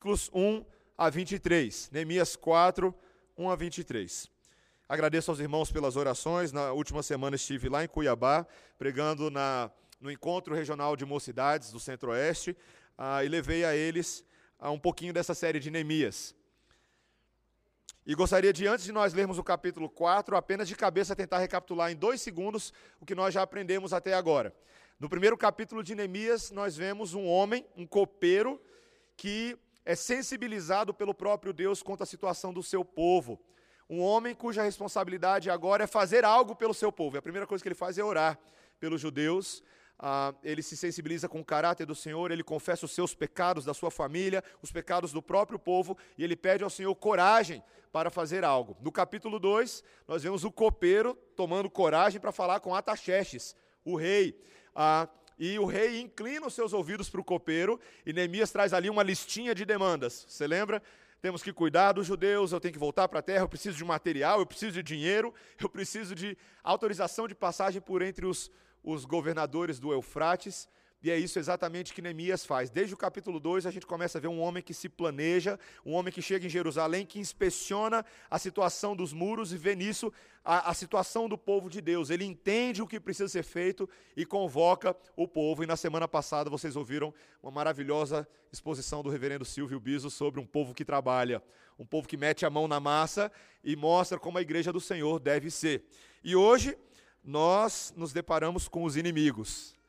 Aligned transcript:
versículos 0.00 0.30
1 0.32 0.64
a 0.96 1.10
23. 1.10 1.90
Neemias 1.92 2.34
4, 2.34 2.94
1 3.36 3.50
a 3.50 3.56
23. 3.56 4.30
Agradeço 4.88 5.30
aos 5.30 5.40
irmãos 5.40 5.70
pelas 5.70 5.94
orações. 5.94 6.52
Na 6.52 6.72
última 6.72 7.02
semana 7.02 7.36
estive 7.36 7.68
lá 7.68 7.84
em 7.84 7.88
Cuiabá, 7.88 8.46
pregando 8.78 9.30
na, 9.30 9.70
no 10.00 10.10
Encontro 10.10 10.54
Regional 10.54 10.96
de 10.96 11.04
Mocidades 11.04 11.70
do 11.70 11.78
Centro-Oeste, 11.78 12.56
ah, 12.96 13.22
e 13.22 13.28
levei 13.28 13.62
a 13.62 13.76
eles 13.76 14.24
ah, 14.58 14.70
um 14.70 14.78
pouquinho 14.78 15.12
dessa 15.12 15.34
série 15.34 15.60
de 15.60 15.70
Neemias. 15.70 16.34
E 18.06 18.14
gostaria 18.14 18.54
de, 18.54 18.66
antes 18.66 18.86
de 18.86 18.92
nós 18.92 19.12
lermos 19.12 19.36
o 19.36 19.44
capítulo 19.44 19.88
4, 19.90 20.34
apenas 20.34 20.66
de 20.66 20.74
cabeça 20.74 21.14
tentar 21.14 21.38
recapitular 21.40 21.92
em 21.92 21.96
dois 21.96 22.22
segundos 22.22 22.72
o 22.98 23.04
que 23.04 23.14
nós 23.14 23.34
já 23.34 23.42
aprendemos 23.42 23.92
até 23.92 24.14
agora. 24.14 24.54
No 24.98 25.10
primeiro 25.10 25.36
capítulo 25.36 25.82
de 25.82 25.94
Neemias, 25.94 26.50
nós 26.50 26.74
vemos 26.74 27.12
um 27.12 27.26
homem, 27.26 27.66
um 27.76 27.86
copeiro, 27.86 28.60
que 29.14 29.58
é 29.90 29.96
sensibilizado 29.96 30.94
pelo 30.94 31.12
próprio 31.12 31.52
Deus 31.52 31.82
quanto 31.82 32.04
à 32.04 32.06
situação 32.06 32.52
do 32.52 32.62
seu 32.62 32.84
povo. 32.84 33.40
Um 33.88 34.00
homem 34.00 34.36
cuja 34.36 34.62
responsabilidade 34.62 35.50
agora 35.50 35.82
é 35.82 35.86
fazer 35.88 36.24
algo 36.24 36.54
pelo 36.54 36.72
seu 36.72 36.92
povo. 36.92 37.16
E 37.16 37.18
a 37.18 37.22
primeira 37.22 37.44
coisa 37.44 37.60
que 37.60 37.66
ele 37.66 37.74
faz 37.74 37.98
é 37.98 38.04
orar 38.04 38.38
pelos 38.78 39.00
judeus. 39.00 39.64
Ah, 39.98 40.32
ele 40.44 40.62
se 40.62 40.76
sensibiliza 40.76 41.28
com 41.28 41.40
o 41.40 41.44
caráter 41.44 41.86
do 41.86 41.94
Senhor, 41.96 42.30
ele 42.30 42.44
confessa 42.44 42.86
os 42.86 42.92
seus 42.92 43.16
pecados 43.16 43.64
da 43.64 43.74
sua 43.74 43.90
família, 43.90 44.44
os 44.62 44.70
pecados 44.70 45.10
do 45.10 45.20
próprio 45.20 45.58
povo, 45.58 45.98
e 46.16 46.22
ele 46.22 46.36
pede 46.36 46.62
ao 46.62 46.70
Senhor 46.70 46.94
coragem 46.94 47.60
para 47.90 48.10
fazer 48.10 48.44
algo. 48.44 48.76
No 48.80 48.92
capítulo 48.92 49.40
2, 49.40 49.82
nós 50.06 50.22
vemos 50.22 50.44
o 50.44 50.52
copeiro 50.52 51.16
tomando 51.34 51.68
coragem 51.68 52.20
para 52.20 52.30
falar 52.30 52.60
com 52.60 52.76
Ataxerxes, 52.76 53.56
o 53.84 53.96
rei. 53.96 54.40
Ah, 54.72 55.08
e 55.40 55.58
o 55.58 55.64
rei 55.64 56.02
inclina 56.02 56.46
os 56.46 56.52
seus 56.52 56.74
ouvidos 56.74 57.08
para 57.08 57.18
o 57.18 57.24
copeiro, 57.24 57.80
e 58.04 58.12
Neemias 58.12 58.50
traz 58.50 58.74
ali 58.74 58.90
uma 58.90 59.02
listinha 59.02 59.54
de 59.54 59.64
demandas. 59.64 60.26
Você 60.28 60.46
lembra? 60.46 60.82
Temos 61.22 61.42
que 61.42 61.50
cuidar 61.50 61.92
dos 61.92 62.06
judeus, 62.06 62.52
eu 62.52 62.60
tenho 62.60 62.74
que 62.74 62.78
voltar 62.78 63.08
para 63.08 63.20
a 63.20 63.22
terra, 63.22 63.44
eu 63.44 63.48
preciso 63.48 63.74
de 63.74 63.84
material, 63.84 64.40
eu 64.40 64.46
preciso 64.46 64.72
de 64.72 64.82
dinheiro, 64.82 65.32
eu 65.58 65.70
preciso 65.70 66.14
de 66.14 66.36
autorização 66.62 67.26
de 67.26 67.34
passagem 67.34 67.80
por 67.80 68.02
entre 68.02 68.26
os, 68.26 68.50
os 68.84 69.06
governadores 69.06 69.80
do 69.80 69.94
Eufrates. 69.94 70.68
E 71.02 71.10
é 71.10 71.16
isso 71.16 71.38
exatamente 71.38 71.94
que 71.94 72.02
Neemias 72.02 72.44
faz. 72.44 72.68
Desde 72.68 72.92
o 72.92 72.96
capítulo 72.96 73.40
2, 73.40 73.64
a 73.64 73.70
gente 73.70 73.86
começa 73.86 74.18
a 74.18 74.20
ver 74.20 74.28
um 74.28 74.38
homem 74.38 74.62
que 74.62 74.74
se 74.74 74.86
planeja, 74.86 75.58
um 75.84 75.94
homem 75.94 76.12
que 76.12 76.20
chega 76.20 76.44
em 76.44 76.50
Jerusalém, 76.50 77.06
que 77.06 77.18
inspeciona 77.18 78.04
a 78.28 78.38
situação 78.38 78.94
dos 78.94 79.10
muros 79.10 79.50
e 79.50 79.56
vê 79.56 79.74
nisso 79.74 80.12
a, 80.44 80.70
a, 80.70 80.74
situação 80.74 81.26
do 81.26 81.38
povo 81.38 81.70
de 81.70 81.80
Deus. 81.80 82.10
Ele 82.10 82.26
entende 82.26 82.82
o 82.82 82.86
que 82.86 83.00
precisa 83.00 83.28
ser 83.28 83.42
feito 83.42 83.88
e 84.14 84.26
convoca 84.26 84.94
o 85.16 85.26
povo. 85.26 85.64
E 85.64 85.66
na 85.66 85.74
semana 85.74 86.06
passada 86.06 86.50
vocês 86.50 86.76
ouviram 86.76 87.14
uma 87.42 87.50
maravilhosa 87.50 88.28
exposição 88.52 89.02
do 89.02 89.08
reverendo 89.08 89.44
Silvio 89.44 89.80
Biso 89.80 90.10
sobre 90.10 90.38
um 90.38 90.46
povo 90.46 90.74
que 90.74 90.84
trabalha, 90.84 91.42
um 91.78 91.86
povo 91.86 92.06
que 92.06 92.16
mete 92.18 92.44
a 92.44 92.50
mão 92.50 92.68
na 92.68 92.78
massa 92.78 93.32
e 93.64 93.74
mostra 93.74 94.18
como 94.18 94.36
a 94.36 94.42
igreja 94.42 94.70
do 94.70 94.80
Senhor 94.80 95.18
deve 95.18 95.50
ser. 95.50 95.82
E 96.22 96.36
hoje 96.36 96.76
nós 97.24 97.94
nos 97.96 98.12
deparamos 98.12 98.68
com 98.68 98.84
os 98.84 98.98
inimigos. 98.98 99.79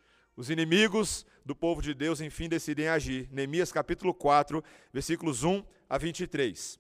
Os 0.42 0.50
inimigos 0.50 1.23
do 1.45 1.56
povo 1.56 1.84
de 1.84 1.94
Deus, 1.94 2.20
enfim, 2.20 2.50
decidem 2.50 2.88
agir. 2.88 3.30
Neemias 3.31 3.72
capítulo 3.72 4.11
4, 4.11 4.64
versículos 4.92 5.44
1 5.44 5.64
a 5.88 6.00
23. 6.00 6.80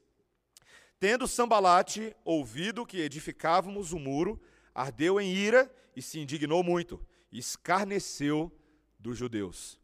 Tendo 0.99 1.27
Sambalate 1.27 2.15
ouvido 2.25 2.87
que 2.87 2.99
edificávamos 2.99 3.93
o 3.93 3.99
muro, 3.99 4.41
ardeu 4.73 5.21
em 5.21 5.31
ira 5.31 5.71
e 5.95 6.01
se 6.01 6.19
indignou 6.19 6.63
muito, 6.63 6.99
e 7.31 7.37
escarneceu 7.37 8.51
dos 8.97 9.15
judeus. 9.15 9.79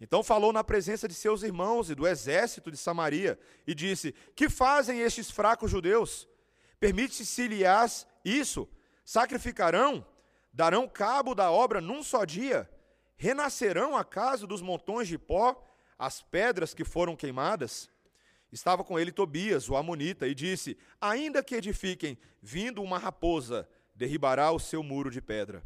Então 0.00 0.22
falou 0.22 0.50
na 0.50 0.64
presença 0.64 1.06
de 1.06 1.12
seus 1.12 1.42
irmãos 1.42 1.90
e 1.90 1.94
do 1.94 2.06
exército 2.06 2.70
de 2.70 2.78
Samaria, 2.78 3.38
e 3.66 3.74
disse: 3.74 4.14
Que 4.34 4.48
fazem 4.48 5.00
estes 5.00 5.30
fracos 5.30 5.70
judeus? 5.70 6.26
Permite-se-lhes 6.80 8.06
isso? 8.24 8.66
Sacrificarão? 9.04 10.06
Darão 10.50 10.88
cabo 10.88 11.34
da 11.34 11.50
obra 11.50 11.78
num 11.78 12.02
só 12.02 12.24
dia? 12.24 12.66
Renascerão 13.18 13.96
acaso 13.96 14.46
dos 14.46 14.62
montões 14.62 15.08
de 15.08 15.18
pó 15.18 15.62
as 15.98 16.22
pedras 16.22 16.72
que 16.72 16.84
foram 16.84 17.16
queimadas? 17.16 17.90
Estava 18.50 18.84
com 18.84 18.98
ele 18.98 19.12
Tobias, 19.12 19.68
o 19.68 19.76
amonita, 19.76 20.26
e 20.26 20.34
disse: 20.34 20.78
Ainda 21.00 21.42
que 21.42 21.56
edifiquem, 21.56 22.16
vindo 22.40 22.80
uma 22.80 22.96
raposa, 22.96 23.68
derribará 23.94 24.52
o 24.52 24.60
seu 24.60 24.82
muro 24.82 25.10
de 25.10 25.20
pedra. 25.20 25.62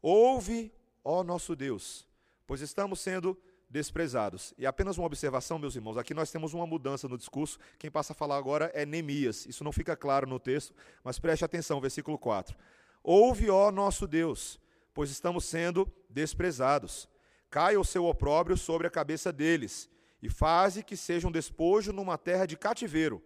Ouve, 0.00 0.72
ó 1.04 1.22
nosso 1.22 1.54
Deus, 1.54 2.08
pois 2.46 2.62
estamos 2.62 3.00
sendo 3.00 3.38
desprezados. 3.68 4.54
E 4.56 4.66
apenas 4.66 4.96
uma 4.96 5.06
observação, 5.06 5.58
meus 5.58 5.76
irmãos, 5.76 5.98
aqui 5.98 6.14
nós 6.14 6.30
temos 6.30 6.54
uma 6.54 6.66
mudança 6.66 7.06
no 7.06 7.18
discurso. 7.18 7.58
Quem 7.78 7.90
passa 7.90 8.12
a 8.12 8.16
falar 8.16 8.38
agora 8.38 8.70
é 8.74 8.86
Neemias. 8.86 9.44
Isso 9.46 9.62
não 9.62 9.72
fica 9.72 9.94
claro 9.94 10.26
no 10.26 10.40
texto, 10.40 10.74
mas 11.04 11.18
preste 11.18 11.44
atenção, 11.44 11.80
versículo 11.80 12.18
4. 12.18 12.56
Ouve, 13.02 13.50
ó 13.50 13.70
nosso 13.70 14.06
Deus, 14.06 14.58
pois 14.96 15.10
estamos 15.10 15.44
sendo 15.44 15.86
desprezados. 16.08 17.06
Caia 17.50 17.78
o 17.78 17.84
seu 17.84 18.06
opróbrio 18.06 18.56
sobre 18.56 18.86
a 18.86 18.90
cabeça 18.90 19.30
deles, 19.30 19.90
e 20.22 20.30
faze 20.30 20.82
que 20.82 20.96
seja 20.96 21.28
um 21.28 21.30
despojo 21.30 21.92
numa 21.92 22.16
terra 22.16 22.46
de 22.46 22.56
cativeiro. 22.56 23.22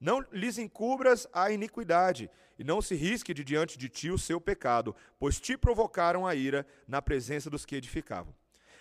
Não 0.00 0.26
lhes 0.32 0.58
encubras 0.58 1.28
a 1.32 1.52
iniquidade, 1.52 2.28
e 2.58 2.64
não 2.64 2.82
se 2.82 2.96
risque 2.96 3.32
de 3.32 3.44
diante 3.44 3.78
de 3.78 3.88
ti 3.88 4.10
o 4.10 4.18
seu 4.18 4.40
pecado, 4.40 4.96
pois 5.16 5.38
te 5.38 5.56
provocaram 5.56 6.26
a 6.26 6.34
ira 6.34 6.66
na 6.88 7.00
presença 7.00 7.48
dos 7.48 7.64
que 7.64 7.76
edificavam. 7.76 8.34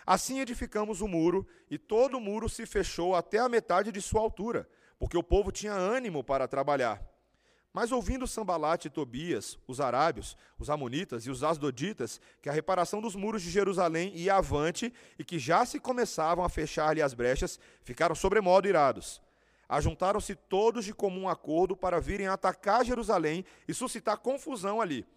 Assim 0.03 0.39
edificamos 0.39 0.99
o 0.99 1.07
muro, 1.07 1.45
e 1.69 1.77
todo 1.77 2.17
o 2.17 2.19
muro 2.19 2.49
se 2.49 2.65
fechou 2.65 3.13
até 3.13 3.37
a 3.37 3.47
metade 3.47 3.91
de 3.91 4.01
sua 4.01 4.19
altura, 4.19 4.67
porque 4.97 5.15
o 5.15 5.21
povo 5.21 5.51
tinha 5.51 5.73
ânimo 5.73 6.23
para 6.23 6.47
trabalhar. 6.47 7.07
Mas 7.73 7.91
ouvindo 7.91 8.27
Sambalate 8.27 8.87
e 8.87 8.91
Tobias, 8.91 9.57
os 9.65 9.79
arábios, 9.79 10.35
os 10.59 10.69
amonitas 10.69 11.25
e 11.25 11.29
os 11.29 11.41
asdoditas, 11.41 12.19
que 12.41 12.49
a 12.49 12.51
reparação 12.51 12.99
dos 12.99 13.15
muros 13.15 13.41
de 13.41 13.49
Jerusalém 13.49 14.11
ia 14.13 14.35
avante 14.35 14.93
e 15.17 15.23
que 15.23 15.39
já 15.39 15.65
se 15.65 15.79
começavam 15.79 16.43
a 16.43 16.49
fechar-lhe 16.49 17.01
as 17.01 17.13
brechas, 17.13 17.57
ficaram 17.83 18.13
sobremodo 18.13 18.67
irados. 18.67 19.21
Ajuntaram-se 19.69 20.35
todos 20.35 20.83
de 20.83 20.93
comum 20.93 21.29
acordo 21.29 21.77
para 21.77 22.01
virem 22.01 22.27
atacar 22.27 22.83
Jerusalém 22.83 23.45
e 23.65 23.73
suscitar 23.73 24.17
confusão 24.17 24.81
ali. 24.81 25.07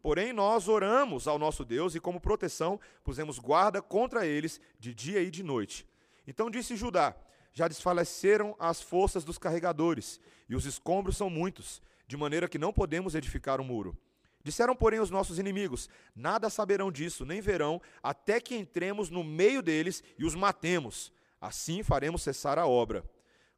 Porém, 0.00 0.32
nós 0.32 0.68
oramos 0.68 1.26
ao 1.26 1.36
nosso 1.36 1.64
Deus 1.64 1.96
e, 1.96 2.00
como 2.00 2.20
proteção, 2.20 2.78
pusemos 3.02 3.40
guarda 3.40 3.82
contra 3.82 4.24
eles 4.24 4.60
de 4.78 4.94
dia 4.94 5.20
e 5.20 5.32
de 5.32 5.42
noite. 5.42 5.84
Então 6.28 6.48
disse 6.48 6.76
Judá: 6.76 7.16
Já 7.52 7.66
desfaleceram 7.66 8.54
as 8.60 8.80
forças 8.80 9.24
dos 9.24 9.36
carregadores, 9.36 10.20
e 10.48 10.54
os 10.54 10.64
escombros 10.64 11.16
são 11.16 11.28
muitos 11.28 11.82
de 12.06 12.16
maneira 12.16 12.48
que 12.48 12.58
não 12.58 12.72
podemos 12.72 13.14
edificar 13.14 13.60
um 13.60 13.64
muro. 13.64 13.96
Disseram, 14.42 14.76
porém, 14.76 15.00
os 15.00 15.10
nossos 15.10 15.38
inimigos: 15.38 15.88
Nada 16.14 16.50
saberão 16.50 16.92
disso, 16.92 17.24
nem 17.24 17.40
verão, 17.40 17.80
até 18.02 18.40
que 18.40 18.54
entremos 18.54 19.08
no 19.08 19.24
meio 19.24 19.62
deles 19.62 20.04
e 20.18 20.24
os 20.24 20.34
matemos. 20.34 21.10
Assim 21.40 21.82
faremos 21.82 22.22
cessar 22.22 22.58
a 22.58 22.66
obra. 22.66 23.04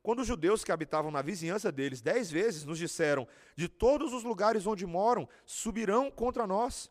Quando 0.02 0.20
os 0.20 0.28
judeus 0.28 0.62
que 0.62 0.70
habitavam 0.70 1.10
na 1.10 1.20
vizinhança 1.20 1.72
deles 1.72 2.00
dez 2.00 2.30
vezes 2.30 2.64
nos 2.64 2.78
disseram: 2.78 3.26
De 3.56 3.68
todos 3.68 4.12
os 4.12 4.22
lugares 4.22 4.64
onde 4.64 4.86
moram, 4.86 5.28
subirão 5.44 6.10
contra 6.10 6.46
nós. 6.46 6.88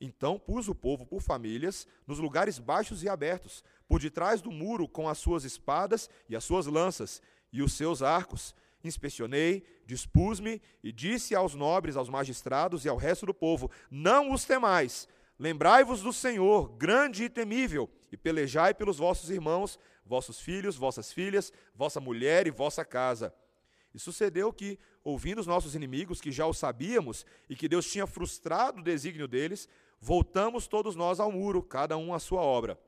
Então 0.00 0.38
pus 0.38 0.68
o 0.68 0.74
povo 0.74 1.06
por 1.06 1.20
famílias 1.20 1.86
nos 2.06 2.18
lugares 2.18 2.58
baixos 2.58 3.02
e 3.02 3.08
abertos, 3.08 3.64
por 3.88 3.98
detrás 3.98 4.42
do 4.42 4.52
muro, 4.52 4.86
com 4.86 5.08
as 5.08 5.18
suas 5.18 5.44
espadas 5.44 6.08
e 6.28 6.36
as 6.36 6.44
suas 6.44 6.66
lanças 6.66 7.22
e 7.50 7.62
os 7.62 7.72
seus 7.72 8.02
arcos 8.02 8.54
inspecionei, 8.88 9.64
dispus-me 9.86 10.60
e 10.82 10.90
disse 10.90 11.34
aos 11.34 11.54
nobres, 11.54 11.96
aos 11.96 12.08
magistrados 12.08 12.84
e 12.84 12.88
ao 12.88 12.96
resto 12.96 13.26
do 13.26 13.34
povo: 13.34 13.70
Não 13.90 14.32
os 14.32 14.44
temais, 14.44 15.06
lembrai-vos 15.38 16.02
do 16.02 16.12
Senhor, 16.12 16.70
grande 16.76 17.24
e 17.24 17.28
temível, 17.28 17.88
e 18.10 18.16
pelejai 18.16 18.74
pelos 18.74 18.98
vossos 18.98 19.30
irmãos, 19.30 19.78
vossos 20.04 20.40
filhos, 20.40 20.76
vossas 20.76 21.12
filhas, 21.12 21.52
vossa 21.74 22.00
mulher 22.00 22.46
e 22.46 22.50
vossa 22.50 22.84
casa. 22.84 23.32
E 23.94 23.98
sucedeu 23.98 24.52
que, 24.52 24.78
ouvindo 25.04 25.40
os 25.40 25.46
nossos 25.46 25.74
inimigos, 25.74 26.20
que 26.20 26.32
já 26.32 26.46
o 26.46 26.54
sabíamos, 26.54 27.24
e 27.48 27.54
que 27.54 27.68
Deus 27.68 27.90
tinha 27.90 28.06
frustrado 28.06 28.80
o 28.80 28.84
desígnio 28.84 29.28
deles, 29.28 29.68
voltamos 30.00 30.66
todos 30.66 30.96
nós 30.96 31.20
ao 31.20 31.32
muro, 31.32 31.62
cada 31.62 31.96
um 31.96 32.12
à 32.12 32.18
sua 32.18 32.40
obra. 32.40 32.78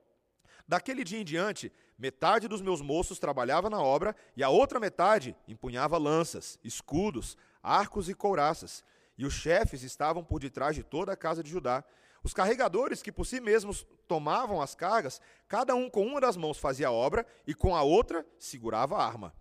Daquele 0.66 1.02
dia 1.02 1.20
em 1.20 1.24
diante, 1.24 1.72
Metade 2.00 2.48
dos 2.48 2.62
meus 2.62 2.80
moços 2.80 3.18
trabalhava 3.18 3.68
na 3.68 3.82
obra 3.82 4.16
e 4.34 4.42
a 4.42 4.48
outra 4.48 4.80
metade 4.80 5.36
empunhava 5.46 5.98
lanças, 5.98 6.58
escudos, 6.64 7.36
arcos 7.62 8.08
e 8.08 8.14
couraças. 8.14 8.82
E 9.18 9.26
os 9.26 9.34
chefes 9.34 9.82
estavam 9.82 10.24
por 10.24 10.40
detrás 10.40 10.74
de 10.74 10.82
toda 10.82 11.12
a 11.12 11.16
casa 11.16 11.42
de 11.42 11.50
Judá. 11.50 11.84
Os 12.24 12.32
carregadores, 12.32 13.02
que 13.02 13.12
por 13.12 13.26
si 13.26 13.38
mesmos 13.38 13.86
tomavam 14.08 14.62
as 14.62 14.74
cargas, 14.74 15.20
cada 15.46 15.74
um 15.74 15.90
com 15.90 16.06
uma 16.06 16.22
das 16.22 16.38
mãos 16.38 16.56
fazia 16.56 16.88
a 16.88 16.92
obra 16.92 17.26
e 17.46 17.52
com 17.52 17.76
a 17.76 17.82
outra 17.82 18.26
segurava 18.38 18.96
a 18.96 19.06
arma. 19.06 19.34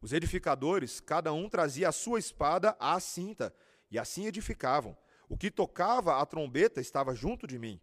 Os 0.00 0.14
edificadores, 0.14 1.00
cada 1.00 1.34
um 1.34 1.50
trazia 1.50 1.90
a 1.90 1.92
sua 1.92 2.18
espada 2.18 2.74
à 2.80 2.98
cinta, 2.98 3.54
e 3.90 3.98
assim 3.98 4.24
edificavam. 4.24 4.96
O 5.28 5.36
que 5.36 5.50
tocava 5.50 6.18
a 6.18 6.24
trombeta 6.24 6.80
estava 6.80 7.14
junto 7.14 7.46
de 7.46 7.58
mim. 7.58 7.78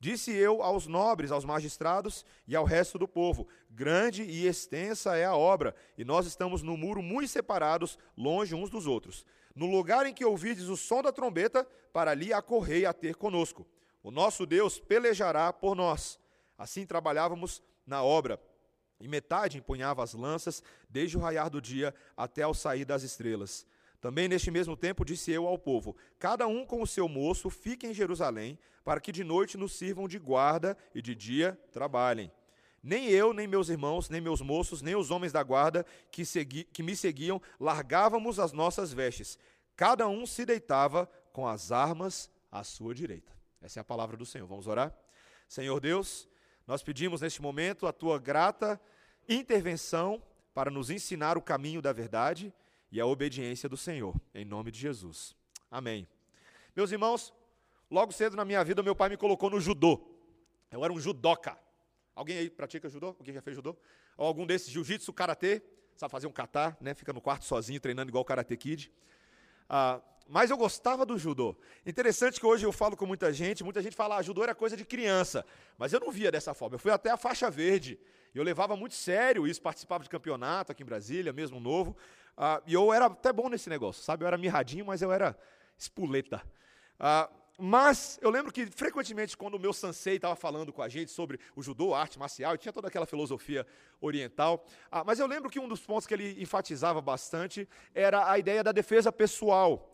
Disse 0.00 0.32
eu 0.32 0.62
aos 0.62 0.86
nobres, 0.86 1.30
aos 1.30 1.44
magistrados 1.44 2.24
e 2.46 2.54
ao 2.54 2.64
resto 2.64 2.98
do 2.98 3.08
povo: 3.08 3.48
Grande 3.70 4.22
e 4.22 4.46
extensa 4.46 5.16
é 5.16 5.24
a 5.24 5.34
obra, 5.34 5.74
e 5.96 6.04
nós 6.04 6.26
estamos 6.26 6.62
no 6.62 6.76
muro 6.76 7.02
muito 7.02 7.28
separados, 7.28 7.98
longe 8.16 8.54
uns 8.54 8.70
dos 8.70 8.86
outros. 8.86 9.24
No 9.54 9.66
lugar 9.66 10.04
em 10.04 10.12
que 10.12 10.24
ouvides 10.24 10.68
o 10.68 10.76
som 10.76 11.00
da 11.00 11.12
trombeta, 11.12 11.66
para 11.92 12.10
ali 12.10 12.32
acorrei 12.32 12.84
a 12.84 12.92
ter 12.92 13.14
conosco. 13.14 13.66
O 14.02 14.10
nosso 14.10 14.44
Deus 14.44 14.78
pelejará 14.78 15.52
por 15.52 15.74
nós. 15.74 16.18
Assim 16.58 16.84
trabalhávamos 16.84 17.62
na 17.86 18.02
obra. 18.02 18.40
E 19.00 19.08
metade 19.08 19.58
empunhava 19.58 20.02
as 20.02 20.12
lanças, 20.12 20.62
desde 20.88 21.16
o 21.16 21.20
raiar 21.20 21.48
do 21.48 21.60
dia 21.60 21.94
até 22.16 22.42
ao 22.42 22.52
sair 22.52 22.84
das 22.84 23.02
estrelas. 23.02 23.66
Também 24.04 24.28
neste 24.28 24.50
mesmo 24.50 24.76
tempo 24.76 25.02
disse 25.02 25.32
eu 25.32 25.46
ao 25.46 25.56
povo: 25.56 25.96
Cada 26.18 26.46
um 26.46 26.66
com 26.66 26.82
o 26.82 26.86
seu 26.86 27.08
moço 27.08 27.48
fique 27.48 27.86
em 27.86 27.94
Jerusalém, 27.94 28.58
para 28.84 29.00
que 29.00 29.10
de 29.10 29.24
noite 29.24 29.56
nos 29.56 29.72
sirvam 29.72 30.06
de 30.06 30.18
guarda 30.18 30.76
e 30.94 31.00
de 31.00 31.14
dia 31.14 31.58
trabalhem. 31.72 32.30
Nem 32.82 33.08
eu, 33.08 33.32
nem 33.32 33.46
meus 33.46 33.70
irmãos, 33.70 34.10
nem 34.10 34.20
meus 34.20 34.42
moços, 34.42 34.82
nem 34.82 34.94
os 34.94 35.10
homens 35.10 35.32
da 35.32 35.42
guarda 35.42 35.86
que, 36.10 36.22
segui, 36.22 36.64
que 36.64 36.82
me 36.82 36.94
seguiam 36.94 37.40
largávamos 37.58 38.38
as 38.38 38.52
nossas 38.52 38.92
vestes. 38.92 39.38
Cada 39.74 40.06
um 40.06 40.26
se 40.26 40.44
deitava 40.44 41.08
com 41.32 41.48
as 41.48 41.72
armas 41.72 42.30
à 42.52 42.62
sua 42.62 42.94
direita. 42.94 43.32
Essa 43.62 43.80
é 43.80 43.82
a 43.82 43.84
palavra 43.84 44.18
do 44.18 44.26
Senhor. 44.26 44.46
Vamos 44.46 44.66
orar? 44.66 44.94
Senhor 45.48 45.80
Deus, 45.80 46.28
nós 46.66 46.82
pedimos 46.82 47.22
neste 47.22 47.40
momento 47.40 47.86
a 47.86 47.92
tua 47.92 48.18
grata 48.18 48.78
intervenção 49.26 50.22
para 50.52 50.70
nos 50.70 50.90
ensinar 50.90 51.38
o 51.38 51.42
caminho 51.42 51.80
da 51.80 51.90
verdade 51.90 52.52
e 52.94 53.00
a 53.00 53.06
obediência 53.06 53.68
do 53.68 53.76
Senhor, 53.76 54.14
em 54.32 54.44
nome 54.44 54.70
de 54.70 54.78
Jesus. 54.78 55.34
Amém. 55.68 56.06
Meus 56.76 56.92
irmãos, 56.92 57.34
logo 57.90 58.12
cedo 58.12 58.36
na 58.36 58.44
minha 58.44 58.62
vida, 58.62 58.84
meu 58.84 58.94
pai 58.94 59.08
me 59.08 59.16
colocou 59.16 59.50
no 59.50 59.60
judô. 59.60 60.00
Eu 60.70 60.84
era 60.84 60.92
um 60.92 61.00
judoca. 61.00 61.58
Alguém 62.14 62.38
aí 62.38 62.48
pratica 62.48 62.88
judô? 62.88 63.08
Alguém 63.08 63.34
já 63.34 63.42
fez 63.42 63.56
judô? 63.56 63.76
Ou 64.16 64.28
algum 64.28 64.46
desses 64.46 64.70
jiu-jitsu, 64.70 65.12
karatê? 65.12 65.60
Sabe 65.96 66.12
fazer 66.12 66.28
um 66.28 66.30
kata, 66.30 66.76
né? 66.80 66.94
Fica 66.94 67.12
no 67.12 67.20
quarto 67.20 67.44
sozinho, 67.44 67.80
treinando 67.80 68.12
igual 68.12 68.22
o 68.22 68.24
Karate 68.24 68.56
Kid. 68.56 68.92
Ah, 69.68 70.00
mas 70.28 70.50
eu 70.50 70.56
gostava 70.56 71.04
do 71.04 71.18
judô. 71.18 71.56
Interessante 71.84 72.38
que 72.38 72.46
hoje 72.46 72.64
eu 72.64 72.70
falo 72.70 72.96
com 72.96 73.06
muita 73.06 73.32
gente, 73.32 73.64
muita 73.64 73.82
gente 73.82 73.96
fala, 73.96 74.18
ah, 74.18 74.22
judô 74.22 74.44
era 74.44 74.54
coisa 74.54 74.76
de 74.76 74.84
criança. 74.84 75.44
Mas 75.76 75.92
eu 75.92 75.98
não 75.98 76.12
via 76.12 76.30
dessa 76.30 76.54
forma. 76.54 76.76
Eu 76.76 76.78
fui 76.78 76.92
até 76.92 77.10
a 77.10 77.16
faixa 77.16 77.50
verde. 77.50 77.98
Eu 78.32 78.44
levava 78.44 78.76
muito 78.76 78.94
sério 78.94 79.48
isso, 79.48 79.60
participava 79.60 80.04
de 80.04 80.10
campeonato 80.10 80.70
aqui 80.70 80.84
em 80.84 80.86
Brasília, 80.86 81.32
mesmo 81.32 81.58
novo. 81.58 81.96
Ah, 82.36 82.62
e 82.66 82.74
eu 82.74 82.92
era 82.92 83.06
até 83.06 83.32
bom 83.32 83.48
nesse 83.48 83.68
negócio, 83.68 84.02
sabe? 84.02 84.24
Eu 84.24 84.28
era 84.28 84.36
mirradinho, 84.36 84.84
mas 84.84 85.02
eu 85.02 85.12
era 85.12 85.36
espuleta. 85.76 86.42
Ah, 86.98 87.30
mas 87.56 88.18
eu 88.20 88.30
lembro 88.30 88.52
que 88.52 88.66
frequentemente 88.66 89.36
quando 89.36 89.54
o 89.54 89.60
meu 89.60 89.72
sensei 89.72 90.16
estava 90.16 90.34
falando 90.34 90.72
com 90.72 90.82
a 90.82 90.88
gente 90.88 91.12
sobre 91.12 91.38
o 91.54 91.62
judô, 91.62 91.94
a 91.94 92.00
arte 92.00 92.18
marcial, 92.18 92.54
e 92.54 92.58
tinha 92.58 92.72
toda 92.72 92.88
aquela 92.88 93.06
filosofia 93.06 93.64
oriental, 94.00 94.64
ah, 94.90 95.04
mas 95.04 95.20
eu 95.20 95.26
lembro 95.26 95.48
que 95.48 95.60
um 95.60 95.68
dos 95.68 95.80
pontos 95.80 96.06
que 96.06 96.14
ele 96.14 96.42
enfatizava 96.42 97.00
bastante 97.00 97.68
era 97.94 98.28
a 98.28 98.38
ideia 98.38 98.64
da 98.64 98.72
defesa 98.72 99.12
pessoal. 99.12 99.90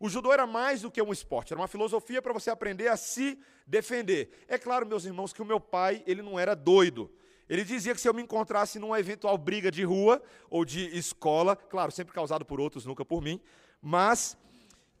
O 0.00 0.08
judô 0.08 0.32
era 0.32 0.46
mais 0.46 0.82
do 0.82 0.90
que 0.90 1.00
um 1.02 1.12
esporte, 1.12 1.52
era 1.52 1.60
uma 1.60 1.68
filosofia 1.68 2.22
para 2.22 2.32
você 2.32 2.50
aprender 2.50 2.88
a 2.88 2.96
se 2.96 3.38
defender. 3.66 4.44
É 4.48 4.58
claro, 4.58 4.86
meus 4.86 5.04
irmãos, 5.04 5.32
que 5.32 5.42
o 5.42 5.44
meu 5.44 5.60
pai, 5.60 6.02
ele 6.06 6.22
não 6.22 6.38
era 6.40 6.56
doido. 6.56 7.10
Ele 7.48 7.64
dizia 7.64 7.94
que 7.94 8.00
se 8.00 8.08
eu 8.08 8.14
me 8.14 8.22
encontrasse 8.22 8.78
numa 8.78 8.98
eventual 8.98 9.36
briga 9.36 9.70
de 9.70 9.84
rua 9.84 10.22
ou 10.48 10.64
de 10.64 10.86
escola, 10.96 11.54
claro, 11.56 11.92
sempre 11.92 12.14
causado 12.14 12.44
por 12.44 12.60
outros, 12.60 12.86
nunca 12.86 13.04
por 13.04 13.20
mim, 13.22 13.40
mas 13.80 14.36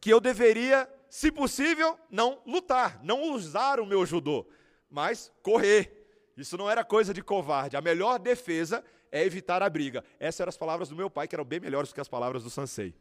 que 0.00 0.10
eu 0.10 0.20
deveria, 0.20 0.88
se 1.08 1.30
possível, 1.30 1.98
não 2.10 2.42
lutar, 2.46 3.00
não 3.02 3.32
usar 3.32 3.78
o 3.80 3.86
meu 3.86 4.04
judô, 4.04 4.46
mas 4.90 5.32
correr. 5.42 5.98
Isso 6.36 6.56
não 6.56 6.68
era 6.68 6.84
coisa 6.84 7.14
de 7.14 7.22
covarde. 7.22 7.76
A 7.76 7.80
melhor 7.80 8.18
defesa 8.18 8.84
é 9.10 9.24
evitar 9.24 9.62
a 9.62 9.70
briga. 9.70 10.04
Essas 10.18 10.40
eram 10.40 10.50
as 10.50 10.56
palavras 10.56 10.88
do 10.88 10.96
meu 10.96 11.08
pai, 11.08 11.28
que 11.28 11.34
eram 11.34 11.44
bem 11.44 11.60
melhores 11.60 11.90
do 11.90 11.94
que 11.94 12.00
as 12.00 12.08
palavras 12.08 12.42
do 12.42 12.50
Sansei. 12.50 12.94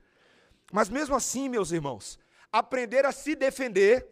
Mas 0.72 0.90
mesmo 0.90 1.16
assim, 1.16 1.50
meus 1.50 1.72
irmãos, 1.72 2.20
aprender 2.52 3.06
a 3.06 3.12
se 3.12 3.36
defender 3.36 4.08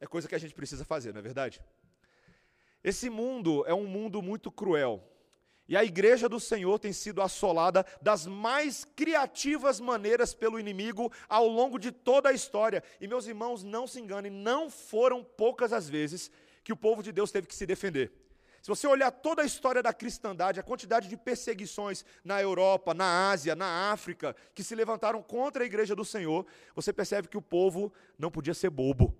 é 0.00 0.06
coisa 0.06 0.28
que 0.28 0.34
a 0.34 0.38
gente 0.38 0.54
precisa 0.54 0.84
fazer, 0.84 1.12
não 1.12 1.20
é 1.20 1.22
verdade? 1.22 1.60
Esse 2.86 3.10
mundo 3.10 3.64
é 3.66 3.74
um 3.74 3.84
mundo 3.84 4.22
muito 4.22 4.48
cruel. 4.48 5.02
E 5.68 5.76
a 5.76 5.82
igreja 5.82 6.28
do 6.28 6.38
Senhor 6.38 6.78
tem 6.78 6.92
sido 6.92 7.20
assolada 7.20 7.84
das 8.00 8.28
mais 8.28 8.84
criativas 8.84 9.80
maneiras 9.80 10.32
pelo 10.32 10.60
inimigo 10.60 11.12
ao 11.28 11.48
longo 11.48 11.80
de 11.80 11.90
toda 11.90 12.28
a 12.28 12.32
história. 12.32 12.84
E 13.00 13.08
meus 13.08 13.26
irmãos, 13.26 13.64
não 13.64 13.88
se 13.88 14.00
enganem, 14.00 14.30
não 14.30 14.70
foram 14.70 15.24
poucas 15.24 15.72
as 15.72 15.88
vezes 15.88 16.30
que 16.62 16.72
o 16.72 16.76
povo 16.76 17.02
de 17.02 17.10
Deus 17.10 17.32
teve 17.32 17.48
que 17.48 17.56
se 17.56 17.66
defender. 17.66 18.12
Se 18.62 18.68
você 18.68 18.86
olhar 18.86 19.10
toda 19.10 19.42
a 19.42 19.44
história 19.44 19.82
da 19.82 19.92
cristandade, 19.92 20.60
a 20.60 20.62
quantidade 20.62 21.08
de 21.08 21.16
perseguições 21.16 22.04
na 22.24 22.40
Europa, 22.40 22.94
na 22.94 23.30
Ásia, 23.30 23.56
na 23.56 23.90
África, 23.90 24.36
que 24.54 24.62
se 24.62 24.76
levantaram 24.76 25.20
contra 25.20 25.64
a 25.64 25.66
igreja 25.66 25.96
do 25.96 26.04
Senhor, 26.04 26.46
você 26.72 26.92
percebe 26.92 27.26
que 27.26 27.36
o 27.36 27.42
povo 27.42 27.92
não 28.16 28.30
podia 28.30 28.54
ser 28.54 28.70
bobo. 28.70 29.12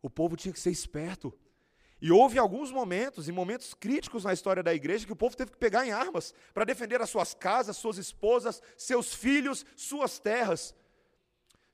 O 0.00 0.08
povo 0.08 0.34
tinha 0.34 0.54
que 0.54 0.60
ser 0.60 0.70
esperto. 0.70 1.30
E 2.00 2.12
houve 2.12 2.38
alguns 2.38 2.70
momentos, 2.70 3.28
em 3.28 3.32
momentos 3.32 3.72
críticos 3.72 4.24
na 4.24 4.32
história 4.32 4.62
da 4.62 4.74
igreja, 4.74 5.06
que 5.06 5.12
o 5.12 5.16
povo 5.16 5.36
teve 5.36 5.52
que 5.52 5.56
pegar 5.56 5.86
em 5.86 5.92
armas 5.92 6.34
para 6.52 6.64
defender 6.64 7.00
as 7.00 7.08
suas 7.08 7.32
casas, 7.32 7.76
suas 7.76 7.96
esposas, 7.96 8.60
seus 8.76 9.14
filhos, 9.14 9.64
suas 9.74 10.18
terras. 10.18 10.74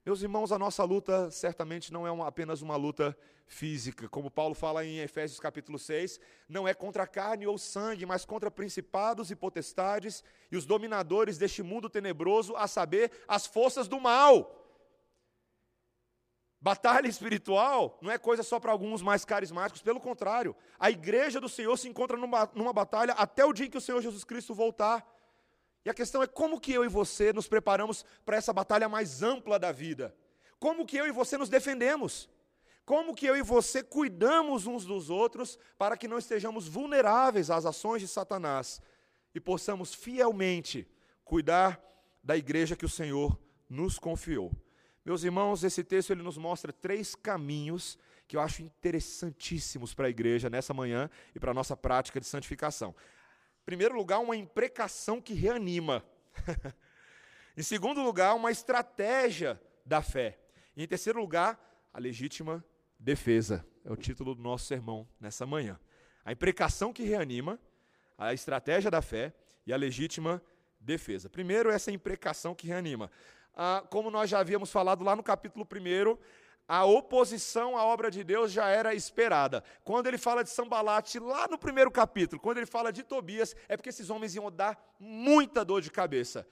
Meus 0.06 0.22
irmãos, 0.22 0.52
a 0.52 0.58
nossa 0.58 0.84
luta 0.84 1.30
certamente 1.30 1.92
não 1.92 2.06
é 2.06 2.10
uma, 2.10 2.26
apenas 2.26 2.62
uma 2.62 2.76
luta 2.76 3.16
física, 3.46 4.08
como 4.08 4.30
Paulo 4.30 4.54
fala 4.54 4.84
em 4.84 4.98
Efésios 4.98 5.38
capítulo 5.38 5.78
6, 5.78 6.18
não 6.48 6.66
é 6.66 6.74
contra 6.74 7.06
carne 7.06 7.46
ou 7.46 7.58
sangue, 7.58 8.06
mas 8.06 8.24
contra 8.24 8.50
principados 8.50 9.30
e 9.30 9.36
potestades 9.36 10.24
e 10.50 10.56
os 10.56 10.64
dominadores 10.66 11.36
deste 11.36 11.62
mundo 11.62 11.90
tenebroso, 11.90 12.56
a 12.56 12.66
saber, 12.66 13.12
as 13.28 13.46
forças 13.46 13.86
do 13.88 14.00
mal. 14.00 14.61
Batalha 16.62 17.08
espiritual 17.08 17.98
não 18.00 18.08
é 18.08 18.16
coisa 18.16 18.44
só 18.44 18.60
para 18.60 18.70
alguns 18.70 19.02
mais 19.02 19.24
carismáticos, 19.24 19.82
pelo 19.82 19.98
contrário, 19.98 20.54
a 20.78 20.92
igreja 20.92 21.40
do 21.40 21.48
Senhor 21.48 21.76
se 21.76 21.88
encontra 21.88 22.16
numa, 22.16 22.48
numa 22.54 22.72
batalha 22.72 23.14
até 23.14 23.44
o 23.44 23.52
dia 23.52 23.66
em 23.66 23.70
que 23.70 23.78
o 23.78 23.80
Senhor 23.80 24.00
Jesus 24.00 24.22
Cristo 24.22 24.54
voltar. 24.54 25.04
E 25.84 25.90
a 25.90 25.94
questão 25.94 26.22
é 26.22 26.26
como 26.28 26.60
que 26.60 26.72
eu 26.72 26.84
e 26.84 26.88
você 26.88 27.32
nos 27.32 27.48
preparamos 27.48 28.04
para 28.24 28.36
essa 28.36 28.52
batalha 28.52 28.88
mais 28.88 29.24
ampla 29.24 29.58
da 29.58 29.72
vida? 29.72 30.14
Como 30.60 30.86
que 30.86 30.96
eu 30.96 31.04
e 31.04 31.10
você 31.10 31.36
nos 31.36 31.48
defendemos? 31.48 32.30
Como 32.86 33.12
que 33.12 33.26
eu 33.26 33.36
e 33.36 33.42
você 33.42 33.82
cuidamos 33.82 34.64
uns 34.64 34.84
dos 34.84 35.10
outros 35.10 35.58
para 35.76 35.96
que 35.96 36.06
não 36.06 36.16
estejamos 36.16 36.68
vulneráveis 36.68 37.50
às 37.50 37.66
ações 37.66 38.02
de 38.02 38.06
Satanás 38.06 38.80
e 39.34 39.40
possamos 39.40 39.92
fielmente 39.92 40.88
cuidar 41.24 41.82
da 42.22 42.36
igreja 42.36 42.76
que 42.76 42.86
o 42.86 42.88
Senhor 42.88 43.36
nos 43.68 43.98
confiou? 43.98 44.52
Meus 45.04 45.24
irmãos, 45.24 45.64
esse 45.64 45.82
texto 45.82 46.12
ele 46.12 46.22
nos 46.22 46.38
mostra 46.38 46.72
três 46.72 47.14
caminhos 47.14 47.98
que 48.28 48.36
eu 48.36 48.40
acho 48.40 48.62
interessantíssimos 48.62 49.92
para 49.92 50.06
a 50.06 50.10
igreja 50.10 50.48
nessa 50.48 50.72
manhã 50.72 51.10
e 51.34 51.40
para 51.40 51.50
a 51.50 51.54
nossa 51.54 51.76
prática 51.76 52.20
de 52.20 52.26
santificação. 52.26 52.94
Em 53.62 53.64
primeiro 53.64 53.96
lugar, 53.96 54.20
uma 54.20 54.36
imprecação 54.36 55.20
que 55.20 55.34
reanima. 55.34 56.04
em 57.56 57.62
segundo 57.62 58.02
lugar, 58.02 58.34
uma 58.34 58.50
estratégia 58.50 59.60
da 59.84 60.00
fé. 60.00 60.38
E 60.76 60.84
em 60.84 60.86
terceiro 60.86 61.20
lugar, 61.20 61.58
a 61.92 61.98
legítima 61.98 62.64
defesa. 62.98 63.66
É 63.84 63.92
o 63.92 63.96
título 63.96 64.34
do 64.34 64.42
nosso 64.42 64.66
sermão 64.66 65.06
nessa 65.20 65.44
manhã. 65.44 65.78
A 66.24 66.32
imprecação 66.32 66.92
que 66.92 67.02
reanima, 67.02 67.58
a 68.16 68.32
estratégia 68.32 68.90
da 68.90 69.02
fé 69.02 69.34
e 69.66 69.72
a 69.72 69.76
legítima 69.76 70.40
defesa. 70.80 71.28
Primeiro, 71.28 71.70
essa 71.70 71.90
imprecação 71.90 72.54
que 72.54 72.66
reanima. 72.66 73.10
Ah, 73.54 73.82
como 73.90 74.10
nós 74.10 74.30
já 74.30 74.38
havíamos 74.38 74.70
falado 74.70 75.04
lá 75.04 75.14
no 75.14 75.22
capítulo 75.22 75.66
1, 75.70 76.16
a 76.66 76.84
oposição 76.84 77.76
à 77.76 77.84
obra 77.84 78.10
de 78.10 78.24
Deus 78.24 78.50
já 78.50 78.68
era 78.68 78.94
esperada. 78.94 79.62
Quando 79.84 80.06
ele 80.06 80.16
fala 80.16 80.42
de 80.42 80.50
Sambalate, 80.50 81.18
lá 81.18 81.46
no 81.48 81.58
primeiro 81.58 81.90
capítulo, 81.90 82.40
quando 82.40 82.58
ele 82.58 82.66
fala 82.66 82.92
de 82.92 83.02
Tobias, 83.02 83.54
é 83.68 83.76
porque 83.76 83.90
esses 83.90 84.08
homens 84.10 84.34
iam 84.34 84.50
dar 84.50 84.82
muita 84.98 85.64
dor 85.64 85.82
de 85.82 85.90
cabeça. 85.90 86.46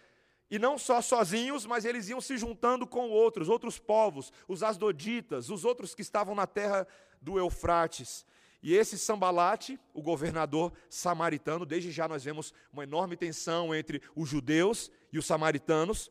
E 0.50 0.59
não 0.59 0.76
só 0.76 1.00
sozinhos, 1.00 1.64
mas 1.64 1.85
eles 1.85 2.09
iam 2.09 2.21
se 2.21 2.37
juntando 2.37 2.87
com 2.87 3.09
outros, 3.09 3.49
outros 3.49 3.78
povos, 3.78 4.33
os 4.49 4.62
asdoditas, 4.62 5.49
os 5.49 5.64
outros 5.64 5.95
que 5.95 6.02
estavam 6.02 6.35
na 6.35 6.47
terra 6.47 6.87
do 7.23 7.38
Eufrates. 7.38 8.26
E 8.62 8.75
esse 8.75 8.99
Sambalate, 8.99 9.78
o 9.95 10.02
governador 10.02 10.73
samaritano, 10.90 11.64
desde 11.64 11.90
já 11.90 12.07
nós 12.09 12.25
vemos 12.25 12.52
uma 12.73 12.83
enorme 12.83 13.16
tensão 13.16 13.75
entre 13.75 14.02
os 14.14 14.28
judeus 14.28 14.90
e 15.12 15.19
os 15.19 15.25
samaritanos. 15.25 16.11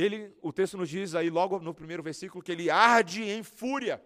Ele, 0.00 0.34
o 0.40 0.52
texto 0.52 0.76
nos 0.76 0.88
diz 0.88 1.14
aí 1.14 1.28
logo 1.28 1.58
no 1.58 1.74
primeiro 1.74 2.02
versículo 2.02 2.42
que 2.42 2.52
ele 2.52 2.70
arde 2.70 3.22
em 3.22 3.42
fúria. 3.42 4.02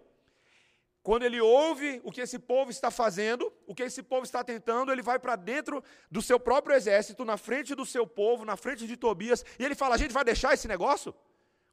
Quando 1.02 1.24
ele 1.24 1.40
ouve 1.40 2.00
o 2.02 2.10
que 2.10 2.22
esse 2.22 2.38
povo 2.38 2.70
está 2.70 2.90
fazendo, 2.90 3.52
o 3.66 3.74
que 3.74 3.82
esse 3.82 4.02
povo 4.02 4.24
está 4.24 4.42
tentando, 4.42 4.90
ele 4.90 5.02
vai 5.02 5.18
para 5.18 5.36
dentro 5.36 5.84
do 6.10 6.22
seu 6.22 6.40
próprio 6.40 6.74
exército, 6.74 7.24
na 7.24 7.36
frente 7.36 7.74
do 7.74 7.84
seu 7.84 8.06
povo, 8.06 8.44
na 8.44 8.56
frente 8.56 8.86
de 8.86 8.96
Tobias, 8.96 9.44
e 9.58 9.64
ele 9.64 9.74
fala: 9.74 9.94
a 9.94 9.98
gente 9.98 10.14
vai 10.14 10.24
deixar 10.24 10.54
esse 10.54 10.66
negócio? 10.66 11.14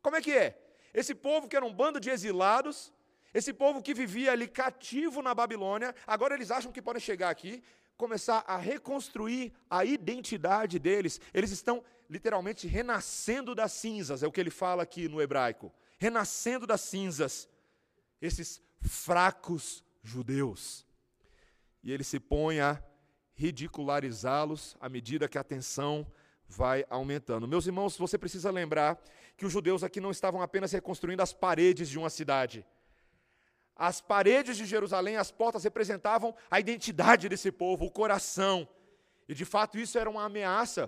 Como 0.02 0.18
é 0.18 0.22
que 0.22 0.34
é? 0.34 0.58
Esse 0.94 1.16
povo 1.16 1.48
que 1.48 1.56
era 1.56 1.66
um 1.66 1.74
bando 1.74 1.98
de 2.00 2.10
exilados, 2.10 2.92
Esse 3.34 3.54
povo 3.54 3.82
que 3.82 3.94
vivia 3.94 4.34
ali 4.34 4.48
cativo 4.48 5.22
na 5.22 5.34
Babilônia, 5.34 5.96
agora 6.06 6.36
eles 6.36 6.52
acham 6.52 6.72
que 6.72 6.82
podem 6.82 7.02
chegar 7.02 7.30
aqui, 7.30 7.64
começar 8.02 8.44
a 8.48 8.58
reconstruir 8.58 9.54
a 9.70 9.86
identidade 9.86 10.80
deles. 10.80 11.22
Eles 11.32 11.52
estão 11.52 11.84
literalmente 12.10 12.68
renascendo 12.68 13.54
das 13.54 13.74
cinzas, 13.74 14.24
é 14.24 14.28
o 14.28 14.32
que 14.32 14.42
ele 14.42 14.50
fala 14.50 14.82
aqui 14.82 15.08
no 15.08 15.22
hebraico. 15.22 15.72
Renascendo 16.00 16.66
das 16.66 16.82
cinzas. 16.82 17.48
Esses 18.20 18.60
fracos 18.82 19.86
judeus. 20.02 20.84
E 21.84 21.92
ele 21.92 22.04
se 22.04 22.20
põe 22.20 22.60
a 22.60 22.82
ridicularizá-los 23.36 24.76
à 24.80 24.90
medida 24.90 25.30
que 25.30 25.38
a 25.38 25.44
tensão 25.44 26.06
vai 26.48 26.84
aumentando. 26.90 27.48
Meus 27.48 27.68
irmãos, 27.68 27.98
você 27.98 28.18
precisa 28.18 28.50
lembrar 28.50 29.00
que 29.38 29.46
os 29.46 29.54
judeus 29.54 29.84
aqui 29.84 30.02
não 30.02 30.10
estavam 30.10 30.42
apenas 30.42 30.72
reconstruindo 30.72 31.22
as 31.22 31.34
paredes 31.34 31.88
de 31.88 32.00
uma 32.00 32.10
cidade. 32.10 32.66
As 33.82 34.00
paredes 34.00 34.58
de 34.58 34.64
Jerusalém, 34.64 35.18
as 35.18 35.32
portas 35.32 35.64
representavam 35.64 36.36
a 36.52 36.60
identidade 36.60 37.28
desse 37.28 37.52
povo, 37.52 37.86
o 37.86 37.90
coração. 37.90 38.68
E 39.28 39.34
de 39.34 39.44
fato 39.44 39.76
isso 39.80 39.98
era 39.98 40.08
uma 40.08 40.24
ameaça 40.24 40.88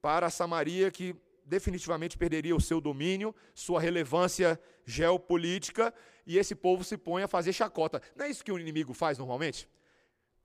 para 0.00 0.30
Samaria 0.30 0.88
que 0.88 1.16
definitivamente 1.44 2.16
perderia 2.16 2.54
o 2.54 2.60
seu 2.60 2.80
domínio, 2.80 3.34
sua 3.56 3.80
relevância 3.80 4.56
geopolítica, 4.86 5.92
e 6.24 6.38
esse 6.38 6.54
povo 6.54 6.84
se 6.84 6.96
põe 6.96 7.24
a 7.24 7.26
fazer 7.26 7.52
chacota. 7.52 8.00
Não 8.14 8.26
é 8.26 8.30
isso 8.30 8.44
que 8.44 8.52
o 8.52 8.58
inimigo 8.60 8.94
faz 8.94 9.18
normalmente? 9.18 9.68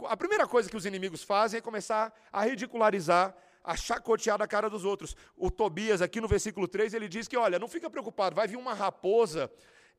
A 0.06 0.18
primeira 0.18 0.48
coisa 0.48 0.68
que 0.68 0.78
os 0.78 0.88
inimigos 0.88 1.22
fazem 1.22 1.60
é 1.60 1.62
começar 1.62 2.12
a 2.32 2.44
ridicularizar, 2.44 3.38
a 3.64 3.78
chacotear 3.78 4.40
da 4.40 4.48
cara 4.48 4.68
dos 4.68 4.84
outros. 4.84 5.16
O 5.38 5.52
Tobias, 5.52 6.02
aqui 6.02 6.20
no 6.20 6.28
versículo 6.28 6.68
3, 6.68 6.96
ele 6.96 7.08
diz 7.08 7.28
que: 7.28 7.38
olha, 7.38 7.60
não 7.60 7.68
fica 7.68 7.88
preocupado, 7.88 8.36
vai 8.36 8.48
vir 8.48 8.58
uma 8.58 8.74
raposa 8.74 9.52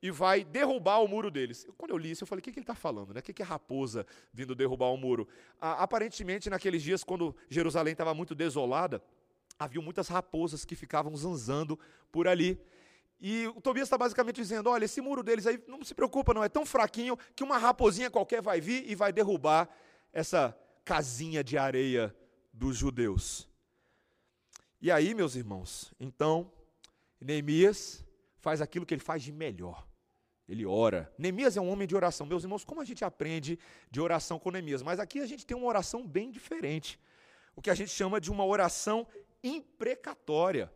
e 0.02 0.10
vai 0.10 0.44
derrubar 0.44 0.98
o 0.98 1.08
muro 1.08 1.30
deles. 1.30 1.66
Quando 1.76 1.92
eu 1.92 1.98
li 1.98 2.10
isso, 2.10 2.24
eu 2.24 2.26
falei: 2.26 2.40
o 2.40 2.42
que, 2.42 2.52
que 2.52 2.58
ele 2.58 2.64
está 2.64 2.74
falando? 2.74 3.14
Né? 3.14 3.20
O 3.20 3.22
que, 3.22 3.32
que 3.32 3.42
é 3.42 3.44
raposa 3.44 4.06
vindo 4.32 4.54
derrubar 4.54 4.92
o 4.92 4.96
muro? 4.96 5.26
Ah, 5.60 5.82
aparentemente, 5.82 6.50
naqueles 6.50 6.82
dias, 6.82 7.02
quando 7.02 7.34
Jerusalém 7.48 7.92
estava 7.92 8.12
muito 8.14 8.34
desolada, 8.34 9.02
havia 9.58 9.80
muitas 9.80 10.08
raposas 10.08 10.64
que 10.64 10.76
ficavam 10.76 11.16
zanzando 11.16 11.78
por 12.12 12.28
ali. 12.28 12.60
E 13.20 13.46
o 13.48 13.60
Tobias 13.60 13.86
está 13.86 13.96
basicamente 13.96 14.36
dizendo: 14.36 14.68
olha, 14.68 14.84
esse 14.84 15.00
muro 15.00 15.22
deles 15.22 15.46
aí, 15.46 15.62
não 15.66 15.82
se 15.82 15.94
preocupa, 15.94 16.34
não, 16.34 16.44
é 16.44 16.48
tão 16.48 16.66
fraquinho 16.66 17.16
que 17.34 17.42
uma 17.42 17.56
raposinha 17.56 18.10
qualquer 18.10 18.42
vai 18.42 18.60
vir 18.60 18.84
e 18.90 18.94
vai 18.94 19.12
derrubar 19.12 19.68
essa 20.12 20.56
casinha 20.84 21.42
de 21.42 21.56
areia 21.56 22.14
dos 22.52 22.76
judeus. 22.76 23.48
E 24.80 24.90
aí, 24.90 25.14
meus 25.14 25.34
irmãos, 25.34 25.94
então, 25.98 26.52
Neemias 27.18 28.03
faz 28.44 28.60
aquilo 28.60 28.86
que 28.86 28.94
ele 28.94 29.06
faz 29.10 29.22
de 29.22 29.32
melhor. 29.32 29.78
Ele 30.46 30.64
ora. 30.66 31.00
Neemias 31.18 31.56
é 31.56 31.60
um 31.60 31.70
homem 31.72 31.88
de 31.88 31.96
oração. 31.96 32.26
Meus 32.26 32.44
irmãos, 32.44 32.64
como 32.64 32.80
a 32.80 32.84
gente 32.84 33.02
aprende 33.04 33.58
de 33.90 34.00
oração 34.00 34.38
com 34.38 34.50
Neemias? 34.50 34.82
Mas 34.82 35.00
aqui 35.00 35.18
a 35.20 35.26
gente 35.26 35.46
tem 35.46 35.56
uma 35.56 35.66
oração 35.66 36.06
bem 36.06 36.30
diferente. 36.30 37.00
O 37.56 37.62
que 37.62 37.70
a 37.70 37.74
gente 37.74 37.90
chama 37.90 38.20
de 38.20 38.30
uma 38.30 38.44
oração 38.44 39.06
imprecatória. 39.42 40.70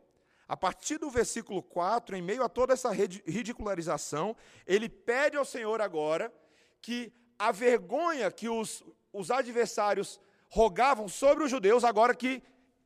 A 0.49 0.57
partir 0.57 0.97
do 0.99 1.11
versículo 1.11 1.63
4, 1.63 2.17
em 2.17 2.23
meio 2.23 2.43
a 2.43 2.49
toda 2.49 2.73
essa 2.73 2.91
ridicularização, 2.91 4.35
ele 4.67 4.89
pede 4.89 5.37
ao 5.37 5.45
Senhor 5.45 5.79
agora 5.83 6.33
que 6.81 7.13
a 7.39 7.53
vergonha 7.53 8.31
que 8.31 8.49
os 8.49 8.83
os 9.13 9.31
adversários 9.31 10.21
rogavam 10.49 11.09
sobre 11.09 11.45
os 11.45 11.51
judeus, 11.51 11.85
agora 11.85 12.15
que 12.15 12.43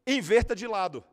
inverta 0.06 0.54
de 0.54 0.66
lado. 0.66 1.04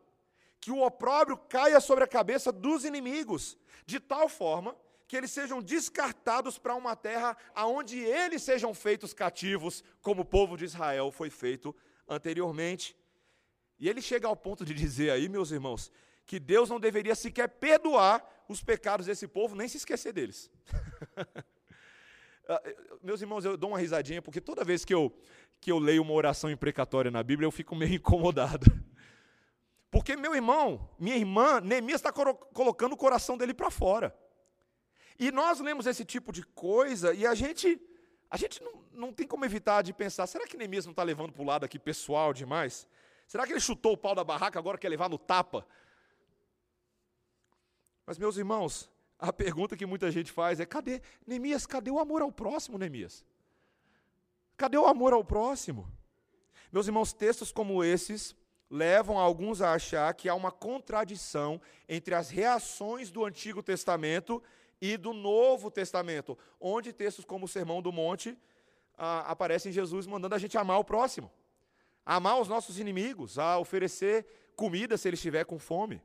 Que 0.59 0.71
o 0.71 0.81
opróbrio 0.81 1.37
caia 1.37 1.79
sobre 1.79 2.03
a 2.03 2.07
cabeça 2.07 2.51
dos 2.51 2.83
inimigos, 2.83 3.57
de 3.85 3.99
tal 3.99 4.27
forma 4.27 4.75
que 5.07 5.17
eles 5.17 5.31
sejam 5.31 5.61
descartados 5.61 6.59
para 6.59 6.75
uma 6.75 6.95
terra 6.95 7.35
aonde 7.55 7.97
eles 7.97 8.43
sejam 8.43 8.73
feitos 8.75 9.11
cativos, 9.11 9.83
como 10.01 10.21
o 10.21 10.25
povo 10.25 10.55
de 10.55 10.65
Israel 10.65 11.11
foi 11.11 11.31
feito 11.31 11.75
anteriormente. 12.07 12.95
E 13.79 13.89
ele 13.89 14.01
chega 14.01 14.27
ao 14.27 14.35
ponto 14.35 14.63
de 14.63 14.73
dizer 14.73 15.09
aí, 15.09 15.27
meus 15.27 15.49
irmãos, 15.49 15.91
que 16.27 16.39
Deus 16.39 16.69
não 16.69 16.79
deveria 16.79 17.15
sequer 17.15 17.47
perdoar 17.47 18.23
os 18.47 18.61
pecados 18.61 19.07
desse 19.07 19.27
povo, 19.27 19.55
nem 19.55 19.67
se 19.67 19.77
esquecer 19.77 20.13
deles. 20.13 20.49
Ah, 22.51 22.59
meus 23.03 23.21
irmãos, 23.21 23.45
eu 23.45 23.55
dou 23.55 23.69
uma 23.69 23.77
risadinha, 23.77 24.23
porque 24.23 24.41
toda 24.41 24.65
vez 24.65 24.83
que 24.83 24.91
eu, 24.91 25.15
que 25.61 25.71
eu 25.71 25.77
leio 25.77 26.01
uma 26.01 26.13
oração 26.13 26.49
imprecatória 26.49 27.11
na 27.11 27.21
Bíblia, 27.21 27.45
eu 27.45 27.51
fico 27.51 27.75
meio 27.75 27.93
incomodado. 27.93 28.65
Porque 29.91 30.15
meu 30.15 30.35
irmão, 30.35 30.89
minha 30.99 31.15
irmã, 31.15 31.59
Neemias 31.59 31.99
está 31.99 32.11
colocando 32.11 32.93
o 32.93 32.97
coração 32.97 33.37
dele 33.37 33.53
para 33.53 33.71
fora. 33.71 34.15
E 35.17 35.31
nós 35.31 35.59
lemos 35.59 35.87
esse 35.87 36.05
tipo 36.05 36.31
de 36.31 36.43
coisa 36.43 37.13
e 37.13 37.25
a 37.25 37.33
gente, 37.33 37.81
a 38.29 38.37
gente 38.37 38.63
não, 38.63 38.85
não 38.91 39.13
tem 39.13 39.27
como 39.27 39.43
evitar 39.45 39.81
de 39.81 39.91
pensar: 39.91 40.27
será 40.27 40.47
que 40.47 40.55
Neemias 40.55 40.85
não 40.85 40.91
está 40.91 41.03
levando 41.03 41.33
para 41.33 41.41
o 41.41 41.45
lado 41.45 41.65
aqui 41.65 41.79
pessoal 41.79 42.33
demais? 42.33 42.87
Será 43.27 43.45
que 43.45 43.51
ele 43.51 43.59
chutou 43.59 43.93
o 43.93 43.97
pau 43.97 44.15
da 44.15 44.23
barraca 44.23 44.57
agora 44.57 44.77
quer 44.77 44.89
levar 44.89 45.09
no 45.09 45.17
tapa? 45.17 45.67
Mas, 48.05 48.17
meus 48.17 48.37
irmãos, 48.37 48.89
a 49.19 49.33
pergunta 49.33 49.75
que 49.75 49.85
muita 49.85 50.09
gente 50.11 50.31
faz 50.31 50.59
é: 50.59 50.65
cadê, 50.65 51.01
Neemias, 51.27 51.65
cadê 51.65 51.91
o 51.91 51.99
amor 51.99 52.21
ao 52.21 52.31
próximo, 52.31 52.77
Neemias? 52.77 53.25
Cadê 54.55 54.77
o 54.77 54.85
amor 54.85 55.13
ao 55.13 55.23
próximo? 55.23 55.91
Meus 56.71 56.87
irmãos, 56.87 57.11
textos 57.11 57.51
como 57.51 57.83
esses 57.83 58.35
levam 58.69 59.17
alguns 59.17 59.61
a 59.61 59.73
achar 59.73 60.13
que 60.13 60.29
há 60.29 60.35
uma 60.35 60.51
contradição 60.51 61.59
entre 61.87 62.13
as 62.13 62.29
reações 62.29 63.09
do 63.09 63.25
Antigo 63.25 63.63
Testamento 63.63 64.41
e 64.81 64.95
do 64.95 65.13
Novo 65.13 65.71
Testamento, 65.71 66.37
onde 66.59 66.93
textos 66.93 67.25
como 67.25 67.45
o 67.45 67.47
Sermão 67.47 67.81
do 67.81 67.91
Monte 67.91 68.37
ah, 68.97 69.21
aparecem 69.31 69.71
Jesus 69.71 70.05
mandando 70.05 70.35
a 70.35 70.37
gente 70.37 70.57
amar 70.57 70.79
o 70.79 70.83
próximo, 70.83 71.31
amar 72.05 72.39
os 72.39 72.47
nossos 72.47 72.79
inimigos, 72.79 73.39
a 73.39 73.57
oferecer 73.57 74.25
comida 74.55 74.97
se 74.97 75.07
ele 75.07 75.15
estiver 75.15 75.45
com 75.45 75.57
fome. 75.57 76.01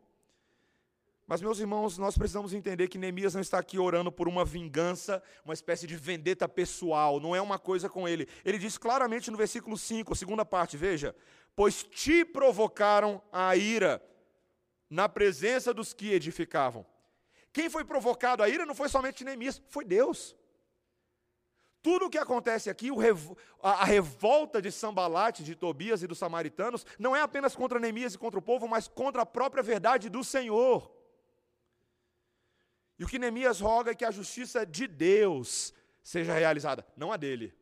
Mas, 1.26 1.40
meus 1.40 1.58
irmãos, 1.58 1.96
nós 1.96 2.18
precisamos 2.18 2.52
entender 2.52 2.88
que 2.88 2.98
Neemias 2.98 3.34
não 3.34 3.40
está 3.40 3.58
aqui 3.58 3.78
orando 3.78 4.12
por 4.12 4.28
uma 4.28 4.44
vingança, 4.44 5.22
uma 5.42 5.54
espécie 5.54 5.86
de 5.86 5.96
vendeta 5.96 6.46
pessoal, 6.46 7.18
não 7.18 7.34
é 7.34 7.40
uma 7.40 7.58
coisa 7.58 7.88
com 7.88 8.06
ele. 8.06 8.28
Ele 8.44 8.58
diz 8.58 8.76
claramente 8.76 9.30
no 9.30 9.38
versículo 9.38 9.78
5, 9.78 10.12
a 10.12 10.16
segunda 10.16 10.44
parte, 10.44 10.76
veja: 10.76 11.16
Pois 11.56 11.82
te 11.82 12.26
provocaram 12.26 13.22
a 13.32 13.56
ira 13.56 14.02
na 14.90 15.08
presença 15.08 15.72
dos 15.72 15.94
que 15.94 16.12
edificavam. 16.12 16.84
Quem 17.54 17.70
foi 17.70 17.84
provocado 17.84 18.42
a 18.42 18.48
ira 18.48 18.66
não 18.66 18.74
foi 18.74 18.90
somente 18.90 19.24
Neemias, 19.24 19.62
foi 19.70 19.84
Deus. 19.84 20.36
Tudo 21.82 22.06
o 22.06 22.10
que 22.10 22.18
acontece 22.18 22.68
aqui, 22.68 22.88
a 23.62 23.84
revolta 23.84 24.60
de 24.60 24.70
Sambalate, 24.70 25.42
de 25.42 25.54
Tobias 25.54 26.02
e 26.02 26.06
dos 26.06 26.18
samaritanos, 26.18 26.84
não 26.98 27.14
é 27.14 27.22
apenas 27.22 27.54
contra 27.54 27.78
Neemias 27.78 28.14
e 28.14 28.18
contra 28.18 28.38
o 28.38 28.42
povo, 28.42 28.68
mas 28.68 28.88
contra 28.88 29.22
a 29.22 29.26
própria 29.26 29.62
verdade 29.62 30.10
do 30.10 30.22
Senhor. 30.22 30.90
E 32.98 33.04
o 33.04 33.08
que 33.08 33.18
Neemias 33.18 33.60
roga 33.60 33.90
é 33.90 33.94
que 33.94 34.04
a 34.04 34.10
justiça 34.10 34.64
de 34.64 34.86
Deus 34.86 35.74
seja 36.02 36.34
realizada, 36.34 36.86
não 36.96 37.12
a 37.12 37.16
dele. 37.16 37.52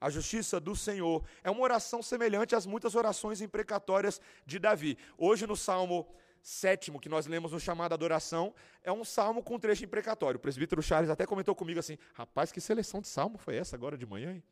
A 0.00 0.10
justiça 0.10 0.60
do 0.60 0.76
Senhor 0.76 1.24
é 1.42 1.50
uma 1.50 1.62
oração 1.62 2.02
semelhante 2.02 2.54
às 2.54 2.66
muitas 2.66 2.94
orações 2.94 3.40
imprecatórias 3.40 4.20
de 4.46 4.58
Davi. 4.58 4.96
Hoje, 5.16 5.46
no 5.46 5.56
Salmo 5.56 6.06
sétimo, 6.40 7.00
que 7.00 7.08
nós 7.08 7.26
lemos 7.26 7.52
no 7.52 7.60
chamado 7.60 7.92
adoração, 7.92 8.54
é 8.82 8.92
um 8.92 9.04
salmo 9.04 9.42
com 9.42 9.58
trecho 9.58 9.84
imprecatório. 9.84 10.38
O 10.38 10.40
presbítero 10.40 10.82
Charles 10.82 11.10
até 11.10 11.26
comentou 11.26 11.54
comigo 11.54 11.80
assim: 11.80 11.98
rapaz, 12.14 12.52
que 12.52 12.60
seleção 12.60 13.00
de 13.00 13.08
salmo 13.08 13.38
foi 13.38 13.56
essa 13.56 13.76
agora 13.76 13.98
de 13.98 14.06
manhã, 14.06 14.32
hein? 14.32 14.42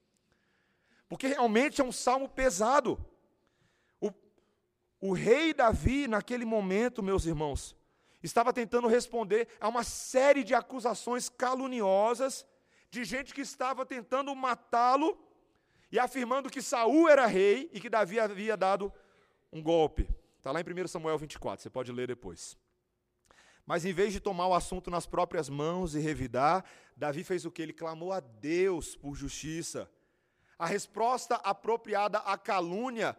Porque 1.08 1.28
realmente 1.28 1.80
é 1.80 1.84
um 1.84 1.92
salmo 1.92 2.28
pesado. 2.28 2.98
O, 4.00 4.10
o 5.00 5.12
rei 5.12 5.54
Davi, 5.54 6.08
naquele 6.08 6.44
momento, 6.44 7.02
meus 7.02 7.24
irmãos, 7.24 7.76
estava 8.26 8.52
tentando 8.52 8.88
responder 8.88 9.48
a 9.60 9.68
uma 9.68 9.84
série 9.84 10.44
de 10.44 10.54
acusações 10.54 11.28
caluniosas 11.28 12.46
de 12.90 13.04
gente 13.04 13.32
que 13.32 13.40
estava 13.40 13.86
tentando 13.86 14.34
matá-lo 14.34 15.18
e 15.90 15.98
afirmando 15.98 16.50
que 16.50 16.60
Saul 16.60 17.08
era 17.08 17.26
rei 17.26 17.70
e 17.72 17.80
que 17.80 17.88
Davi 17.88 18.18
havia 18.18 18.56
dado 18.56 18.92
um 19.52 19.62
golpe. 19.62 20.08
Está 20.36 20.52
lá 20.52 20.60
em 20.60 20.64
1 20.64 20.88
Samuel 20.88 21.18
24, 21.18 21.62
você 21.62 21.70
pode 21.70 21.92
ler 21.92 22.08
depois. 22.08 22.56
Mas 23.64 23.84
em 23.84 23.92
vez 23.92 24.12
de 24.12 24.20
tomar 24.20 24.46
o 24.46 24.54
assunto 24.54 24.90
nas 24.90 25.06
próprias 25.06 25.48
mãos 25.48 25.94
e 25.94 25.98
revidar, 25.98 26.64
Davi 26.96 27.24
fez 27.24 27.44
o 27.44 27.50
que? 27.50 27.62
Ele 27.62 27.72
clamou 27.72 28.12
a 28.12 28.20
Deus 28.20 28.96
por 28.96 29.14
justiça. 29.14 29.90
A 30.58 30.66
resposta 30.66 31.36
apropriada 31.36 32.18
à 32.18 32.38
calúnia 32.38 33.16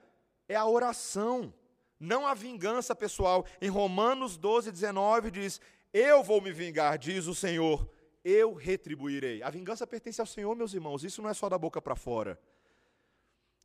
é 0.47 0.55
a 0.55 0.65
oração 0.65 1.53
não 1.99 2.27
a 2.27 2.33
vingança 2.33 2.95
pessoal. 2.95 3.45
Em 3.61 3.69
Romanos 3.69 4.37
12, 4.37 4.71
19 4.71 5.31
diz: 5.31 5.61
Eu 5.93 6.23
vou 6.23 6.41
me 6.41 6.51
vingar, 6.51 6.97
diz 6.97 7.27
o 7.27 7.35
Senhor, 7.35 7.89
eu 8.23 8.53
retribuirei. 8.53 9.41
A 9.41 9.49
vingança 9.49 9.87
pertence 9.87 10.19
ao 10.21 10.27
Senhor, 10.27 10.55
meus 10.55 10.73
irmãos, 10.73 11.03
isso 11.03 11.21
não 11.21 11.29
é 11.29 11.33
só 11.33 11.49
da 11.49 11.57
boca 11.57 11.81
para 11.81 11.95
fora. 11.95 12.39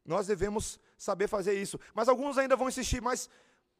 Nós 0.05 0.27
devemos 0.27 0.81
saber 0.97 1.29
fazer 1.29 1.55
isso. 1.55 1.79
Mas 1.95 2.09
alguns 2.09 2.39
ainda 2.39 2.57
vão 2.57 2.69
insistir, 2.69 3.01
mas, 3.01 3.29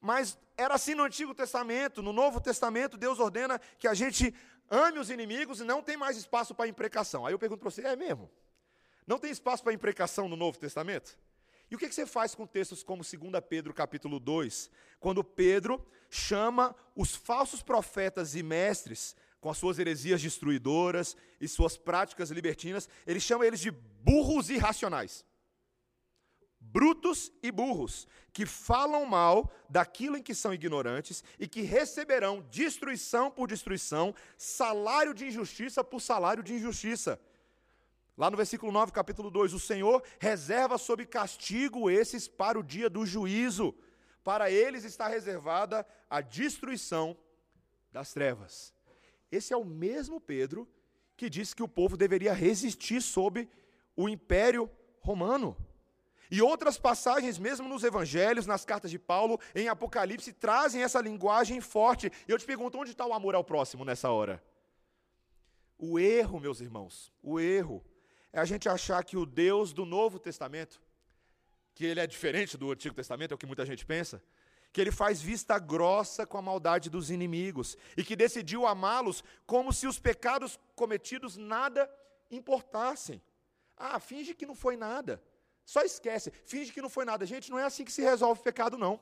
mas 0.01 0.39
era 0.57 0.75
assim 0.75 0.95
no 0.95 1.03
Antigo 1.03 1.35
Testamento, 1.35 2.03
no 2.03 2.13
Novo 2.13 2.41
Testamento, 2.41 2.97
Deus 2.97 3.19
ordena 3.19 3.61
que 3.79 3.89
a 3.89 3.95
gente 3.95 4.35
ame 4.71 4.99
os 4.99 5.11
inimigos 5.11 5.61
e 5.61 5.65
não 5.65 5.83
tem 5.83 5.97
mais 5.97 6.17
espaço 6.17 6.55
para 6.55 6.69
imprecação. 6.69 7.27
Aí 7.27 7.35
eu 7.35 7.39
pergunto 7.39 7.61
para 7.61 7.71
você, 7.71 7.83
é 7.83 7.97
mesmo? 7.97 8.31
Não 9.07 9.19
tem 9.19 9.31
espaço 9.31 9.63
para 9.63 9.73
imprecação 9.73 10.29
no 10.29 10.37
Novo 10.37 10.59
Testamento? 10.59 11.19
E 11.73 11.75
o 11.75 11.79
que 11.79 11.91
você 11.91 12.05
faz 12.05 12.35
com 12.35 12.47
textos 12.47 12.83
como 12.83 13.03
2 13.03 13.43
Pedro 13.49 13.73
capítulo 13.73 14.21
2, 14.21 14.71
quando 15.01 15.25
Pedro 15.25 15.83
chama 16.11 16.77
os 16.95 17.17
falsos 17.17 17.63
profetas 17.63 18.35
e 18.35 18.43
mestres, 18.43 19.17
com 19.41 19.49
as 19.49 19.57
suas 19.57 19.79
heresias 19.79 20.21
destruidoras 20.21 21.17
e 21.41 21.49
suas 21.49 21.79
práticas 21.79 22.31
libertinas, 22.31 22.91
ele 23.07 23.19
chama 23.19 23.47
eles 23.47 23.59
de 23.59 23.71
burros 23.71 24.51
irracionais. 24.51 25.25
Brutos 26.61 27.33
e 27.43 27.51
burros, 27.51 28.07
que 28.35 28.45
falam 28.45 29.07
mal 29.07 29.51
daquilo 29.67 30.19
em 30.19 30.23
que 30.23 30.35
são 30.35 30.53
ignorantes 30.53 31.25
e 31.39 31.49
que 31.49 31.63
receberão 31.63 32.47
destruição 32.51 33.31
por 33.31 33.49
destruição, 33.49 34.15
salário 34.37 35.15
de 35.15 35.25
injustiça 35.25 35.83
por 35.83 36.01
salário 36.01 36.43
de 36.43 36.53
injustiça. 36.53 37.19
Lá 38.17 38.31
no 38.31 38.37
versículo 38.37 38.71
9, 38.71 38.93
capítulo 38.93 39.31
2, 39.31 39.55
o 39.55 39.61
Senhor 39.61 40.03
reserva 40.19 40.77
sob 40.77 41.07
castigo 41.07 41.91
esses 41.91 42.29
para 42.29 42.59
o 42.59 42.63
dia 42.63 42.91
do 42.91 43.07
juízo. 43.07 43.75
Para 44.23 44.51
eles 44.51 44.85
está 44.85 45.09
reservada 45.09 45.87
a 46.09 46.21
destruição 46.21 47.17
das 47.91 48.13
trevas. 48.13 48.75
Esse 49.31 49.53
é 49.53 49.57
o 49.57 49.65
mesmo 49.65 50.21
Pedro 50.21 50.69
que 51.17 51.31
disse 51.31 51.57
que 51.57 51.63
o 51.63 51.69
povo 51.69 51.97
deveria 51.97 52.33
resistir 52.33 53.01
sob 53.01 53.49
o 53.97 54.09
império 54.09 54.71
romano. 55.01 55.57
E 56.31 56.41
outras 56.41 56.79
passagens, 56.79 57.39
mesmo 57.39 57.69
nos 57.69 57.85
evangelhos, 57.85 58.47
nas 58.47 58.65
cartas 58.65 58.91
de 58.91 58.99
Paulo, 58.99 59.39
em 59.55 59.69
Apocalipse, 59.69 60.33
trazem 60.33 60.83
essa 60.83 61.01
linguagem 61.01 61.61
forte. 61.61 62.11
E 62.27 62.31
eu 62.31 62.39
te 62.39 62.47
pergunto, 62.47 62.79
onde 62.79 62.91
está 62.91 63.07
o 63.07 63.13
amor 63.13 63.35
ao 63.35 63.45
próximo 63.45 63.85
nessa 63.85 64.11
hora? 64.11 64.43
O 65.79 65.99
erro, 65.99 66.41
meus 66.41 66.61
irmãos, 66.61 67.13
o 67.23 67.39
erro 67.39 67.85
é 68.33 68.41
a 68.41 68.45
gente 68.45 68.69
achar 68.69 69.05
que 69.05 69.17
o 69.17 69.27
Deus 69.27 69.73
do 69.73 69.85
Novo 69.85 70.19
Testamento, 70.19 70.81
que 71.75 71.85
ele 71.85 72.01
é 72.01 72.07
diferente 72.07 72.57
do 72.57 72.71
Antigo 72.71 72.95
Testamento, 72.95 73.33
é 73.33 73.35
o 73.35 73.39
que 73.39 73.47
muita 73.47 73.67
gente 73.67 73.85
pensa, 73.85 74.23
que 74.73 74.81
ele 74.81 74.91
faz 74.91 75.21
vista 75.21 75.59
grossa 75.59 76.27
com 76.27 76.39
a 76.39 76.43
maldade 76.43 76.89
dos 76.89 77.11
inimigos 77.11 77.77
e 77.97 78.03
que 78.03 78.17
decidiu 78.17 78.67
amá-los 78.67 79.23
como 79.45 79.73
se 79.73 79.87
os 79.87 79.99
pecados 79.99 80.59
cometidos 80.75 81.37
nada 81.37 81.91
importassem. 82.31 83.21
Ah, 83.77 84.01
finge 84.01 84.35
que 84.35 84.47
não 84.47 84.55
foi 84.55 84.77
nada. 84.77 85.23
Só 85.65 85.83
esquece, 85.83 86.33
finge 86.47 86.73
que 86.73 86.81
não 86.81 86.89
foi 86.89 87.05
nada. 87.05 87.27
Gente, 87.27 87.51
não 87.51 87.59
é 87.59 87.65
assim 87.65 87.85
que 87.85 87.93
se 87.93 88.03
resolve 88.03 88.43
pecado, 88.43 88.79
não. 88.79 88.99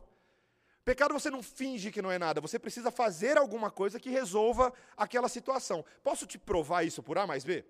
Pecado 0.85 1.15
você 1.15 1.31
não 1.31 1.43
finge 1.43 1.93
que 1.93 2.03
não 2.03 2.11
é 2.11 2.19
nada, 2.19 2.41
você 2.41 2.59
precisa 2.59 2.91
fazer 2.91 3.39
alguma 3.39 3.71
coisa 3.71 4.01
que 4.01 4.11
resolva 4.11 4.73
aquela 4.97 5.29
situação. 5.29 5.85
Posso 6.03 6.27
te 6.27 6.39
provar 6.39 6.85
isso 6.85 7.03
por 7.03 7.17
A 7.17 7.27
mais 7.27 7.45
B? 7.45 7.65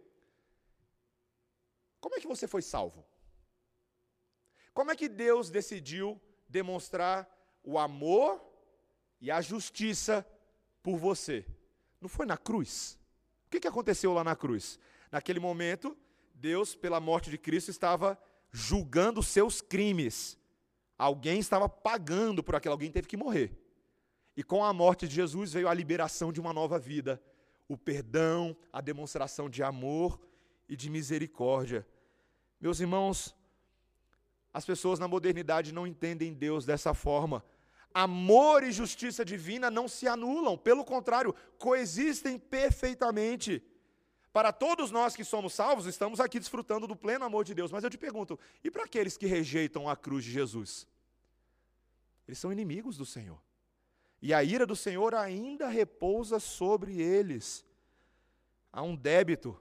Como 2.01 2.15
é 2.15 2.21
que 2.21 2.27
você 2.27 2.49
foi 2.49 2.63
salvo? 2.63 3.05
Como 4.73 4.91
é 4.91 4.97
que 4.97 5.09
Deus 5.09 5.51
decidiu 5.51 6.21
demonstrar 6.49 7.29
o 7.63 7.79
amor 7.79 8.41
e 9.21 9.31
a 9.31 9.41
justiça 9.41 10.27
por 10.83 10.97
você? 10.97 11.45
Não 12.01 12.09
foi 12.09 12.25
na 12.25 12.37
cruz? 12.37 12.99
O 13.47 13.51
que, 13.51 13.61
que 13.61 13.69
aconteceu 13.69 14.13
lá 14.13 14.25
na 14.25 14.35
cruz? 14.35 14.79
Naquele 15.11 15.41
momento, 15.41 15.97
Deus, 16.35 16.75
pela 16.75 17.01
morte 17.01 17.31
de 17.31 17.37
Cristo, 17.37 17.71
estava 17.71 18.19
julgando 18.51 19.23
seus 19.23 19.61
crimes. 19.61 20.39
Alguém 20.97 21.41
estava 21.41 21.69
pagando 21.69 22.43
por 22.43 22.55
aquilo, 22.55 22.73
alguém 22.73 22.91
teve 22.91 23.09
que 23.09 23.17
morrer. 23.17 23.57
E 24.37 24.43
com 24.43 24.65
a 24.65 24.73
morte 24.73 25.07
de 25.07 25.15
Jesus 25.15 25.53
veio 25.53 25.69
a 25.69 25.75
liberação 25.75 26.33
de 26.33 26.41
uma 26.41 26.53
nova 26.53 26.79
vida, 26.79 27.21
o 27.69 27.77
perdão, 27.77 28.57
a 28.73 28.81
demonstração 28.81 29.51
de 29.51 29.63
amor 29.63 30.21
e 30.71 30.77
de 30.77 30.89
misericórdia. 30.89 31.85
Meus 32.61 32.79
irmãos, 32.79 33.35
as 34.55 34.65
pessoas 34.65 35.01
na 35.01 35.09
modernidade 35.09 35.75
não 35.75 35.85
entendem 35.85 36.33
Deus 36.33 36.65
dessa 36.65 36.95
forma. 36.95 37.45
Amor 37.93 38.63
e 38.63 38.71
justiça 38.71 39.25
divina 39.25 39.69
não 39.69 39.89
se 39.89 40.07
anulam, 40.07 40.57
pelo 40.57 40.85
contrário, 40.85 41.35
coexistem 41.59 42.39
perfeitamente. 42.39 43.61
Para 44.33 44.53
todos 44.53 44.93
nós 44.93 45.17
que 45.17 45.25
somos 45.25 45.53
salvos, 45.55 45.87
estamos 45.87 46.21
aqui 46.21 46.39
desfrutando 46.39 46.87
do 46.87 46.95
pleno 46.95 47.25
amor 47.25 47.45
de 47.45 47.53
Deus. 47.53 47.73
Mas 47.73 47.83
eu 47.83 47.91
te 47.91 47.99
pergunto, 47.99 48.39
e 48.63 48.71
para 48.71 48.85
aqueles 48.85 49.17
que 49.17 49.27
rejeitam 49.27 49.89
a 49.89 49.97
cruz 49.97 50.25
de 50.25 50.31
Jesus? 50.31 50.87
Eles 52.29 52.39
são 52.39 52.53
inimigos 52.53 52.97
do 52.97 53.05
Senhor. 53.05 53.43
E 54.23 54.33
a 54.33 54.45
ira 54.45 54.65
do 54.65 54.77
Senhor 54.77 55.17
ainda 55.17 55.67
repousa 55.67 56.39
sobre 56.39 57.01
eles. 57.01 57.67
Há 58.73 58.83
um 58.83 58.95
débito 58.95 59.61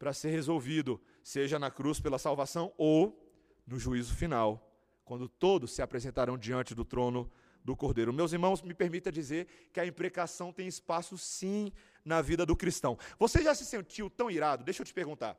para 0.00 0.14
ser 0.14 0.30
resolvido, 0.30 0.98
seja 1.22 1.58
na 1.58 1.70
cruz 1.70 2.00
pela 2.00 2.18
salvação 2.18 2.72
ou 2.78 3.22
no 3.66 3.78
juízo 3.78 4.14
final, 4.14 4.74
quando 5.04 5.28
todos 5.28 5.72
se 5.72 5.82
apresentarão 5.82 6.38
diante 6.38 6.74
do 6.74 6.86
trono 6.86 7.30
do 7.62 7.76
Cordeiro. 7.76 8.10
Meus 8.10 8.32
irmãos, 8.32 8.62
me 8.62 8.72
permita 8.72 9.12
dizer 9.12 9.46
que 9.74 9.78
a 9.78 9.84
imprecação 9.84 10.54
tem 10.54 10.66
espaço 10.66 11.18
sim 11.18 11.70
na 12.02 12.22
vida 12.22 12.46
do 12.46 12.56
cristão. 12.56 12.96
Você 13.18 13.42
já 13.42 13.54
se 13.54 13.66
sentiu 13.66 14.08
tão 14.08 14.30
irado? 14.30 14.64
Deixa 14.64 14.80
eu 14.80 14.86
te 14.86 14.94
perguntar. 14.94 15.38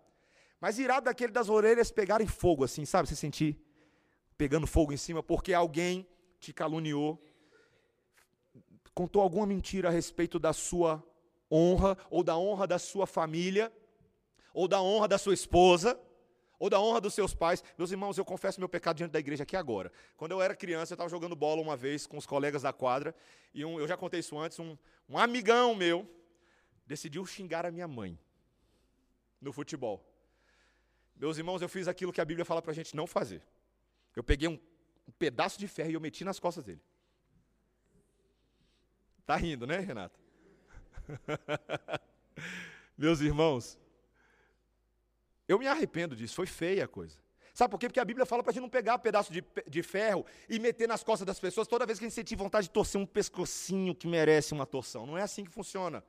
Mas 0.59 0.77
irado 0.77 1.05
daquele 1.05 1.31
das 1.31 1.49
orelhas 1.49 1.89
pegarem 1.89 2.27
fogo 2.27 2.63
assim, 2.63 2.85
sabe? 2.85 3.09
Se 3.09 3.15
sentir 3.15 3.59
pegando 4.37 4.67
fogo 4.67 4.93
em 4.93 4.97
cima 4.97 5.23
porque 5.23 5.55
alguém 5.55 6.07
te 6.39 6.53
caluniou, 6.53 7.19
contou 8.93 9.23
alguma 9.23 9.47
mentira 9.47 9.89
a 9.89 9.91
respeito 9.91 10.37
da 10.37 10.53
sua 10.53 11.03
honra 11.51 11.97
ou 12.11 12.23
da 12.23 12.37
honra 12.37 12.67
da 12.67 12.77
sua 12.77 13.07
família 13.07 13.73
ou 14.53 14.67
da 14.67 14.81
honra 14.81 15.07
da 15.07 15.17
sua 15.17 15.33
esposa, 15.33 15.99
ou 16.59 16.69
da 16.69 16.79
honra 16.79 17.01
dos 17.01 17.13
seus 17.13 17.33
pais. 17.33 17.63
Meus 17.77 17.91
irmãos, 17.91 18.17
eu 18.17 18.23
confesso 18.23 18.59
meu 18.59 18.69
pecado 18.69 18.97
diante 18.97 19.11
da 19.11 19.19
igreja 19.19 19.43
aqui 19.43 19.55
agora. 19.55 19.91
Quando 20.15 20.31
eu 20.31 20.41
era 20.41 20.55
criança, 20.55 20.93
eu 20.93 20.95
estava 20.95 21.09
jogando 21.09 21.35
bola 21.35 21.61
uma 21.61 21.75
vez 21.75 22.05
com 22.05 22.17
os 22.17 22.25
colegas 22.25 22.61
da 22.61 22.71
quadra, 22.71 23.15
e 23.53 23.65
um, 23.65 23.79
eu 23.79 23.87
já 23.87 23.97
contei 23.97 24.19
isso 24.19 24.37
antes, 24.37 24.59
um, 24.59 24.77
um 25.09 25.17
amigão 25.17 25.73
meu 25.73 26.07
decidiu 26.85 27.25
xingar 27.25 27.65
a 27.65 27.71
minha 27.71 27.87
mãe 27.87 28.19
no 29.41 29.51
futebol. 29.51 30.05
Meus 31.15 31.37
irmãos, 31.37 31.61
eu 31.61 31.69
fiz 31.69 31.87
aquilo 31.87 32.13
que 32.13 32.21
a 32.21 32.25
Bíblia 32.25 32.45
fala 32.45 32.61
para 32.61 32.71
a 32.71 32.75
gente 32.75 32.95
não 32.95 33.07
fazer. 33.07 33.41
Eu 34.15 34.23
peguei 34.23 34.47
um, 34.47 34.59
um 35.07 35.11
pedaço 35.11 35.57
de 35.57 35.67
ferro 35.67 35.89
e 35.89 35.93
eu 35.93 36.01
meti 36.01 36.23
nas 36.23 36.39
costas 36.39 36.63
dele. 36.63 36.81
Tá 39.25 39.35
rindo, 39.35 39.65
né, 39.65 39.79
Renata? 39.79 40.19
Meus 42.97 43.19
irmãos, 43.21 43.79
eu 45.47 45.59
me 45.59 45.67
arrependo 45.67 46.15
disso, 46.15 46.35
foi 46.35 46.45
feia 46.47 46.85
a 46.85 46.87
coisa. 46.87 47.17
Sabe 47.53 47.71
por 47.71 47.79
quê? 47.79 47.87
Porque 47.87 47.99
a 47.99 48.05
Bíblia 48.05 48.25
fala 48.25 48.41
para 48.41 48.51
a 48.51 48.53
gente 48.53 48.61
não 48.61 48.69
pegar 48.69 48.95
um 48.95 48.99
pedaço 48.99 49.31
de, 49.31 49.43
de 49.67 49.83
ferro 49.83 50.25
e 50.47 50.57
meter 50.57 50.87
nas 50.87 51.03
costas 51.03 51.25
das 51.25 51.39
pessoas 51.39 51.67
toda 51.67 51.85
vez 51.85 51.99
que 51.99 52.05
a 52.05 52.07
gente 52.07 52.15
sentir 52.15 52.35
vontade 52.35 52.67
de 52.67 52.73
torcer 52.73 52.99
um 52.99 53.05
pescocinho 53.05 53.93
que 53.93 54.07
merece 54.07 54.53
uma 54.53 54.65
torção. 54.65 55.05
Não 55.05 55.17
é 55.17 55.21
assim 55.21 55.43
que 55.43 55.51
funciona. 55.51 56.03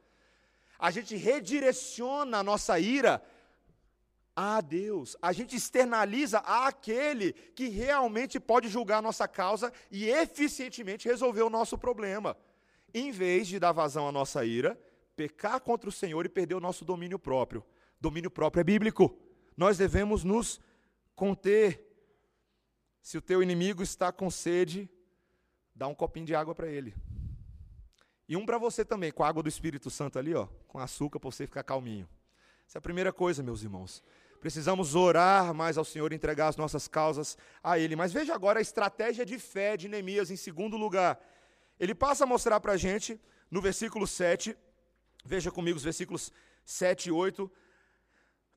A 0.79 0.91
gente 0.91 1.17
redireciona 1.17 2.39
a 2.39 2.43
nossa 2.43 2.79
ira 2.79 3.23
a 4.35 4.61
Deus. 4.61 5.17
A 5.21 5.33
gente 5.33 5.57
externaliza 5.57 6.39
àquele 6.39 7.33
que 7.33 7.69
realmente 7.69 8.39
pode 8.41 8.69
julgar 8.69 8.99
a 8.99 9.03
nossa 9.03 9.27
causa 9.29 9.73
e 9.91 10.09
eficientemente 10.09 11.09
resolver 11.09 11.43
o 11.43 11.51
nosso 11.51 11.77
problema. 11.77 12.37
Em 12.95 13.11
vez 13.11 13.49
de 13.49 13.59
dar 13.59 13.73
vazão 13.73 14.09
à 14.09 14.13
nossa 14.13 14.45
ira, 14.45 14.79
pecar 15.17 15.61
contra 15.61 15.89
o 15.89 15.93
Senhor 15.93 16.25
e 16.25 16.29
perder 16.29 16.55
o 16.55 16.61
nosso 16.61 16.85
domínio 16.85 17.19
próprio. 17.19 17.65
Domínio 18.03 18.31
próprio 18.31 18.61
é 18.61 18.65
bíblico 18.65 19.17
nós 19.57 19.79
devemos 19.79 20.25
nos 20.25 20.61
conter. 21.15 21.89
Se 23.01 23.19
o 23.19 23.23
teu 23.23 23.43
inimigo 23.43 23.83
está 23.83 24.13
com 24.13 24.31
sede, 24.31 24.89
dá 25.75 25.87
um 25.87 25.95
copinho 25.95 26.27
de 26.27 26.35
água 26.35 26.55
para 26.55 26.69
ele. 26.69 26.95
E 28.29 28.37
um 28.37 28.47
para 28.47 28.59
você 28.59 28.85
também, 28.85 29.11
com 29.11 29.25
a 29.25 29.29
água 29.29 29.43
do 29.43 29.49
Espírito 29.49 29.91
Santo 29.91 30.19
ali, 30.19 30.35
ó, 30.35 30.47
com 30.69 30.79
açúcar 30.79 31.19
para 31.19 31.31
você 31.31 31.47
ficar 31.47 31.65
calminho. 31.65 32.09
Essa 32.67 32.79
é 32.79 32.81
a 32.81 32.83
primeira 32.83 33.13
coisa, 33.13 33.43
meus 33.43 33.63
irmãos. 33.63 34.03
Precisamos 34.41 34.95
orar 34.95 35.53
mais 35.53 35.77
ao 35.77 35.85
Senhor, 35.85 36.13
entregar 36.13 36.49
as 36.49 36.57
nossas 36.57 36.89
causas 36.89 37.37
a 37.63 37.79
Ele. 37.79 37.95
Mas 37.95 38.13
veja 38.13 38.35
agora 38.35 38.59
a 38.59 38.63
estratégia 38.63 39.27
de 39.27 39.39
fé 39.39 39.77
de 39.77 39.89
Neemias 39.89 40.31
em 40.31 40.37
segundo 40.37 40.77
lugar. 40.77 41.21
Ele 41.79 41.95
passa 41.95 42.25
a 42.25 42.27
mostrar 42.27 42.59
para 42.61 42.73
a 42.73 42.77
gente, 42.77 43.21
no 43.51 43.61
versículo 43.61 44.07
7, 44.07 44.57
veja 45.25 45.51
comigo 45.51 45.77
os 45.77 45.85
versículos 45.85 46.33
7 46.65 47.09
e 47.09 47.13
8, 47.13 47.51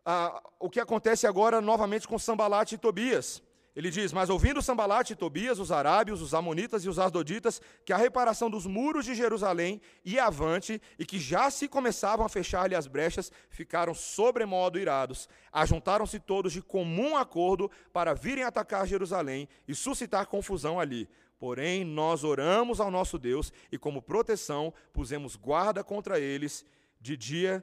ah, 0.05 0.41
o 0.59 0.69
que 0.69 0.79
acontece 0.79 1.25
agora 1.25 1.59
novamente 1.59 2.07
com 2.07 2.19
Sambalate 2.19 2.75
e 2.75 2.77
Tobias. 2.77 3.41
Ele 3.75 3.89
diz: 3.89 4.13
Mas 4.13 4.29
ouvindo 4.29 4.61
Sambalate 4.61 5.13
e 5.13 5.15
Tobias, 5.15 5.59
os 5.59 5.71
arábios, 5.71 6.21
os 6.21 6.33
amonitas 6.33 6.85
e 6.85 6.89
os 6.89 6.97
asdoditas, 6.97 7.61
que 7.83 7.91
a 7.91 7.97
reparação 7.97 8.49
dos 8.49 8.65
muros 8.65 9.03
de 9.03 9.13
Jerusalém 9.13 9.81
ia 10.05 10.25
avante 10.25 10.81
e 10.97 11.05
que 11.05 11.19
já 11.19 11.49
se 11.49 11.67
começavam 11.67 12.25
a 12.25 12.29
fechar-lhe 12.29 12.75
as 12.75 12.87
brechas, 12.87 13.31
ficaram 13.49 13.93
sobremodo 13.93 14.79
irados. 14.79 15.27
Ajuntaram-se 15.51 16.19
todos 16.19 16.53
de 16.53 16.61
comum 16.61 17.17
acordo 17.17 17.69
para 17.91 18.13
virem 18.13 18.45
atacar 18.45 18.87
Jerusalém 18.87 19.49
e 19.67 19.75
suscitar 19.75 20.27
confusão 20.27 20.79
ali. 20.79 21.09
Porém, 21.37 21.83
nós 21.83 22.23
oramos 22.23 22.79
ao 22.79 22.89
nosso 22.89 23.19
Deus 23.19 23.51
e, 23.69 23.77
como 23.77 24.01
proteção, 24.01 24.73
pusemos 24.93 25.35
guarda 25.35 25.83
contra 25.83 26.17
eles 26.17 26.63
de 27.01 27.17
dia 27.17 27.61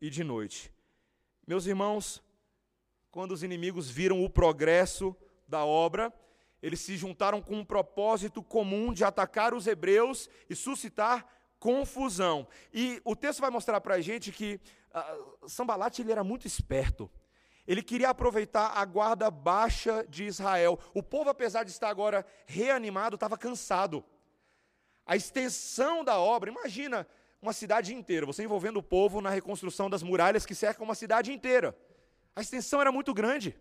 e 0.00 0.08
de 0.08 0.24
noite. 0.24 0.72
Meus 1.46 1.66
irmãos, 1.66 2.22
quando 3.10 3.32
os 3.32 3.42
inimigos 3.42 3.90
viram 3.90 4.24
o 4.24 4.30
progresso 4.30 5.16
da 5.48 5.64
obra, 5.64 6.12
eles 6.62 6.80
se 6.80 6.96
juntaram 6.96 7.40
com 7.40 7.56
um 7.56 7.64
propósito 7.64 8.42
comum 8.42 8.92
de 8.92 9.04
atacar 9.04 9.54
os 9.54 9.66
hebreus 9.66 10.28
e 10.48 10.54
suscitar 10.54 11.26
confusão. 11.58 12.46
E 12.72 13.00
o 13.04 13.16
texto 13.16 13.40
vai 13.40 13.50
mostrar 13.50 13.80
para 13.80 13.96
a 13.96 14.00
gente 14.00 14.30
que 14.30 14.60
uh, 14.94 15.48
Sambalat 15.48 15.98
ele 15.98 16.12
era 16.12 16.22
muito 16.22 16.46
esperto. 16.46 17.10
Ele 17.66 17.82
queria 17.82 18.10
aproveitar 18.10 18.72
a 18.76 18.84
guarda 18.84 19.30
baixa 19.30 20.04
de 20.08 20.24
Israel. 20.24 20.78
O 20.94 21.02
povo, 21.02 21.30
apesar 21.30 21.64
de 21.64 21.70
estar 21.70 21.88
agora 21.88 22.26
reanimado, 22.46 23.14
estava 23.14 23.38
cansado. 23.38 24.04
A 25.06 25.16
extensão 25.16 26.02
da 26.04 26.18
obra, 26.18 26.50
imagina 26.50 27.06
uma 27.42 27.52
cidade 27.52 27.94
inteira, 27.94 28.26
você 28.26 28.42
envolvendo 28.42 28.78
o 28.78 28.82
povo 28.82 29.20
na 29.20 29.30
reconstrução 29.30 29.88
das 29.88 30.02
muralhas 30.02 30.44
que 30.44 30.54
cercam 30.54 30.84
uma 30.84 30.94
cidade 30.94 31.32
inteira. 31.32 31.76
A 32.36 32.40
extensão 32.40 32.80
era 32.80 32.92
muito 32.92 33.14
grande. 33.14 33.56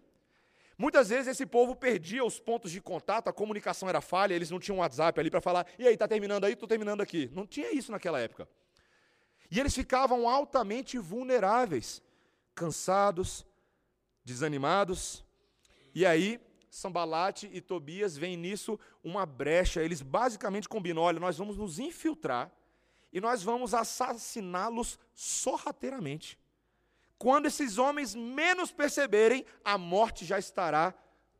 Muitas 0.77 1.09
vezes 1.09 1.27
esse 1.27 1.45
povo 1.45 1.75
perdia 1.75 2.23
os 2.23 2.39
pontos 2.39 2.71
de 2.71 2.81
contato, 2.81 3.27
a 3.27 3.33
comunicação 3.33 3.89
era 3.89 3.99
falha, 3.99 4.33
eles 4.33 4.49
não 4.49 4.59
tinham 4.59 4.79
WhatsApp 4.79 5.19
ali 5.19 5.29
para 5.29 5.41
falar, 5.41 5.65
e 5.77 5.85
aí, 5.85 5.93
está 5.93 6.07
terminando 6.07 6.45
aí? 6.45 6.53
Estou 6.53 6.67
terminando 6.67 7.01
aqui. 7.01 7.29
Não 7.33 7.45
tinha 7.45 7.71
isso 7.71 7.91
naquela 7.91 8.19
época. 8.19 8.47
E 9.51 9.59
eles 9.59 9.73
ficavam 9.73 10.29
altamente 10.29 10.97
vulneráveis, 10.97 12.01
cansados, 12.53 13.45
desanimados. 14.23 15.25
E 15.93 16.05
aí, 16.05 16.39
Sambalate 16.69 17.49
e 17.51 17.59
Tobias 17.59 18.15
veem 18.15 18.37
nisso 18.37 18.79
uma 19.03 19.25
brecha. 19.25 19.81
Eles 19.81 20.01
basicamente 20.01 20.69
combinam: 20.69 21.01
olha, 21.01 21.19
nós 21.19 21.37
vamos 21.37 21.57
nos 21.57 21.79
infiltrar 21.79 22.51
e 23.11 23.19
nós 23.19 23.41
vamos 23.43 23.73
assassiná-los 23.73 24.99
sorrateiramente. 25.13 26.37
Quando 27.17 27.47
esses 27.47 27.77
homens 27.77 28.15
menos 28.15 28.71
perceberem, 28.71 29.45
a 29.63 29.77
morte 29.77 30.25
já 30.25 30.39
estará 30.39 30.93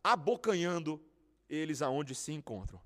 abocanhando 0.04 1.02
eles 1.50 1.82
aonde 1.82 2.14
se 2.14 2.32
encontram. 2.32 2.82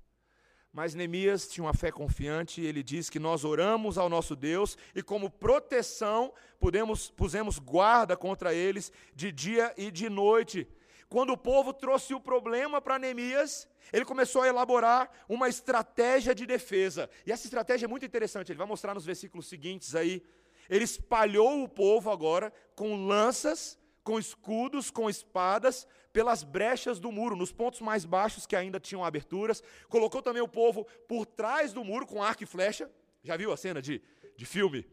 Mas 0.72 0.94
Neemias 0.94 1.46
tinha 1.46 1.64
uma 1.64 1.72
fé 1.72 1.92
confiante, 1.92 2.60
ele 2.60 2.82
diz 2.82 3.08
que 3.08 3.20
nós 3.20 3.44
oramos 3.44 3.96
ao 3.96 4.08
nosso 4.08 4.34
Deus 4.34 4.76
e, 4.92 5.02
como 5.02 5.30
proteção, 5.30 6.32
pudemos, 6.58 7.10
pusemos 7.10 7.60
guarda 7.60 8.16
contra 8.16 8.52
eles 8.52 8.90
de 9.14 9.30
dia 9.30 9.72
e 9.76 9.90
de 9.90 10.08
noite. 10.08 10.66
Quando 11.14 11.32
o 11.32 11.36
povo 11.36 11.72
trouxe 11.72 12.12
o 12.12 12.18
problema 12.18 12.80
para 12.80 12.98
Neemias, 12.98 13.68
ele 13.92 14.04
começou 14.04 14.42
a 14.42 14.48
elaborar 14.48 15.08
uma 15.28 15.48
estratégia 15.48 16.34
de 16.34 16.44
defesa. 16.44 17.08
E 17.24 17.30
essa 17.30 17.46
estratégia 17.46 17.86
é 17.86 17.88
muito 17.88 18.04
interessante, 18.04 18.50
ele 18.50 18.58
vai 18.58 18.66
mostrar 18.66 18.94
nos 18.94 19.06
versículos 19.06 19.46
seguintes 19.46 19.94
aí. 19.94 20.24
Ele 20.68 20.82
espalhou 20.82 21.62
o 21.62 21.68
povo 21.68 22.10
agora 22.10 22.52
com 22.74 23.06
lanças, 23.06 23.78
com 24.02 24.18
escudos, 24.18 24.90
com 24.90 25.08
espadas, 25.08 25.86
pelas 26.12 26.42
brechas 26.42 26.98
do 26.98 27.12
muro, 27.12 27.36
nos 27.36 27.52
pontos 27.52 27.80
mais 27.80 28.04
baixos 28.04 28.44
que 28.44 28.56
ainda 28.56 28.80
tinham 28.80 29.04
aberturas. 29.04 29.62
Colocou 29.88 30.20
também 30.20 30.42
o 30.42 30.48
povo 30.48 30.84
por 31.06 31.26
trás 31.26 31.72
do 31.72 31.84
muro 31.84 32.08
com 32.08 32.24
arco 32.24 32.42
e 32.42 32.46
flecha. 32.46 32.90
Já 33.22 33.36
viu 33.36 33.52
a 33.52 33.56
cena 33.56 33.80
de, 33.80 34.02
de 34.36 34.44
filme? 34.44 34.84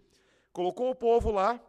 Colocou 0.54 0.92
o 0.92 0.96
povo 0.96 1.32
lá 1.32 1.60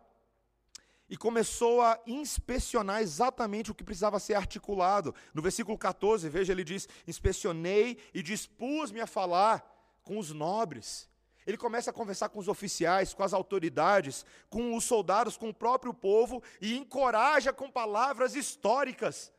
e 1.12 1.16
começou 1.16 1.80
a 1.80 2.00
inspecionar 2.06 3.02
exatamente 3.02 3.70
o 3.70 3.74
que 3.74 3.84
precisava 3.84 4.18
ser 4.18 4.34
articulado. 4.34 5.14
No 5.32 5.42
versículo 5.42 5.78
14, 5.78 6.28
veja, 6.28 6.52
ele 6.52 6.64
diz: 6.64 6.88
Inspecionei 7.06 7.98
e 8.12 8.22
dispus-me 8.22 9.00
a 9.00 9.06
falar 9.06 9.62
com 10.02 10.18
os 10.18 10.32
nobres 10.32 11.12
ele 11.46 11.56
começa 11.56 11.90
a 11.90 11.92
conversar 11.92 12.28
com 12.28 12.38
os 12.38 12.48
oficiais, 12.48 13.12
com 13.12 13.22
as 13.22 13.32
autoridades, 13.32 14.24
com 14.48 14.76
os 14.76 14.84
soldados, 14.84 15.36
com 15.36 15.48
o 15.48 15.54
próprio 15.54 15.92
povo 15.92 16.42
e 16.60 16.76
encoraja 16.76 17.52
com 17.52 17.70
palavras 17.70 18.34
históricas. 18.36 19.32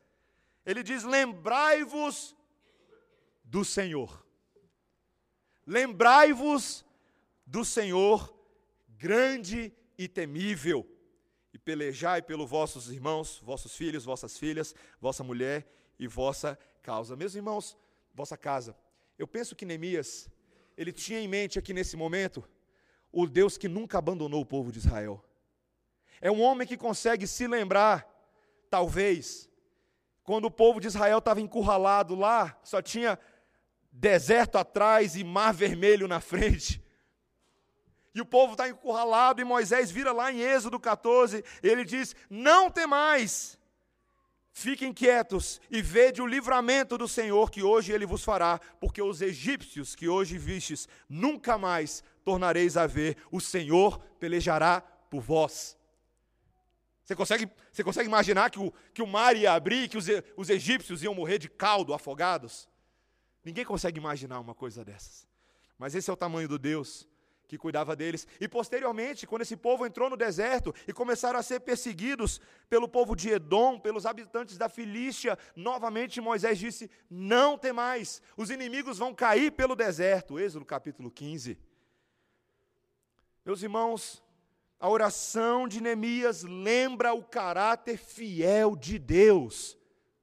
Ele 0.66 0.84
diz: 0.84 1.04
Lembrai-vos 1.04 2.36
do 3.44 3.64
Senhor. 3.64 4.26
Lembrai-vos 5.66 6.86
do 7.46 7.64
Senhor, 7.64 8.36
grande 8.90 9.74
e 9.98 10.08
temível, 10.10 10.86
pelejai 11.64 12.22
pelos 12.22 12.50
vossos 12.50 12.92
irmãos, 12.92 13.40
vossos 13.44 13.76
filhos, 13.76 14.06
vossas 14.06 14.38
filhas, 14.38 14.76
vossa 15.00 15.24
mulher 15.24 15.68
e 15.98 16.08
vossa 16.08 16.58
causa. 16.82 17.16
Meus 17.16 17.36
irmãos, 17.36 17.78
vossa 18.14 18.38
casa. 18.38 18.76
Eu 19.18 19.28
penso 19.28 19.56
que 19.56 19.66
Neemias 19.66 20.30
ele 20.78 20.92
tinha 20.92 21.20
em 21.20 21.28
mente 21.28 21.60
aqui 21.60 21.74
nesse 21.74 21.96
momento 21.96 22.44
o 23.12 23.28
Deus 23.28 23.58
que 23.58 23.68
nunca 23.68 23.98
abandonou 23.98 24.42
o 24.42 24.46
povo 24.46 24.72
de 24.72 24.80
Israel. 24.80 25.24
É 26.20 26.32
um 26.32 26.42
homem 26.42 26.68
que 26.68 26.78
consegue 26.78 27.28
se 27.28 27.48
lembrar, 27.48 28.08
talvez, 28.70 29.50
quando 30.24 30.46
o 30.46 30.52
povo 30.52 30.80
de 30.80 30.88
Israel 30.88 31.20
estava 31.20 31.42
encurralado 31.42 32.16
lá, 32.16 32.60
só 32.64 32.82
tinha 32.82 33.20
deserto 33.92 34.58
atrás 34.58 35.16
e 35.16 35.24
mar 35.24 35.54
vermelho 35.54 36.08
na 36.08 36.20
frente. 36.20 36.83
E 38.14 38.22
o 38.22 38.26
povo 38.26 38.54
está 38.54 38.70
encurralado, 38.70 39.42
e 39.42 39.44
Moisés 39.44 39.90
vira 39.90 40.12
lá 40.12 40.32
em 40.32 40.42
Êxodo 40.42 40.80
14, 40.80 41.44
ele 41.64 41.84
diz: 41.84 42.16
Não 42.30 42.70
temais, 42.70 43.58
Fiquem 44.56 44.94
quietos 44.94 45.60
e 45.70 45.82
vede 45.82 46.22
o 46.22 46.28
livramento 46.28 46.96
do 46.96 47.08
Senhor 47.08 47.50
que 47.50 47.64
hoje 47.64 47.92
ele 47.92 48.06
vos 48.06 48.24
fará, 48.24 48.62
porque 48.80 49.02
os 49.02 49.20
egípcios 49.20 49.96
que 49.96 50.08
hoje 50.08 50.38
vistes, 50.38 50.88
nunca 51.10 51.58
mais 51.58 52.04
tornareis 52.24 52.78
a 52.78 52.86
ver, 52.86 53.18
o 53.32 53.42
Senhor 53.42 54.00
pelejará 54.20 54.80
por 55.10 55.22
vós. 55.22 55.76
Você 57.04 57.16
consegue, 57.16 57.50
você 57.72 57.84
consegue 57.84 58.08
imaginar 58.08 58.52
que 58.52 58.60
o, 58.60 58.72
que 58.94 59.02
o 59.02 59.08
mar 59.08 59.36
ia 59.36 59.54
abrir, 59.54 59.90
que 59.90 59.98
os, 59.98 60.06
os 60.38 60.52
egípcios 60.52 61.02
iam 61.02 61.16
morrer 61.16 61.40
de 61.40 61.50
caldo, 61.50 61.92
afogados? 61.92 62.70
Ninguém 63.44 63.66
consegue 63.66 63.98
imaginar 63.98 64.40
uma 64.40 64.54
coisa 64.54 64.86
dessas. 64.86 65.28
Mas 65.80 65.96
esse 65.96 66.12
é 66.12 66.14
o 66.14 66.18
tamanho 66.18 66.48
do 66.48 66.60
Deus 66.60 67.08
que 67.48 67.58
cuidava 67.58 67.96
deles. 67.96 68.28
E 68.40 68.48
posteriormente, 68.48 69.28
quando 69.28 69.42
esse 69.42 69.56
povo 69.56 69.86
entrou 69.86 70.10
no 70.10 70.18
deserto 70.18 70.74
e 70.88 70.94
começaram 70.94 71.40
a 71.40 71.44
ser 71.44 71.60
perseguidos 71.60 72.40
pelo 72.70 72.88
povo 72.88 73.16
de 73.16 73.30
Edom, 73.30 73.80
pelos 73.80 74.06
habitantes 74.06 74.58
da 74.58 74.70
Filístia, 74.70 75.38
novamente 75.56 76.22
Moisés 76.22 76.58
disse: 76.58 76.90
Não 77.10 77.58
temais, 77.58 78.22
os 78.38 78.50
inimigos 78.50 78.98
vão 78.98 79.14
cair 79.14 79.52
pelo 79.52 79.76
deserto. 79.76 80.40
Êxodo 80.40 80.66
capítulo 80.66 81.12
15. 81.12 81.58
Meus 83.46 83.62
irmãos, 83.62 84.24
a 84.80 84.90
oração 84.90 85.68
de 85.68 85.82
Neemias 85.82 86.44
lembra 86.44 87.14
o 87.14 87.24
caráter 87.24 87.98
fiel 87.98 88.76
de 88.76 88.98
Deus 88.98 89.78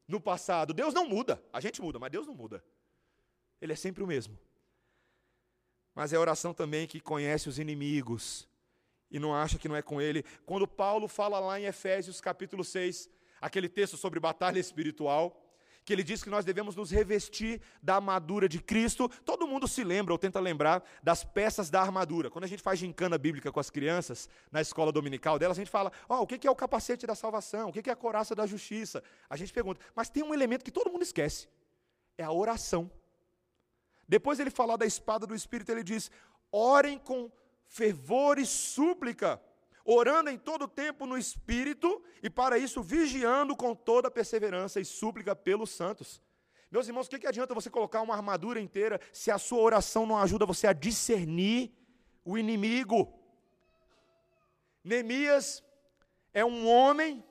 no 0.08 0.20
passado. 0.20 0.72
Deus 0.72 0.94
não 0.94 1.08
muda, 1.08 1.42
a 1.52 1.60
gente 1.60 1.80
muda, 1.80 1.98
mas 1.98 2.10
Deus 2.10 2.26
não 2.26 2.34
muda. 2.34 2.64
Ele 3.60 3.74
é 3.74 3.76
sempre 3.76 4.02
o 4.02 4.06
mesmo 4.06 4.38
mas 5.94 6.12
é 6.12 6.16
a 6.16 6.20
oração 6.20 6.54
também 6.54 6.86
que 6.86 7.00
conhece 7.00 7.48
os 7.48 7.58
inimigos 7.58 8.48
e 9.10 9.18
não 9.18 9.34
acha 9.34 9.58
que 9.58 9.68
não 9.68 9.76
é 9.76 9.82
com 9.82 10.00
ele. 10.00 10.24
Quando 10.46 10.66
Paulo 10.66 11.08
fala 11.08 11.40
lá 11.40 11.58
em 11.58 11.64
Efésios 11.64 12.20
capítulo 12.20 12.62
6, 12.64 13.10
aquele 13.40 13.68
texto 13.68 13.96
sobre 13.96 14.20
batalha 14.20 14.58
espiritual, 14.58 15.36
que 15.84 15.92
ele 15.92 16.04
diz 16.04 16.22
que 16.22 16.30
nós 16.30 16.44
devemos 16.44 16.76
nos 16.76 16.90
revestir 16.90 17.60
da 17.82 17.96
armadura 17.96 18.48
de 18.48 18.60
Cristo. 18.60 19.08
Todo 19.24 19.46
mundo 19.46 19.66
se 19.66 19.82
lembra 19.82 20.12
ou 20.14 20.18
tenta 20.18 20.38
lembrar 20.38 20.84
das 21.02 21.24
peças 21.24 21.70
da 21.70 21.80
armadura. 21.80 22.30
Quando 22.30 22.44
a 22.44 22.46
gente 22.46 22.62
faz 22.62 22.78
gincana 22.78 23.18
bíblica 23.18 23.50
com 23.50 23.58
as 23.58 23.70
crianças, 23.70 24.28
na 24.52 24.60
escola 24.60 24.92
dominical 24.92 25.38
delas, 25.38 25.58
a 25.58 25.60
gente 25.60 25.70
fala: 25.70 25.90
oh, 26.08 26.22
o 26.22 26.26
que 26.26 26.46
é 26.46 26.50
o 26.50 26.54
capacete 26.54 27.06
da 27.06 27.14
salvação? 27.14 27.70
O 27.70 27.72
que 27.72 27.88
é 27.88 27.92
a 27.92 27.96
coraça 27.96 28.34
da 28.34 28.46
justiça? 28.46 29.02
A 29.28 29.36
gente 29.36 29.52
pergunta, 29.52 29.80
mas 29.94 30.10
tem 30.10 30.22
um 30.22 30.34
elemento 30.34 30.64
que 30.64 30.70
todo 30.70 30.92
mundo 30.92 31.02
esquece: 31.02 31.48
é 32.16 32.22
a 32.22 32.30
oração. 32.30 32.90
Depois 34.10 34.40
ele 34.40 34.50
falar 34.50 34.76
da 34.76 34.84
espada 34.84 35.24
do 35.24 35.36
Espírito, 35.36 35.70
ele 35.70 35.84
diz: 35.84 36.10
orem 36.50 36.98
com 36.98 37.30
fervor 37.68 38.40
e 38.40 38.44
súplica, 38.44 39.40
orando 39.84 40.30
em 40.30 40.36
todo 40.36 40.66
tempo 40.66 41.06
no 41.06 41.16
Espírito, 41.16 42.02
e 42.20 42.28
para 42.28 42.58
isso 42.58 42.82
vigiando 42.82 43.54
com 43.54 43.72
toda 43.72 44.10
perseverança 44.10 44.80
e 44.80 44.84
súplica 44.84 45.36
pelos 45.36 45.70
santos. 45.70 46.20
Meus 46.72 46.88
irmãos, 46.88 47.06
o 47.06 47.10
que, 47.10 47.20
que 47.20 47.26
adianta 47.28 47.54
você 47.54 47.70
colocar 47.70 48.02
uma 48.02 48.16
armadura 48.16 48.60
inteira 48.60 49.00
se 49.12 49.30
a 49.30 49.38
sua 49.38 49.60
oração 49.60 50.04
não 50.04 50.18
ajuda 50.18 50.44
você 50.44 50.66
a 50.66 50.72
discernir 50.72 51.72
o 52.24 52.36
inimigo? 52.36 53.16
Neemias 54.82 55.62
é 56.34 56.44
um 56.44 56.66
homem 56.66 57.24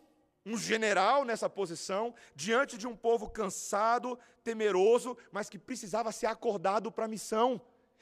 um 0.45 0.57
general 0.57 1.25
nessa 1.25 1.49
posição, 1.49 2.13
diante 2.35 2.77
de 2.77 2.87
um 2.87 2.95
povo 2.95 3.29
cansado, 3.29 4.17
temeroso, 4.43 5.17
mas 5.31 5.49
que 5.49 5.59
precisava 5.59 6.11
ser 6.11 6.27
acordado 6.27 6.91
para 6.91 7.05
a 7.05 7.07
missão. 7.07 7.61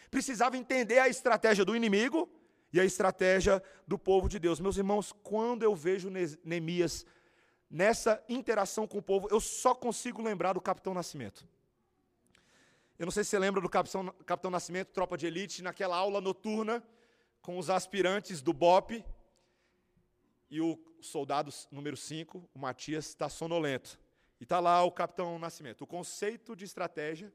Precisava 0.10 0.58
entender 0.58 1.00
a 1.00 1.10
estratégia 1.10 1.66
do 1.66 1.76
inimigo 1.76 2.30
e 2.72 2.80
a 2.80 2.86
estratégia 2.86 3.62
do 3.86 3.98
povo 3.98 4.30
de 4.30 4.40
Deus. 4.40 4.60
Meus 4.60 4.78
irmãos, 4.78 5.14
quando 5.24 5.64
eu 5.64 5.76
vejo 5.76 6.10
Neemias 6.44 7.06
nessa 7.70 8.24
interação 8.30 8.88
com 8.88 9.00
o 9.00 9.02
povo, 9.02 9.28
eu 9.30 9.42
só 9.42 9.76
consigo 9.76 10.22
lembrar 10.22 10.54
do 10.54 10.62
Capitão 10.62 10.94
Nascimento. 10.94 11.46
Eu 12.98 13.06
não 13.06 13.12
sei 13.12 13.24
se 13.24 13.30
você 13.30 13.40
lembra 13.40 13.62
do 13.62 13.70
Capitão, 13.70 14.08
Capitão 14.26 14.50
Nascimento, 14.50 14.88
tropa 14.88 15.18
de 15.18 15.28
elite, 15.28 15.62
naquela 15.62 15.96
aula 15.96 16.20
noturna 16.22 16.84
com 17.42 17.58
os 17.58 17.70
aspirantes 17.70 18.42
do 18.42 18.52
BOP, 18.52 19.06
e 20.50 20.62
o 20.62 20.80
soldado 21.02 21.52
número 21.72 21.98
5, 21.98 22.50
o 22.54 22.60
Matias, 22.60 23.08
está 23.08 23.30
sonolento. 23.30 24.00
E 24.40 24.44
está 24.44 24.60
lá 24.60 24.84
o 24.84 24.92
capitão 24.92 25.38
Nascimento. 25.40 25.84
O 25.84 25.88
conceito 25.88 26.56
de 26.56 26.64
estratégia, 26.64 27.34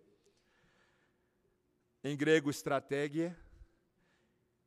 em 2.04 2.16
grego, 2.16 2.50
estratégia, 2.50 3.36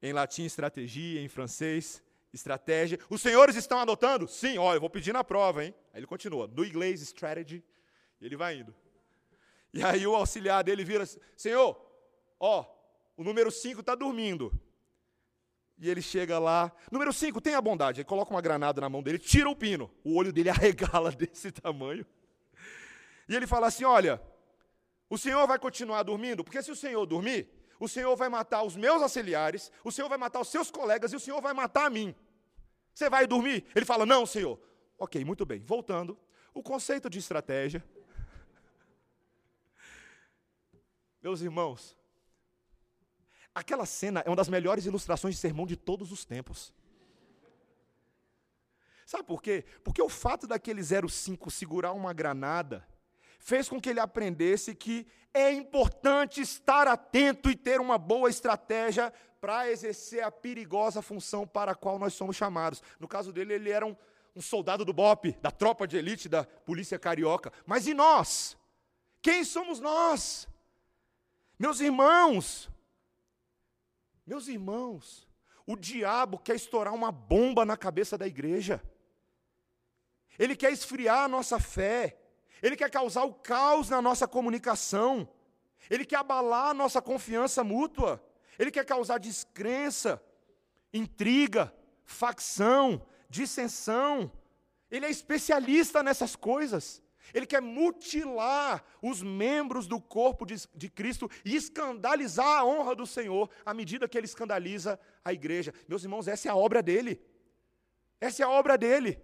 em 0.01 0.13
latim, 0.13 0.45
estratégia, 0.45 1.21
em 1.21 1.27
francês, 1.27 2.03
estratégia. 2.31 2.99
Os 3.09 3.21
senhores 3.21 3.55
estão 3.55 3.79
anotando? 3.79 4.27
Sim, 4.27 4.57
olha, 4.57 4.77
eu 4.77 4.81
vou 4.81 4.89
pedir 4.89 5.13
na 5.13 5.23
prova, 5.23 5.63
hein? 5.63 5.73
Aí 5.93 5.99
ele 5.99 6.07
continua. 6.07 6.47
No 6.47 6.63
inglês, 6.63 7.01
strategy, 7.01 7.63
ele 8.21 8.35
vai 8.35 8.59
indo. 8.59 8.75
E 9.73 9.83
aí 9.83 10.05
o 10.05 10.15
auxiliar 10.15 10.63
dele 10.63 10.83
vira 10.83 11.05
Senhor, 11.35 11.75
ó, 12.39 12.65
o 13.17 13.23
número 13.23 13.51
5 13.51 13.81
está 13.81 13.95
dormindo. 13.95 14.51
E 15.77 15.89
ele 15.89 16.01
chega 16.01 16.39
lá, 16.39 16.71
número 16.89 17.11
5, 17.11 17.41
tenha 17.41 17.61
bondade. 17.61 17.99
Ele 17.99 18.07
coloca 18.07 18.31
uma 18.31 18.41
granada 18.41 18.79
na 18.79 18.89
mão 18.89 19.03
dele, 19.03 19.19
tira 19.19 19.49
o 19.49 19.55
pino. 19.55 19.91
O 20.03 20.15
olho 20.15 20.31
dele 20.31 20.49
arregala 20.51 21.11
desse 21.11 21.51
tamanho. 21.51 22.05
E 23.27 23.35
ele 23.35 23.45
fala 23.45 23.67
assim: 23.67 23.83
Olha, 23.83 24.21
o 25.09 25.17
senhor 25.17 25.45
vai 25.47 25.59
continuar 25.59 26.03
dormindo, 26.03 26.43
porque 26.43 26.61
se 26.61 26.71
o 26.71 26.75
senhor 26.75 27.05
dormir, 27.05 27.49
o 27.79 27.87
senhor 27.87 28.15
vai 28.15 28.29
matar 28.29 28.63
os 28.63 28.75
meus 28.75 29.01
auxiliares, 29.01 29.71
o 29.83 29.91
senhor 29.91 30.07
vai 30.07 30.17
matar 30.17 30.39
os 30.39 30.47
seus 30.47 30.71
colegas 30.71 31.11
e 31.11 31.15
o 31.15 31.19
senhor 31.19 31.41
vai 31.41 31.53
matar 31.53 31.85
a 31.85 31.89
mim. 31.89 32.15
Você 32.93 33.09
vai 33.09 33.27
dormir? 33.27 33.65
Ele 33.75 33.85
fala: 33.85 34.05
Não, 34.05 34.25
senhor. 34.25 34.59
Ok, 34.97 35.23
muito 35.25 35.45
bem. 35.45 35.61
Voltando, 35.61 36.17
o 36.53 36.63
conceito 36.63 37.09
de 37.09 37.19
estratégia. 37.19 37.83
Meus 41.21 41.41
irmãos, 41.41 41.97
aquela 43.55 43.85
cena 43.85 44.21
é 44.25 44.29
uma 44.29 44.35
das 44.35 44.49
melhores 44.49 44.85
ilustrações 44.85 45.35
de 45.35 45.41
sermão 45.41 45.65
de 45.65 45.77
todos 45.77 46.11
os 46.11 46.25
tempos. 46.25 46.73
Sabe 49.05 49.23
por 49.23 49.41
quê? 49.41 49.63
Porque 49.83 50.01
o 50.01 50.09
fato 50.09 50.45
daquele 50.45 50.81
05 50.83 51.49
segurar 51.49 51.93
uma 51.93 52.11
granada 52.11 52.85
fez 53.39 53.69
com 53.69 53.79
que 53.79 53.89
ele 53.89 53.99
aprendesse 53.99 54.75
que 54.75 55.07
é 55.33 55.51
importante 55.51 56.41
estar 56.41 56.87
atento 56.87 57.49
e 57.49 57.55
ter 57.55 57.79
uma 57.79 57.97
boa 57.97 58.29
estratégia 58.29 59.13
para 59.39 59.69
exercer 59.69 60.23
a 60.23 60.31
perigosa 60.31 61.01
função 61.01 61.45
para 61.45 61.73
a 61.73 61.75
qual 61.75 61.99
nós 61.99 62.13
somos 62.13 62.35
chamados. 62.35 62.81
No 62.99 63.07
caso 63.07 63.31
dele, 63.31 63.53
ele 63.53 63.69
era 63.69 63.85
um, 63.85 63.95
um 64.35 64.41
soldado 64.41 64.83
do 64.83 64.91
BOP, 64.91 65.37
da 65.41 65.51
tropa 65.51 65.87
de 65.87 65.97
elite 65.97 66.27
da 66.27 66.43
polícia 66.43 66.97
carioca. 66.97 67.53
Mas 67.65 67.85
e 67.85 67.93
nós? 67.93 68.57
Quem 69.21 69.43
somos 69.43 69.79
nós? 69.79 70.47
Meus 71.59 71.79
irmãos, 71.79 72.69
meus 74.25 74.47
irmãos, 74.47 75.27
o 75.65 75.75
diabo 75.75 76.37
quer 76.37 76.55
estourar 76.55 76.93
uma 76.93 77.11
bomba 77.11 77.65
na 77.65 77.77
cabeça 77.77 78.17
da 78.17 78.27
igreja. 78.27 78.81
Ele 80.37 80.55
quer 80.55 80.71
esfriar 80.71 81.25
a 81.25 81.27
nossa 81.27 81.59
fé. 81.59 82.17
Ele 82.61 82.75
quer 82.75 82.89
causar 82.89 83.23
o 83.23 83.33
caos 83.33 83.89
na 83.89 84.01
nossa 84.01 84.27
comunicação. 84.27 85.27
Ele 85.89 86.05
quer 86.05 86.17
abalar 86.17 86.69
a 86.69 86.73
nossa 86.73 87.01
confiança 87.01 87.63
mútua. 87.63 88.23
Ele 88.57 88.71
quer 88.71 88.85
causar 88.85 89.19
descrença, 89.19 90.21
intriga, 90.93 91.73
facção, 92.03 93.05
dissensão. 93.29 94.31
Ele 94.89 95.05
é 95.05 95.09
especialista 95.09 96.01
nessas 96.01 96.35
coisas. 96.35 97.01
Ele 97.33 97.45
quer 97.45 97.61
mutilar 97.61 98.83
os 99.01 99.21
membros 99.21 99.87
do 99.87 99.99
corpo 99.99 100.45
de, 100.45 100.55
de, 100.73 100.89
Cristo 100.89 101.29
e 101.43 101.55
escandalizar 101.55 102.59
a 102.59 102.65
honra 102.65 102.95
do 102.95 103.05
Senhor 103.05 103.49
à 103.65 103.73
medida 103.73 104.07
que 104.07 104.17
ele 104.17 104.25
escandaliza 104.25 104.99
a 105.23 105.33
igreja. 105.33 105.73
Meus 105.87 106.03
irmãos, 106.03 106.27
essa 106.27 106.47
é 106.47 106.51
a 106.51 106.55
obra 106.55 106.81
dele. 106.81 107.21
Essa 108.19 108.43
é 108.43 108.45
a 108.45 108.49
obra 108.49 108.77
dele. 108.77 109.21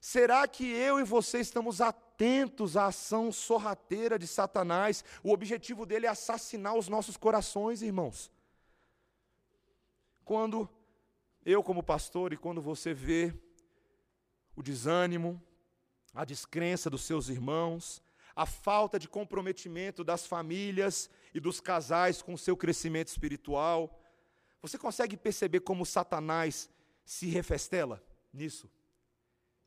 Será 0.00 0.46
que 0.46 0.64
eu 0.64 1.00
e 1.00 1.04
você 1.04 1.40
estamos 1.40 1.80
atentos 1.80 2.76
à 2.76 2.86
ação 2.86 3.32
sorrateira 3.32 4.18
de 4.18 4.26
Satanás? 4.26 5.04
O 5.22 5.32
objetivo 5.32 5.84
dele 5.84 6.06
é 6.06 6.08
assassinar 6.08 6.76
os 6.76 6.88
nossos 6.88 7.16
corações, 7.16 7.82
irmãos. 7.82 8.30
Quando 10.24 10.68
eu, 11.44 11.62
como 11.62 11.82
pastor, 11.82 12.32
e 12.32 12.36
quando 12.36 12.60
você 12.60 12.92
vê 12.92 13.34
o 14.56 14.62
desânimo, 14.62 15.42
a 16.16 16.24
descrença 16.24 16.90
dos 16.90 17.04
seus 17.04 17.28
irmãos, 17.28 18.02
a 18.34 18.44
falta 18.44 18.98
de 18.98 19.08
comprometimento 19.08 20.02
das 20.02 20.26
famílias 20.26 21.08
e 21.32 21.38
dos 21.38 21.60
casais 21.60 22.20
com 22.20 22.34
o 22.34 22.38
seu 22.38 22.56
crescimento 22.56 23.08
espiritual, 23.08 24.02
você 24.60 24.76
consegue 24.76 25.16
perceber 25.16 25.60
como 25.60 25.86
Satanás 25.86 26.68
se 27.04 27.26
refestela 27.26 28.02
nisso? 28.32 28.68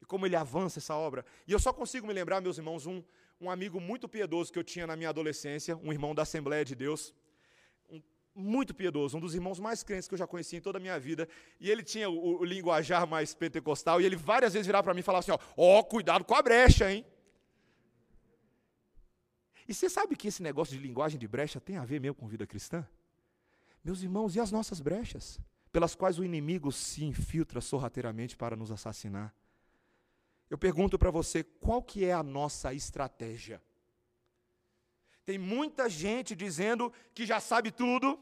e 0.01 0.05
como 0.05 0.25
ele 0.25 0.35
avança 0.35 0.79
essa 0.79 0.95
obra. 0.95 1.25
E 1.47 1.51
eu 1.51 1.59
só 1.59 1.73
consigo 1.73 2.07
me 2.07 2.13
lembrar, 2.13 2.41
meus 2.41 2.57
irmãos, 2.57 2.85
um, 2.85 3.03
um 3.39 3.49
amigo 3.49 3.79
muito 3.79 4.07
piedoso 4.07 4.51
que 4.51 4.59
eu 4.59 4.63
tinha 4.63 4.87
na 4.87 4.95
minha 4.95 5.09
adolescência, 5.09 5.75
um 5.77 5.91
irmão 5.91 6.15
da 6.15 6.23
Assembleia 6.23 6.63
de 6.63 6.75
Deus, 6.75 7.13
muito 8.35 8.73
piedoso, 8.73 9.17
um 9.17 9.19
dos 9.19 9.35
irmãos 9.35 9.59
mais 9.59 9.83
crentes 9.83 10.07
que 10.07 10.13
eu 10.13 10.17
já 10.17 10.27
conheci 10.27 10.55
em 10.55 10.61
toda 10.61 10.77
a 10.77 10.81
minha 10.81 10.99
vida. 10.99 11.27
E 11.59 11.69
ele 11.69 11.83
tinha 11.83 12.09
o, 12.09 12.39
o 12.39 12.45
linguajar 12.45 13.07
mais 13.07 13.33
pentecostal, 13.33 13.99
e 13.99 14.05
ele 14.05 14.15
várias 14.15 14.53
vezes 14.53 14.65
virava 14.65 14.83
para 14.83 14.93
mim 14.93 15.01
e 15.01 15.03
falava 15.03 15.19
assim: 15.19 15.31
ó, 15.31 15.79
oh, 15.79 15.83
cuidado 15.83 16.23
com 16.23 16.35
a 16.35 16.41
brecha, 16.41 16.91
hein? 16.91 17.05
E 19.67 19.73
você 19.73 19.87
sabe 19.87 20.15
que 20.15 20.27
esse 20.27 20.41
negócio 20.41 20.75
de 20.75 20.81
linguagem 20.81 21.19
de 21.19 21.27
brecha 21.27 21.59
tem 21.59 21.77
a 21.77 21.85
ver 21.85 21.99
mesmo 21.99 22.15
com 22.15 22.27
vida 22.27 22.47
cristã? 22.47 22.87
Meus 23.83 24.01
irmãos, 24.01 24.35
e 24.35 24.39
as 24.39 24.51
nossas 24.51 24.79
brechas? 24.79 25.39
Pelas 25.71 25.93
quais 25.93 26.17
o 26.17 26.23
inimigo 26.23 26.71
se 26.71 27.05
infiltra 27.05 27.61
sorrateiramente 27.61 28.35
para 28.35 28.55
nos 28.55 28.71
assassinar. 28.71 29.31
Eu 30.49 30.57
pergunto 30.57 30.97
para 30.97 31.11
você, 31.11 31.43
qual 31.43 31.83
que 31.83 32.03
é 32.03 32.11
a 32.11 32.23
nossa 32.23 32.73
estratégia? 32.73 33.61
Tem 35.29 35.37
muita 35.37 35.87
gente 35.87 36.35
dizendo 36.35 36.91
que 37.13 37.23
já 37.23 37.39
sabe 37.39 37.69
tudo, 37.69 38.19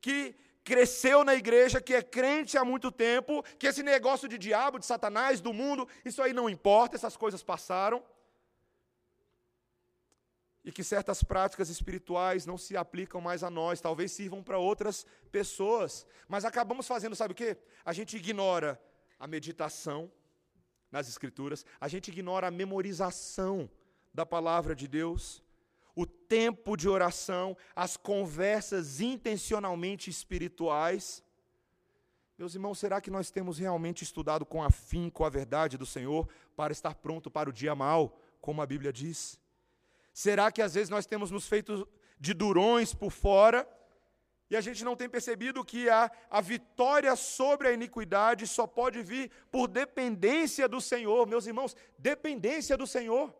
que 0.00 0.36
cresceu 0.62 1.24
na 1.24 1.34
igreja, 1.34 1.80
que 1.80 1.92
é 1.92 2.00
crente 2.00 2.56
há 2.56 2.64
muito 2.64 2.92
tempo, 2.92 3.42
que 3.58 3.66
esse 3.66 3.82
negócio 3.82 4.28
de 4.28 4.38
diabo, 4.38 4.78
de 4.78 4.86
Satanás, 4.86 5.40
do 5.40 5.52
mundo, 5.52 5.88
isso 6.04 6.22
aí 6.22 6.32
não 6.32 6.48
importa, 6.48 6.94
essas 6.94 7.16
coisas 7.16 7.42
passaram. 7.42 8.00
E 10.64 10.70
que 10.70 10.84
certas 10.84 11.24
práticas 11.24 11.68
espirituais 11.70 12.46
não 12.46 12.56
se 12.56 12.76
aplicam 12.76 13.20
mais 13.20 13.42
a 13.42 13.50
nós, 13.50 13.80
talvez 13.80 14.12
sirvam 14.12 14.40
para 14.40 14.58
outras 14.58 15.04
pessoas. 15.32 16.06
Mas 16.28 16.44
acabamos 16.44 16.86
fazendo, 16.86 17.16
sabe 17.16 17.32
o 17.32 17.34
quê? 17.34 17.56
A 17.84 17.92
gente 17.92 18.16
ignora 18.16 18.80
a 19.18 19.26
meditação, 19.26 20.08
nas 20.88 21.08
Escrituras, 21.08 21.66
a 21.80 21.88
gente 21.88 22.12
ignora 22.12 22.46
a 22.46 22.52
memorização 22.52 23.68
da 24.14 24.24
palavra 24.24 24.76
de 24.76 24.86
Deus, 24.86 25.42
o 26.00 26.06
tempo 26.06 26.76
de 26.76 26.88
oração, 26.88 27.56
as 27.74 27.96
conversas 27.96 29.00
intencionalmente 29.00 30.08
espirituais. 30.08 31.24
Meus 32.38 32.54
irmãos, 32.54 32.78
será 32.78 33.00
que 33.00 33.10
nós 33.10 33.32
temos 33.32 33.58
realmente 33.58 34.04
estudado 34.04 34.46
com 34.46 34.62
afinco 34.62 35.24
a 35.24 35.28
verdade 35.28 35.76
do 35.76 35.84
Senhor 35.84 36.28
para 36.54 36.72
estar 36.72 36.94
pronto 36.94 37.28
para 37.28 37.50
o 37.50 37.52
dia 37.52 37.74
mal, 37.74 38.16
como 38.40 38.62
a 38.62 38.66
Bíblia 38.66 38.92
diz? 38.92 39.40
Será 40.12 40.52
que 40.52 40.62
às 40.62 40.74
vezes 40.74 40.88
nós 40.88 41.04
temos 41.04 41.32
nos 41.32 41.48
feito 41.48 41.88
de 42.20 42.32
durões 42.32 42.94
por 42.94 43.10
fora 43.10 43.68
e 44.48 44.54
a 44.56 44.60
gente 44.60 44.84
não 44.84 44.94
tem 44.94 45.08
percebido 45.08 45.64
que 45.64 45.90
a, 45.90 46.08
a 46.30 46.40
vitória 46.40 47.16
sobre 47.16 47.66
a 47.66 47.72
iniquidade 47.72 48.46
só 48.46 48.68
pode 48.68 49.02
vir 49.02 49.32
por 49.50 49.66
dependência 49.66 50.68
do 50.68 50.80
Senhor. 50.80 51.26
Meus 51.26 51.48
irmãos, 51.48 51.74
dependência 51.98 52.76
do 52.76 52.86
Senhor. 52.86 53.34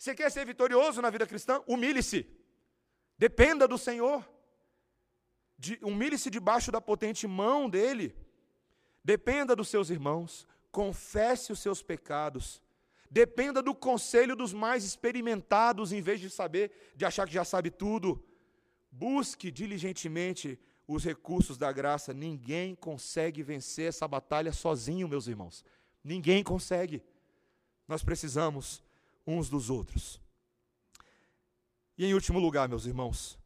Você 0.00 0.14
quer 0.14 0.30
ser 0.32 0.46
vitorioso 0.46 1.02
na 1.02 1.10
vida 1.10 1.26
cristã? 1.26 1.62
Humilhe-se. 1.66 2.26
Dependa 3.18 3.68
do 3.68 3.76
Senhor. 3.76 4.26
De, 5.58 5.78
Humilhe-se 5.82 6.30
debaixo 6.30 6.72
da 6.72 6.80
potente 6.80 7.26
mão 7.26 7.68
dele. 7.68 8.16
Dependa 9.04 9.54
dos 9.54 9.68
seus 9.68 9.90
irmãos. 9.90 10.48
Confesse 10.72 11.52
os 11.52 11.58
seus 11.58 11.82
pecados. 11.82 12.62
Dependa 13.10 13.60
do 13.60 13.74
conselho 13.74 14.34
dos 14.34 14.54
mais 14.54 14.84
experimentados, 14.84 15.92
em 15.92 16.00
vez 16.00 16.18
de 16.18 16.30
saber, 16.30 16.72
de 16.96 17.04
achar 17.04 17.26
que 17.26 17.34
já 17.34 17.44
sabe 17.44 17.70
tudo. 17.70 18.24
Busque 18.90 19.50
diligentemente 19.50 20.58
os 20.88 21.04
recursos 21.04 21.58
da 21.58 21.70
graça. 21.70 22.14
Ninguém 22.14 22.74
consegue 22.74 23.42
vencer 23.42 23.90
essa 23.90 24.08
batalha 24.08 24.50
sozinho, 24.50 25.06
meus 25.06 25.26
irmãos. 25.26 25.62
Ninguém 26.02 26.42
consegue. 26.42 27.02
Nós 27.86 28.02
precisamos 28.02 28.82
uns 29.36 29.48
dos 29.48 29.70
outros. 29.70 30.20
E 31.96 32.04
em 32.04 32.14
último 32.14 32.38
lugar, 32.38 32.68
meus 32.68 32.86
irmãos, 32.86 33.38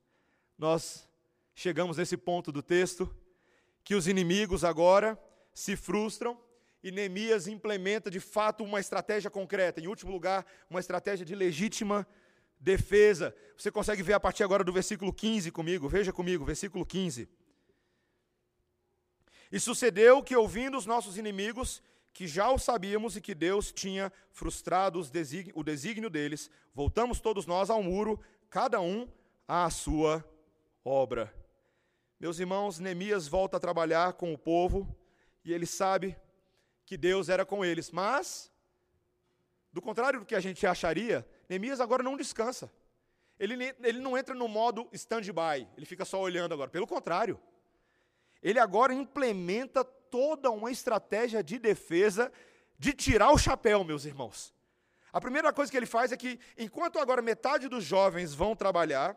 nós 0.57 1.09
chegamos 1.55 1.97
nesse 1.97 2.17
ponto 2.17 2.53
do 2.53 2.63
texto 2.63 3.13
que 3.83 3.95
os 3.95 4.07
inimigos 4.07 4.65
agora 4.65 5.19
se 5.53 5.77
frustram 5.77 6.39
e 6.83 6.91
Neemias 6.91 7.47
implementa 7.47 8.11
de 8.11 8.21
fato 8.21 8.63
uma 8.63 8.79
estratégia 8.81 9.31
concreta. 9.31 9.81
Em 9.81 9.87
último 9.87 10.13
lugar, 10.13 10.47
uma 10.69 10.81
estratégia 10.81 11.25
de 11.25 11.35
legítima 11.35 12.07
defesa. 12.61 13.35
Você 13.57 13.71
consegue 13.71 14.03
ver 14.03 14.15
a 14.15 14.21
partir 14.21 14.43
agora 14.43 14.65
do 14.65 14.73
versículo 14.73 15.13
15 15.13 15.51
comigo? 15.51 15.89
Veja 15.89 16.13
comigo, 16.13 16.45
versículo 16.45 16.85
15. 16.85 17.29
E 19.51 19.61
sucedeu 19.61 20.23
que, 20.23 20.35
ouvindo 20.35 20.77
os 20.77 20.87
nossos 20.87 21.17
inimigos, 21.17 21.83
que 22.15 22.29
já 22.29 22.49
o 22.51 22.59
sabíamos 22.59 23.17
e 23.17 23.21
que 23.21 23.35
Deus 23.35 23.73
tinha 23.73 24.11
frustrado 24.31 25.01
o 25.01 25.65
desígnio 25.65 26.09
deles, 26.09 26.49
voltamos 26.73 27.19
todos 27.19 27.45
nós 27.45 27.69
ao 27.69 27.83
muro, 27.83 28.21
cada 28.49 28.81
um 28.81 29.09
à 29.49 29.69
sua 29.69 30.25
obra. 30.85 31.35
Meus 32.21 32.39
irmãos, 32.39 32.79
Neemias 32.79 33.27
volta 33.27 33.57
a 33.57 33.61
trabalhar 33.61 34.13
com 34.13 34.33
o 34.33 34.39
povo 34.39 34.97
e 35.45 35.53
ele 35.53 35.67
sabe 35.67 36.17
que 36.87 36.97
Deus 36.97 37.29
era 37.29 37.45
com 37.45 37.65
eles, 37.65 37.91
mas, 37.91 38.49
do 39.73 39.83
contrário 39.83 40.21
do 40.21 40.27
que 40.27 40.37
a 40.37 40.41
gente 40.41 40.65
acharia, 40.65 41.29
Neemias 41.49 41.81
agora 41.81 42.03
não 42.03 42.17
descansa. 42.17 42.71
Ele, 43.41 43.75
ele 43.83 43.99
não 43.99 44.17
entra 44.17 44.37
no 44.37 44.47
modo 44.47 44.89
stand-by, 44.93 45.67
ele 45.77 45.85
fica 45.85 46.05
só 46.05 46.21
olhando 46.21 46.55
agora. 46.55 46.71
Pelo 46.71 46.87
contrário, 46.87 47.41
ele 48.41 48.61
agora 48.61 48.95
implementa 48.95 49.85
toda 50.15 50.49
uma 50.49 50.71
estratégia 50.71 51.43
de 51.43 51.59
defesa 51.59 52.31
de 52.79 52.93
tirar 52.93 53.33
o 53.33 53.37
chapéu, 53.37 53.83
meus 53.83 54.05
irmãos. 54.05 54.55
A 55.13 55.21
primeira 55.21 55.53
coisa 55.53 55.69
que 55.69 55.77
ele 55.77 55.87
faz 55.87 56.13
é 56.13 56.17
que, 56.17 56.39
enquanto 56.57 57.01
agora 57.01 57.21
metade 57.21 57.69
dos 57.69 57.83
jovens 57.83 58.33
vão 58.33 58.55
trabalhar, 58.55 59.17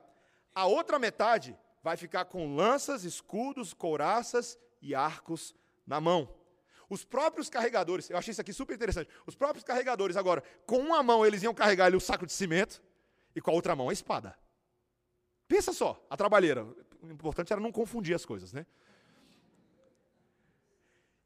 a 0.56 0.66
outra 0.66 0.98
metade 0.98 1.56
vai 1.84 1.98
ficar 1.98 2.26
com 2.26 2.56
lanças, 2.56 3.04
escudos, 3.04 3.76
couraças 3.76 4.58
e 4.82 4.96
arcos 4.96 5.54
na 5.86 6.02
mão. 6.02 6.34
Os 6.90 7.06
próprios 7.06 7.48
carregadores, 7.48 8.10
eu 8.10 8.18
achei 8.18 8.32
isso 8.32 8.42
aqui 8.42 8.52
super 8.52 8.74
interessante. 8.74 9.08
Os 9.28 9.36
próprios 9.36 9.64
carregadores, 9.64 10.18
agora, 10.18 10.44
com 10.66 10.80
uma 10.80 11.04
mão 11.04 11.24
eles 11.24 11.44
iam 11.44 11.54
carregar 11.54 11.86
ali 11.86 11.96
o 11.96 12.02
saco 12.02 12.26
de 12.26 12.34
cimento 12.34 12.82
e 13.36 13.40
com 13.40 13.52
a 13.52 13.54
outra 13.54 13.76
mão 13.76 13.90
a 13.90 13.94
espada. 13.94 14.36
Pensa 15.48 15.74
só, 15.74 16.04
a 16.10 16.18
trabalheira. 16.18 16.66
O 17.04 17.12
importante 17.12 17.54
era 17.54 17.62
não 17.62 17.72
confundir 17.72 18.16
as 18.16 18.26
coisas, 18.26 18.52
né? 18.52 18.66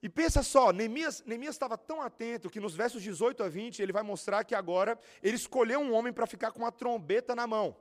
E 0.02 0.10
pensa 0.10 0.42
só, 0.42 0.72
Neemias, 0.72 1.24
estava 1.28 1.78
tão 1.78 2.02
atento 2.02 2.50
que 2.50 2.60
nos 2.60 2.76
versos 2.76 3.04
18 3.04 3.44
a 3.44 3.50
20 3.50 3.82
ele 3.82 3.94
vai 3.94 4.02
mostrar 4.02 4.44
que 4.44 4.56
agora 4.56 5.00
ele 5.22 5.36
escolheu 5.36 5.80
um 5.80 5.94
homem 5.94 6.12
para 6.12 6.26
ficar 6.26 6.52
com 6.52 6.60
uma 6.60 6.72
trombeta 6.72 7.36
na 7.36 7.46
mão. 7.46 7.78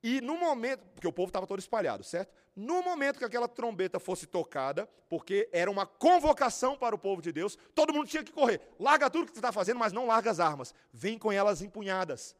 E 0.00 0.20
no 0.20 0.36
momento, 0.36 0.84
porque 0.94 1.08
o 1.08 1.12
povo 1.12 1.30
estava 1.30 1.46
todo 1.46 1.58
espalhado, 1.58 2.04
certo? 2.04 2.32
No 2.54 2.82
momento 2.82 3.18
que 3.18 3.24
aquela 3.24 3.48
trombeta 3.48 3.98
fosse 3.98 4.26
tocada, 4.26 4.86
porque 5.08 5.48
era 5.50 5.68
uma 5.68 5.86
convocação 5.86 6.76
para 6.76 6.94
o 6.94 6.98
povo 6.98 7.20
de 7.20 7.32
Deus, 7.32 7.58
todo 7.74 7.92
mundo 7.92 8.06
tinha 8.06 8.22
que 8.22 8.30
correr. 8.30 8.60
Larga 8.78 9.10
tudo 9.10 9.26
que 9.26 9.32
você 9.32 9.38
está 9.38 9.50
fazendo, 9.50 9.78
mas 9.78 9.92
não 9.92 10.06
larga 10.06 10.30
as 10.30 10.38
armas. 10.38 10.74
Vem 10.92 11.18
com 11.18 11.32
elas 11.32 11.62
empunhadas. 11.62 12.36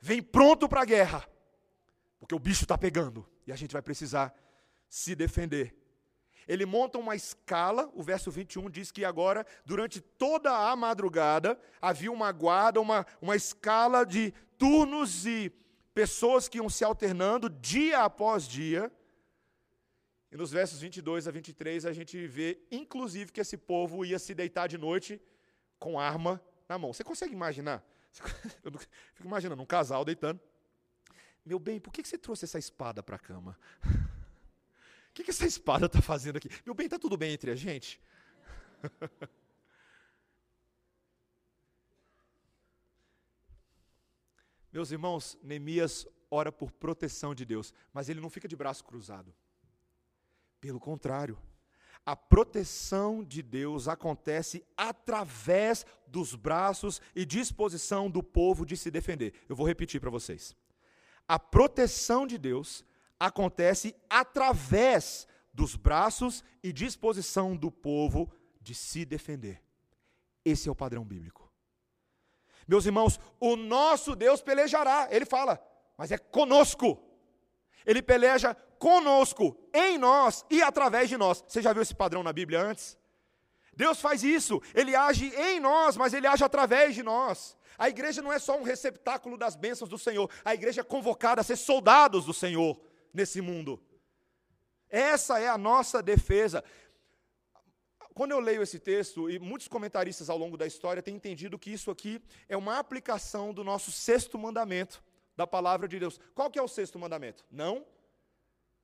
Vem 0.00 0.22
pronto 0.22 0.68
para 0.68 0.82
a 0.82 0.84
guerra. 0.84 1.28
Porque 2.18 2.34
o 2.34 2.38
bicho 2.38 2.62
está 2.64 2.78
pegando. 2.78 3.28
E 3.46 3.52
a 3.52 3.56
gente 3.56 3.72
vai 3.72 3.82
precisar 3.82 4.34
se 4.88 5.14
defender. 5.14 5.79
Ele 6.50 6.66
monta 6.66 6.98
uma 6.98 7.14
escala, 7.14 7.88
o 7.94 8.02
verso 8.02 8.28
21 8.28 8.68
diz 8.68 8.90
que 8.90 9.04
agora, 9.04 9.46
durante 9.64 10.00
toda 10.00 10.50
a 10.50 10.74
madrugada, 10.74 11.56
havia 11.80 12.10
uma 12.10 12.32
guarda, 12.32 12.80
uma, 12.80 13.06
uma 13.22 13.36
escala 13.36 14.04
de 14.04 14.34
turnos 14.58 15.26
e 15.26 15.52
pessoas 15.94 16.48
que 16.48 16.58
iam 16.58 16.68
se 16.68 16.82
alternando 16.82 17.48
dia 17.48 18.00
após 18.00 18.48
dia. 18.48 18.90
E 20.32 20.36
nos 20.36 20.50
versos 20.50 20.80
22 20.80 21.28
a 21.28 21.30
23 21.30 21.86
a 21.86 21.92
gente 21.92 22.26
vê, 22.26 22.60
inclusive, 22.68 23.30
que 23.30 23.40
esse 23.40 23.56
povo 23.56 24.04
ia 24.04 24.18
se 24.18 24.34
deitar 24.34 24.66
de 24.66 24.76
noite 24.76 25.22
com 25.78 26.00
arma 26.00 26.42
na 26.68 26.76
mão. 26.76 26.92
Você 26.92 27.04
consegue 27.04 27.32
imaginar? 27.32 27.80
Eu 28.64 28.72
fico 29.14 29.28
imaginando 29.28 29.62
um 29.62 29.66
casal 29.66 30.04
deitando. 30.04 30.40
Meu 31.46 31.60
bem, 31.60 31.78
por 31.78 31.92
que 31.92 32.02
você 32.02 32.18
trouxe 32.18 32.44
essa 32.44 32.58
espada 32.58 33.04
para 33.04 33.14
a 33.14 33.20
cama? 33.20 33.56
O 35.20 35.22
que 35.22 35.30
essa 35.30 35.46
espada 35.46 35.84
está 35.84 36.00
fazendo 36.00 36.36
aqui? 36.38 36.48
Meu 36.64 36.74
bem, 36.74 36.86
está 36.86 36.98
tudo 36.98 37.14
bem 37.14 37.34
entre 37.34 37.50
a 37.50 37.54
gente? 37.54 38.00
Meus 44.72 44.90
irmãos, 44.90 45.38
Neemias 45.42 46.06
ora 46.30 46.50
por 46.50 46.70
proteção 46.72 47.34
de 47.34 47.44
Deus, 47.44 47.74
mas 47.92 48.08
ele 48.08 48.18
não 48.20 48.30
fica 48.30 48.48
de 48.48 48.56
braço 48.56 48.82
cruzado. 48.82 49.34
Pelo 50.58 50.80
contrário, 50.80 51.38
a 52.06 52.16
proteção 52.16 53.22
de 53.22 53.42
Deus 53.42 53.88
acontece 53.88 54.64
através 54.74 55.84
dos 56.06 56.34
braços 56.34 57.02
e 57.14 57.26
disposição 57.26 58.10
do 58.10 58.22
povo 58.22 58.64
de 58.64 58.74
se 58.74 58.90
defender. 58.90 59.34
Eu 59.48 59.56
vou 59.56 59.66
repetir 59.66 60.00
para 60.00 60.08
vocês. 60.08 60.56
A 61.28 61.38
proteção 61.38 62.26
de 62.26 62.38
Deus 62.38 62.82
acontece 63.20 63.94
através 64.08 65.28
dos 65.52 65.76
braços 65.76 66.42
e 66.62 66.72
disposição 66.72 67.54
do 67.54 67.70
povo 67.70 68.32
de 68.62 68.74
se 68.74 69.04
defender. 69.04 69.62
Esse 70.42 70.70
é 70.70 70.72
o 70.72 70.74
padrão 70.74 71.04
bíblico. 71.04 71.52
Meus 72.66 72.86
irmãos, 72.86 73.20
o 73.38 73.56
nosso 73.56 74.16
Deus 74.16 74.40
pelejará, 74.40 75.08
ele 75.10 75.26
fala, 75.26 75.62
mas 75.98 76.10
é 76.10 76.16
conosco. 76.16 76.98
Ele 77.84 78.00
peleja 78.00 78.54
conosco, 78.78 79.56
em 79.74 79.98
nós 79.98 80.44
e 80.48 80.62
através 80.62 81.08
de 81.08 81.16
nós. 81.16 81.44
Você 81.46 81.60
já 81.60 81.72
viu 81.72 81.82
esse 81.82 81.94
padrão 81.94 82.22
na 82.22 82.32
Bíblia 82.32 82.60
antes? 82.62 82.98
Deus 83.74 84.00
faz 84.00 84.22
isso, 84.22 84.60
ele 84.74 84.94
age 84.94 85.32
em 85.34 85.60
nós, 85.60 85.96
mas 85.96 86.12
ele 86.12 86.26
age 86.26 86.44
através 86.44 86.94
de 86.94 87.02
nós. 87.02 87.56
A 87.78 87.88
igreja 87.88 88.20
não 88.20 88.32
é 88.32 88.38
só 88.38 88.56
um 88.58 88.62
receptáculo 88.62 89.38
das 89.38 89.56
bênçãos 89.56 89.88
do 89.88 89.98
Senhor, 89.98 90.30
a 90.44 90.54
igreja 90.54 90.82
é 90.82 90.84
convocada 90.84 91.40
a 91.40 91.44
ser 91.44 91.56
soldados 91.56 92.26
do 92.26 92.34
Senhor 92.34 92.78
nesse 93.12 93.40
mundo. 93.40 93.82
Essa 94.88 95.38
é 95.38 95.48
a 95.48 95.58
nossa 95.58 96.02
defesa. 96.02 96.64
Quando 98.14 98.32
eu 98.32 98.40
leio 98.40 98.62
esse 98.62 98.78
texto, 98.78 99.30
e 99.30 99.38
muitos 99.38 99.68
comentaristas 99.68 100.28
ao 100.28 100.36
longo 100.36 100.56
da 100.56 100.66
história 100.66 101.02
têm 101.02 101.14
entendido 101.14 101.58
que 101.58 101.70
isso 101.70 101.90
aqui 101.90 102.20
é 102.48 102.56
uma 102.56 102.78
aplicação 102.78 103.54
do 103.54 103.62
nosso 103.62 103.90
sexto 103.92 104.38
mandamento 104.38 105.02
da 105.36 105.46
palavra 105.46 105.88
de 105.88 105.98
Deus. 105.98 106.20
Qual 106.34 106.50
que 106.50 106.58
é 106.58 106.62
o 106.62 106.68
sexto 106.68 106.98
mandamento? 106.98 107.44
Não 107.50 107.86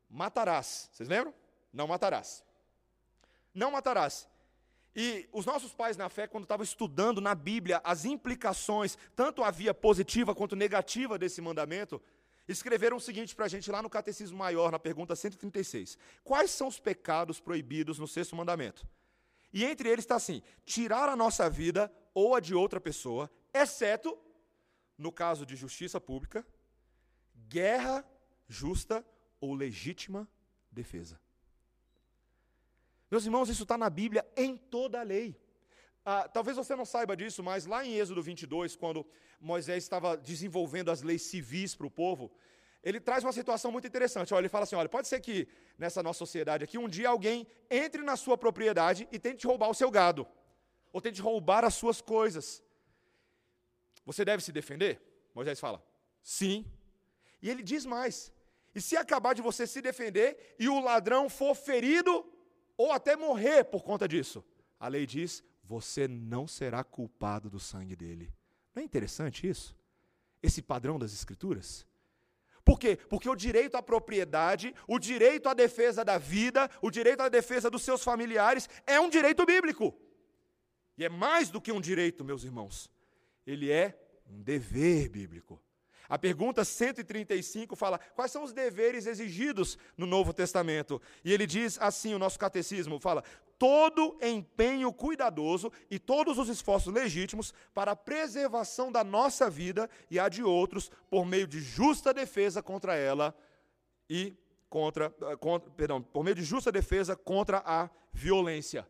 matarás. 0.08 0.88
Vocês 0.92 1.08
lembram? 1.08 1.34
Não 1.72 1.86
matarás. 1.86 2.44
Não 3.52 3.70
matarás. 3.70 4.28
E 4.94 5.28
os 5.30 5.44
nossos 5.44 5.74
pais 5.74 5.98
na 5.98 6.08
fé, 6.08 6.26
quando 6.26 6.44
estavam 6.44 6.64
estudando 6.64 7.20
na 7.20 7.34
Bíblia 7.34 7.82
as 7.84 8.06
implicações, 8.06 8.96
tanto 9.14 9.44
a 9.44 9.50
via 9.50 9.74
positiva 9.74 10.34
quanto 10.34 10.56
negativa 10.56 11.18
desse 11.18 11.42
mandamento, 11.42 12.00
escreveram 12.48 12.96
o 12.96 13.00
seguinte 13.00 13.34
para 13.34 13.46
a 13.46 13.48
gente 13.48 13.70
lá 13.70 13.82
no 13.82 13.90
Catecismo 13.90 14.38
Maior, 14.38 14.70
na 14.70 14.78
pergunta 14.78 15.16
136. 15.16 15.98
Quais 16.22 16.50
são 16.50 16.68
os 16.68 16.78
pecados 16.78 17.40
proibidos 17.40 17.98
no 17.98 18.06
sexto 18.06 18.36
mandamento? 18.36 18.86
E 19.52 19.64
entre 19.64 19.88
eles 19.88 20.04
está 20.04 20.16
assim: 20.16 20.42
tirar 20.64 21.08
a 21.08 21.16
nossa 21.16 21.48
vida 21.50 21.92
ou 22.14 22.34
a 22.34 22.40
de 22.40 22.54
outra 22.54 22.80
pessoa, 22.80 23.30
exceto 23.52 24.16
no 24.96 25.12
caso 25.12 25.44
de 25.44 25.56
justiça 25.56 26.00
pública, 26.00 26.46
guerra 27.48 28.04
justa 28.48 29.04
ou 29.40 29.54
legítima 29.54 30.28
defesa. 30.70 31.20
Meus 33.10 33.24
irmãos, 33.24 33.48
isso 33.48 33.62
está 33.62 33.78
na 33.78 33.88
Bíblia 33.88 34.26
em 34.36 34.56
toda 34.56 35.00
a 35.00 35.02
lei. 35.02 35.40
Ah, 36.08 36.28
talvez 36.28 36.56
você 36.56 36.76
não 36.76 36.84
saiba 36.84 37.16
disso, 37.16 37.42
mas 37.42 37.66
lá 37.66 37.84
em 37.84 37.94
Êxodo 37.94 38.22
22, 38.22 38.76
quando 38.76 39.04
Moisés 39.40 39.82
estava 39.82 40.16
desenvolvendo 40.16 40.88
as 40.88 41.02
leis 41.02 41.22
civis 41.22 41.74
para 41.74 41.88
o 41.88 41.90
povo, 41.90 42.30
ele 42.80 43.00
traz 43.00 43.24
uma 43.24 43.32
situação 43.32 43.72
muito 43.72 43.88
interessante. 43.88 44.32
Olha, 44.32 44.42
ele 44.42 44.48
fala 44.48 44.62
assim: 44.62 44.76
olha, 44.76 44.88
pode 44.88 45.08
ser 45.08 45.18
que 45.20 45.48
nessa 45.76 46.04
nossa 46.04 46.20
sociedade 46.20 46.62
aqui, 46.62 46.78
um 46.78 46.88
dia 46.88 47.08
alguém 47.08 47.44
entre 47.68 48.02
na 48.04 48.16
sua 48.16 48.38
propriedade 48.38 49.08
e 49.10 49.18
tente 49.18 49.48
roubar 49.48 49.68
o 49.68 49.74
seu 49.74 49.90
gado, 49.90 50.24
ou 50.92 51.00
tente 51.00 51.20
roubar 51.20 51.64
as 51.64 51.74
suas 51.74 52.00
coisas. 52.00 52.62
Você 54.04 54.24
deve 54.24 54.44
se 54.44 54.52
defender? 54.52 55.02
Moisés 55.34 55.58
fala: 55.58 55.84
sim. 56.22 56.64
E 57.42 57.50
ele 57.50 57.64
diz 57.64 57.84
mais: 57.84 58.32
e 58.72 58.80
se 58.80 58.96
acabar 58.96 59.34
de 59.34 59.42
você 59.42 59.66
se 59.66 59.82
defender 59.82 60.54
e 60.56 60.68
o 60.68 60.78
ladrão 60.78 61.28
for 61.28 61.56
ferido 61.56 62.24
ou 62.76 62.92
até 62.92 63.16
morrer 63.16 63.64
por 63.64 63.82
conta 63.82 64.06
disso? 64.06 64.44
A 64.78 64.86
lei 64.86 65.04
diz: 65.04 65.42
você 65.66 66.06
não 66.06 66.46
será 66.46 66.84
culpado 66.84 67.50
do 67.50 67.58
sangue 67.58 67.96
dele. 67.96 68.32
Não 68.74 68.82
é 68.82 68.84
interessante 68.84 69.48
isso? 69.48 69.76
Esse 70.42 70.62
padrão 70.62 70.98
das 70.98 71.12
Escrituras? 71.12 71.86
Por 72.64 72.78
quê? 72.78 72.96
Porque 73.08 73.28
o 73.28 73.34
direito 73.34 73.76
à 73.76 73.82
propriedade, 73.82 74.74
o 74.88 74.98
direito 74.98 75.48
à 75.48 75.54
defesa 75.54 76.04
da 76.04 76.18
vida, 76.18 76.70
o 76.82 76.90
direito 76.90 77.20
à 77.20 77.28
defesa 77.28 77.70
dos 77.70 77.82
seus 77.82 78.02
familiares 78.02 78.68
é 78.86 79.00
um 79.00 79.08
direito 79.08 79.44
bíblico. 79.44 79.96
E 80.98 81.04
é 81.04 81.08
mais 81.08 81.50
do 81.50 81.60
que 81.60 81.72
um 81.72 81.80
direito, 81.80 82.24
meus 82.24 82.44
irmãos. 82.44 82.90
Ele 83.46 83.70
é 83.70 83.96
um 84.26 84.42
dever 84.42 85.08
bíblico. 85.08 85.62
A 86.08 86.18
pergunta 86.18 86.64
135 86.64 87.74
fala: 87.76 87.98
quais 88.14 88.30
são 88.30 88.42
os 88.42 88.52
deveres 88.52 89.06
exigidos 89.06 89.78
no 89.96 90.06
Novo 90.06 90.32
Testamento? 90.32 91.00
E 91.24 91.32
ele 91.32 91.46
diz 91.46 91.78
assim: 91.80 92.14
o 92.14 92.18
nosso 92.18 92.38
catecismo 92.38 92.98
fala: 93.00 93.24
todo 93.58 94.18
empenho 94.22 94.92
cuidadoso 94.92 95.72
e 95.90 95.98
todos 95.98 96.38
os 96.38 96.48
esforços 96.48 96.92
legítimos 96.92 97.52
para 97.74 97.92
a 97.92 97.96
preservação 97.96 98.92
da 98.92 99.02
nossa 99.02 99.48
vida 99.50 99.88
e 100.10 100.18
a 100.18 100.28
de 100.28 100.42
outros, 100.42 100.90
por 101.10 101.24
meio 101.24 101.46
de 101.46 101.60
justa 101.60 102.12
defesa 102.12 102.62
contra 102.62 102.94
ela 102.94 103.36
e 104.08 104.36
contra, 104.68 105.14
eh, 105.22 105.36
contra, 105.36 105.70
perdão, 105.70 106.02
por 106.02 106.22
meio 106.22 106.36
de 106.36 106.44
justa 106.44 106.70
defesa 106.70 107.16
contra 107.16 107.62
a 107.64 107.88
violência. 108.12 108.86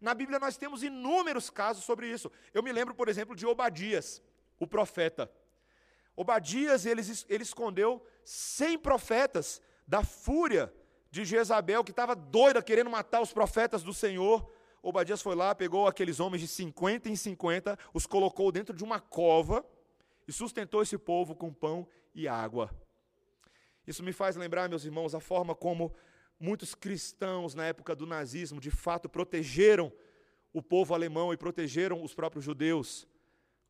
Na 0.00 0.14
Bíblia 0.14 0.38
nós 0.38 0.56
temos 0.56 0.82
inúmeros 0.82 1.50
casos 1.50 1.84
sobre 1.84 2.10
isso. 2.10 2.30
Eu 2.54 2.62
me 2.62 2.72
lembro, 2.72 2.94
por 2.94 3.08
exemplo, 3.08 3.36
de 3.36 3.46
Obadias, 3.46 4.22
o 4.58 4.66
profeta. 4.66 5.30
Obadias, 6.16 6.84
ele, 6.86 7.02
ele 7.28 7.42
escondeu 7.42 8.04
100 8.24 8.78
profetas 8.78 9.60
da 9.86 10.04
fúria 10.04 10.72
de 11.10 11.24
Jezabel, 11.24 11.82
que 11.82 11.90
estava 11.90 12.14
doida 12.14 12.62
querendo 12.62 12.90
matar 12.90 13.20
os 13.20 13.32
profetas 13.32 13.82
do 13.82 13.92
Senhor. 13.92 14.48
Obadias 14.82 15.20
foi 15.20 15.34
lá, 15.34 15.54
pegou 15.54 15.86
aqueles 15.86 16.20
homens 16.20 16.40
de 16.40 16.48
50 16.48 17.08
em 17.08 17.16
50, 17.16 17.78
os 17.92 18.06
colocou 18.06 18.52
dentro 18.52 18.74
de 18.74 18.84
uma 18.84 19.00
cova 19.00 19.64
e 20.26 20.32
sustentou 20.32 20.82
esse 20.82 20.96
povo 20.96 21.34
com 21.34 21.52
pão 21.52 21.86
e 22.14 22.28
água. 22.28 22.70
Isso 23.86 24.02
me 24.02 24.12
faz 24.12 24.36
lembrar, 24.36 24.68
meus 24.68 24.84
irmãos, 24.84 25.14
a 25.14 25.20
forma 25.20 25.54
como 25.54 25.92
muitos 26.38 26.74
cristãos 26.74 27.54
na 27.54 27.66
época 27.66 27.94
do 27.94 28.06
nazismo 28.06 28.60
de 28.60 28.70
fato 28.70 29.08
protegeram 29.08 29.92
o 30.52 30.62
povo 30.62 30.94
alemão 30.94 31.32
e 31.32 31.36
protegeram 31.36 32.02
os 32.02 32.14
próprios 32.14 32.44
judeus 32.44 33.06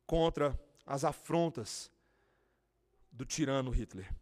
contra 0.05 0.57
as 0.85 1.03
afrontas 1.03 1.91
do 3.11 3.25
tirano 3.25 3.71
Hitler. 3.71 4.13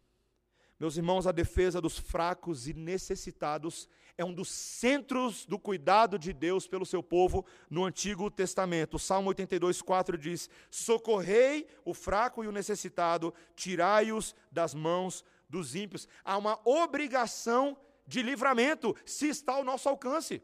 Meus 0.80 0.96
irmãos, 0.96 1.28
a 1.28 1.34
defesa 1.34 1.82
dos 1.82 2.00
fracos 2.00 2.68
e 2.68 2.74
necessitados 2.74 3.90
é 4.18 4.24
um 4.24 4.34
dos 4.34 4.50
centros 4.50 5.46
do 5.46 5.60
cuidado 5.60 6.18
de 6.18 6.32
Deus 6.32 6.68
pelo 6.68 6.86
seu 6.86 7.04
povo 7.04 7.46
no 7.70 7.84
Antigo 7.86 8.32
Testamento. 8.32 8.96
O 8.96 9.00
Salmo 9.00 9.30
82, 9.30 9.82
4 9.82 10.18
diz: 10.18 10.50
Socorrei 10.72 11.68
o 11.84 11.94
fraco 11.94 12.44
e 12.44 12.48
o 12.48 12.52
necessitado, 12.52 13.34
tirai-os 13.56 14.34
das 14.52 14.74
mãos 14.74 15.24
dos 15.50 15.76
ímpios. 15.76 16.08
Há 16.24 16.38
uma 16.38 16.60
obrigação 16.64 17.78
de 18.08 18.22
livramento 18.22 18.96
se 19.06 19.28
está 19.28 19.54
ao 19.54 19.64
nosso 19.64 19.88
alcance. 19.90 20.42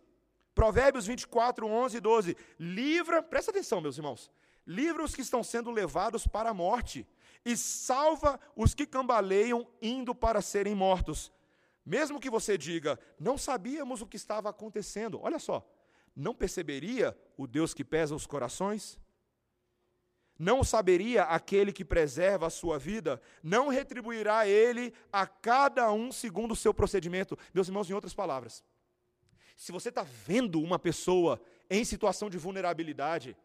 Provérbios 0.54 1.06
24, 1.06 1.66
11 1.66 1.98
e 1.98 2.00
12. 2.00 2.38
Livra, 2.60 3.22
presta 3.22 3.52
atenção, 3.52 3.82
meus 3.82 3.98
irmãos. 3.98 4.32
Livra 4.66 5.04
os 5.04 5.14
que 5.14 5.22
estão 5.22 5.44
sendo 5.44 5.70
levados 5.70 6.26
para 6.26 6.50
a 6.50 6.54
morte 6.54 7.06
e 7.46 7.56
salva 7.56 8.40
os 8.56 8.74
que 8.74 8.88
cambaleiam 8.88 9.68
indo 9.82 10.16
para 10.16 10.42
serem 10.42 10.74
mortos. 10.74 11.32
Mesmo 11.86 12.20
que 12.20 12.30
você 12.30 12.58
diga, 12.58 13.00
não 13.20 13.38
sabíamos 13.38 14.02
o 14.02 14.08
que 14.08 14.18
estava 14.18 14.50
acontecendo, 14.50 15.20
olha 15.22 15.38
só, 15.38 15.64
não 16.16 16.34
perceberia 16.34 17.16
o 17.38 17.46
Deus 17.46 17.74
que 17.74 17.84
pesa 17.84 18.16
os 18.16 18.26
corações? 18.26 19.00
Não 20.38 20.64
saberia 20.64 21.24
aquele 21.24 21.72
que 21.72 21.86
preserva 21.86 22.48
a 22.48 22.50
sua 22.50 22.78
vida? 22.78 23.22
Não 23.42 23.70
retribuirá 23.70 24.48
ele 24.48 24.94
a 25.12 25.26
cada 25.26 25.92
um 25.92 26.12
segundo 26.12 26.52
o 26.52 26.56
seu 26.56 26.74
procedimento? 26.74 27.38
Meus 27.54 27.68
irmãos, 27.68 27.90
em 27.90 27.94
outras 27.94 28.14
palavras, 28.14 28.64
se 29.56 29.72
você 29.72 29.90
está 29.90 30.04
vendo 30.04 30.60
uma 30.60 30.78
pessoa 30.78 31.40
em 31.70 31.86
situação 31.86 32.30
de 32.30 32.38
vulnerabilidade, 32.38 33.38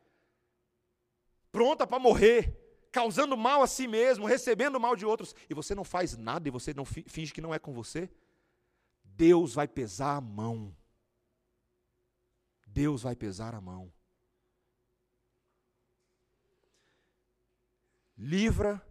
pronta 1.52 1.86
para 1.86 1.98
morrer, 1.98 2.59
causando 2.90 3.36
mal 3.36 3.62
a 3.62 3.66
si 3.66 3.86
mesmo, 3.86 4.26
recebendo 4.26 4.80
mal 4.80 4.96
de 4.96 5.06
outros, 5.06 5.34
e 5.48 5.54
você 5.54 5.74
não 5.74 5.84
faz 5.84 6.16
nada 6.16 6.48
e 6.48 6.50
você 6.50 6.74
não 6.74 6.84
finge 6.84 7.32
que 7.32 7.40
não 7.40 7.54
é 7.54 7.58
com 7.58 7.72
você, 7.72 8.10
Deus 9.04 9.54
vai 9.54 9.68
pesar 9.68 10.16
a 10.16 10.20
mão. 10.20 10.74
Deus 12.66 13.02
vai 13.02 13.16
pesar 13.16 13.54
a 13.54 13.60
mão. 13.60 13.92
Livra 18.16 18.84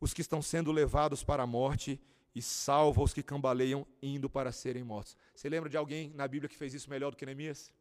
os 0.00 0.14
que 0.14 0.20
estão 0.20 0.40
sendo 0.40 0.70
levados 0.70 1.24
para 1.24 1.42
a 1.42 1.46
morte 1.46 2.00
e 2.34 2.42
salva 2.42 3.02
os 3.02 3.12
que 3.12 3.22
cambaleiam 3.22 3.86
indo 4.02 4.28
para 4.28 4.52
serem 4.52 4.84
mortos. 4.84 5.16
Você 5.34 5.48
lembra 5.48 5.68
de 5.68 5.76
alguém 5.76 6.10
na 6.10 6.28
Bíblia 6.28 6.48
que 6.48 6.56
fez 6.56 6.74
isso 6.74 6.90
melhor 6.90 7.10
do 7.10 7.16
que 7.16 7.26
Neemias? 7.26 7.72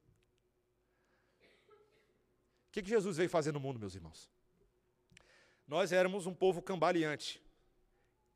O 2.67 2.71
que, 2.71 2.81
que 2.81 2.89
Jesus 2.89 3.17
veio 3.17 3.29
fazer 3.29 3.51
no 3.51 3.59
mundo, 3.59 3.79
meus 3.79 3.95
irmãos? 3.95 4.34
Nós 5.67 5.91
éramos 5.91 6.25
um 6.25 6.33
povo 6.33 6.61
cambaleante, 6.61 7.41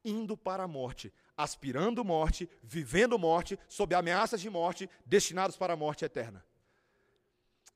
indo 0.03 0.35
para 0.35 0.63
a 0.63 0.67
morte, 0.67 1.13
aspirando 1.37 2.03
morte, 2.03 2.49
vivendo 2.63 3.19
morte, 3.19 3.57
sob 3.67 3.93
ameaças 3.93 4.41
de 4.41 4.49
morte, 4.49 4.89
destinados 5.05 5.55
para 5.55 5.73
a 5.73 5.77
morte 5.77 6.03
eterna. 6.03 6.43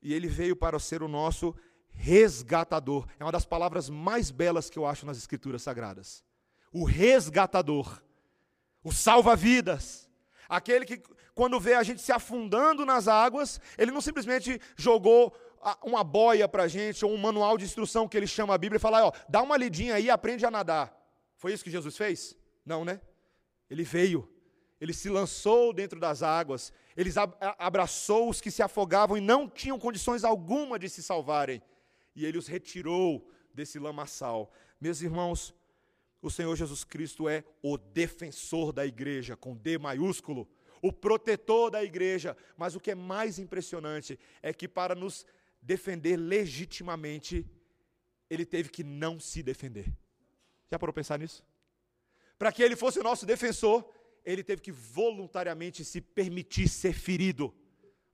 E 0.02 0.12
ele 0.12 0.26
veio 0.26 0.56
para 0.56 0.78
ser 0.78 1.02
o 1.02 1.08
nosso 1.08 1.54
resgatador. 1.88 3.06
É 3.18 3.24
uma 3.24 3.32
das 3.32 3.46
palavras 3.46 3.88
mais 3.88 4.30
belas 4.30 4.68
que 4.68 4.78
eu 4.78 4.84
acho 4.84 5.06
nas 5.06 5.16
Escrituras 5.16 5.62
Sagradas. 5.62 6.24
O 6.72 6.84
resgatador, 6.84 8.02
o 8.82 8.92
salva-vidas, 8.92 10.10
aquele 10.48 10.84
que, 10.84 11.00
quando 11.34 11.60
vê 11.60 11.74
a 11.74 11.82
gente 11.82 12.02
se 12.02 12.12
afundando 12.12 12.84
nas 12.84 13.06
águas, 13.06 13.60
ele 13.78 13.92
não 13.92 14.00
simplesmente 14.00 14.60
jogou 14.76 15.34
uma 15.82 16.04
boia 16.04 16.48
para 16.48 16.64
a 16.64 16.68
gente, 16.68 17.04
ou 17.04 17.12
um 17.12 17.16
manual 17.16 17.56
de 17.56 17.64
instrução 17.64 18.08
que 18.08 18.16
ele 18.16 18.26
chama 18.26 18.54
a 18.54 18.58
Bíblia 18.58 18.76
e 18.76 18.80
fala, 18.80 19.06
ó, 19.06 19.12
dá 19.28 19.42
uma 19.42 19.56
lidinha 19.56 19.94
aí 19.94 20.06
e 20.06 20.10
aprende 20.10 20.44
a 20.44 20.50
nadar. 20.50 20.94
Foi 21.36 21.52
isso 21.52 21.64
que 21.64 21.70
Jesus 21.70 21.96
fez? 21.96 22.36
Não, 22.64 22.84
né? 22.84 23.00
Ele 23.70 23.82
veio, 23.82 24.28
ele 24.80 24.92
se 24.92 25.08
lançou 25.08 25.72
dentro 25.72 25.98
das 25.98 26.22
águas, 26.22 26.72
ele 26.96 27.10
abraçou 27.58 28.28
os 28.28 28.40
que 28.40 28.50
se 28.50 28.62
afogavam 28.62 29.16
e 29.16 29.20
não 29.20 29.48
tinham 29.48 29.78
condições 29.78 30.22
alguma 30.24 30.78
de 30.78 30.88
se 30.88 31.02
salvarem, 31.02 31.62
e 32.14 32.24
ele 32.24 32.38
os 32.38 32.46
retirou 32.46 33.28
desse 33.52 33.78
lamaçal. 33.78 34.52
Meus 34.80 35.00
irmãos, 35.00 35.54
o 36.20 36.30
Senhor 36.30 36.54
Jesus 36.56 36.84
Cristo 36.84 37.28
é 37.28 37.44
o 37.62 37.76
defensor 37.76 38.72
da 38.72 38.86
igreja, 38.86 39.36
com 39.36 39.56
D 39.56 39.78
maiúsculo, 39.78 40.48
o 40.82 40.92
protetor 40.92 41.70
da 41.70 41.82
igreja, 41.82 42.36
mas 42.56 42.74
o 42.74 42.80
que 42.80 42.90
é 42.90 42.94
mais 42.94 43.38
impressionante 43.38 44.18
é 44.42 44.52
que 44.52 44.68
para 44.68 44.94
nos 44.94 45.24
defender 45.64 46.16
legitimamente, 46.16 47.50
ele 48.28 48.44
teve 48.44 48.68
que 48.68 48.84
não 48.84 49.18
se 49.18 49.42
defender. 49.42 49.92
Já 50.70 50.78
parou 50.78 50.92
pensar 50.92 51.18
nisso? 51.18 51.44
Para 52.38 52.52
que 52.52 52.62
ele 52.62 52.76
fosse 52.76 52.98
o 52.98 53.02
nosso 53.02 53.24
defensor, 53.24 53.88
ele 54.24 54.44
teve 54.44 54.60
que 54.60 54.72
voluntariamente 54.72 55.84
se 55.84 56.00
permitir 56.00 56.68
ser 56.68 56.92
ferido, 56.92 57.54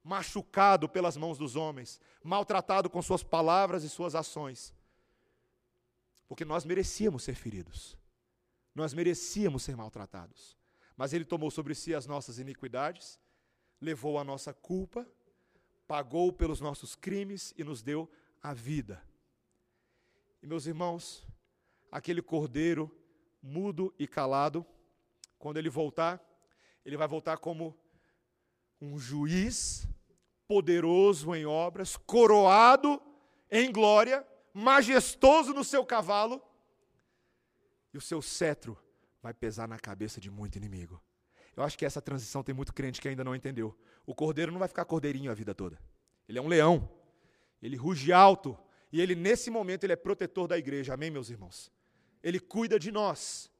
machucado 0.02 0.88
pelas 0.88 1.16
mãos 1.16 1.36
dos 1.36 1.56
homens, 1.56 2.00
maltratado 2.22 2.88
com 2.88 3.02
suas 3.02 3.22
palavras 3.22 3.82
e 3.82 3.88
suas 3.88 4.14
ações. 4.14 4.72
Porque 6.28 6.44
nós 6.44 6.64
merecíamos 6.64 7.24
ser 7.24 7.34
feridos, 7.34 7.98
nós 8.74 8.94
merecíamos 8.94 9.62
ser 9.64 9.76
maltratados. 9.76 10.56
Mas 10.96 11.12
ele 11.12 11.24
tomou 11.24 11.50
sobre 11.50 11.74
si 11.74 11.94
as 11.94 12.06
nossas 12.06 12.38
iniquidades, 12.38 13.18
levou 13.80 14.18
a 14.18 14.24
nossa 14.24 14.52
culpa 14.52 15.06
pagou 15.90 16.32
pelos 16.32 16.60
nossos 16.60 16.94
crimes 16.94 17.52
e 17.58 17.64
nos 17.64 17.82
deu 17.82 18.08
a 18.40 18.54
vida. 18.54 19.02
E 20.40 20.46
meus 20.46 20.64
irmãos, 20.64 21.26
aquele 21.90 22.22
cordeiro 22.22 22.88
mudo 23.42 23.92
e 23.98 24.06
calado, 24.06 24.64
quando 25.36 25.56
ele 25.56 25.68
voltar, 25.68 26.24
ele 26.84 26.96
vai 26.96 27.08
voltar 27.08 27.38
como 27.38 27.76
um 28.80 29.00
juiz 29.00 29.88
poderoso 30.46 31.34
em 31.34 31.44
obras, 31.44 31.96
coroado 31.96 33.02
em 33.50 33.72
glória, 33.72 34.24
majestoso 34.54 35.52
no 35.52 35.64
seu 35.64 35.84
cavalo, 35.84 36.40
e 37.92 37.98
o 37.98 38.00
seu 38.00 38.22
cetro 38.22 38.78
vai 39.20 39.34
pesar 39.34 39.66
na 39.66 39.76
cabeça 39.76 40.20
de 40.20 40.30
muito 40.30 40.54
inimigo. 40.54 41.02
Eu 41.56 41.64
acho 41.64 41.76
que 41.76 41.84
essa 41.84 42.00
transição 42.00 42.44
tem 42.44 42.54
muito 42.54 42.72
crente 42.72 43.00
que 43.00 43.08
ainda 43.08 43.24
não 43.24 43.34
entendeu. 43.34 43.76
O 44.06 44.14
cordeiro 44.14 44.50
não 44.52 44.58
vai 44.58 44.68
ficar 44.68 44.84
cordeirinho 44.84 45.30
a 45.30 45.34
vida 45.34 45.54
toda. 45.54 45.78
Ele 46.28 46.38
é 46.38 46.42
um 46.42 46.48
leão. 46.48 46.90
Ele 47.62 47.76
ruge 47.76 48.12
alto. 48.12 48.58
E 48.92 49.00
ele, 49.00 49.14
nesse 49.14 49.50
momento, 49.50 49.84
ele 49.84 49.92
é 49.92 49.96
protetor 49.96 50.48
da 50.48 50.58
igreja. 50.58 50.94
Amém, 50.94 51.10
meus 51.10 51.30
irmãos? 51.30 51.70
Ele 52.22 52.40
cuida 52.40 52.78
de 52.78 52.90
nós. 52.90 53.50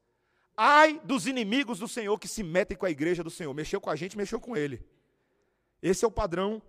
Ai 0.57 1.01
dos 1.05 1.27
inimigos 1.27 1.79
do 1.79 1.89
Senhor 1.89 2.19
que 2.19 2.29
se 2.29 2.43
metem 2.43 2.77
com 2.77 2.87
a 2.87 2.91
igreja 2.91 3.23
do 3.23 3.31
Senhor. 3.31 3.55
Mexeu 3.55 3.81
com 3.81 3.91
a 3.91 3.97
gente, 3.97 4.17
mexeu 4.17 4.41
com 4.41 4.57
ele. 4.57 4.85
Esse 5.83 6.05
é 6.05 6.09
o 6.09 6.11
padrão 6.11 6.63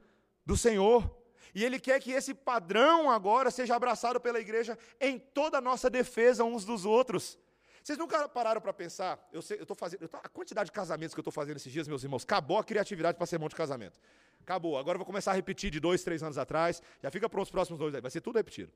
do 0.45 0.55
Senhor. 0.55 1.21
E 1.53 1.63
Ele 1.63 1.79
quer 1.79 1.99
que 1.99 2.11
esse 2.11 2.33
padrão 2.33 3.09
agora 3.09 3.51
seja 3.51 3.75
abraçado 3.75 4.19
pela 4.19 4.39
igreja 4.39 4.77
em 4.99 5.19
toda 5.19 5.57
a 5.57 5.61
nossa 5.61 5.89
defesa 5.89 6.43
uns 6.43 6.63
dos 6.63 6.85
outros. 6.85 7.37
Vocês 7.83 7.97
nunca 7.97 8.29
pararam 8.29 8.61
para 8.61 8.71
pensar? 8.71 9.27
Eu 9.31 9.39
estou 9.39 9.75
fazendo. 9.75 10.03
Eu 10.03 10.07
tô, 10.07 10.17
a 10.17 10.29
quantidade 10.29 10.67
de 10.67 10.71
casamentos 10.71 11.15
que 11.15 11.19
eu 11.19 11.23
estou 11.23 11.31
fazendo 11.31 11.57
esses 11.57 11.71
dias, 11.71 11.87
meus 11.87 12.03
irmãos, 12.03 12.23
acabou 12.23 12.59
a 12.59 12.63
criatividade 12.63 13.17
para 13.17 13.25
ser 13.25 13.39
monte 13.39 13.51
de 13.51 13.57
casamento. 13.57 13.99
Acabou. 14.41 14.77
Agora 14.77 14.95
eu 14.95 14.99
vou 14.99 15.05
começar 15.05 15.31
a 15.31 15.33
repetir 15.33 15.71
de 15.71 15.79
dois, 15.79 16.03
três 16.03 16.21
anos 16.21 16.37
atrás. 16.37 16.81
Já 17.01 17.09
fica 17.09 17.27
para 17.27 17.41
os 17.41 17.49
próximos 17.49 17.79
dois 17.79 17.95
aí. 17.95 18.01
Vai 18.01 18.11
ser 18.11 18.21
tudo 18.21 18.35
repetido. 18.35 18.71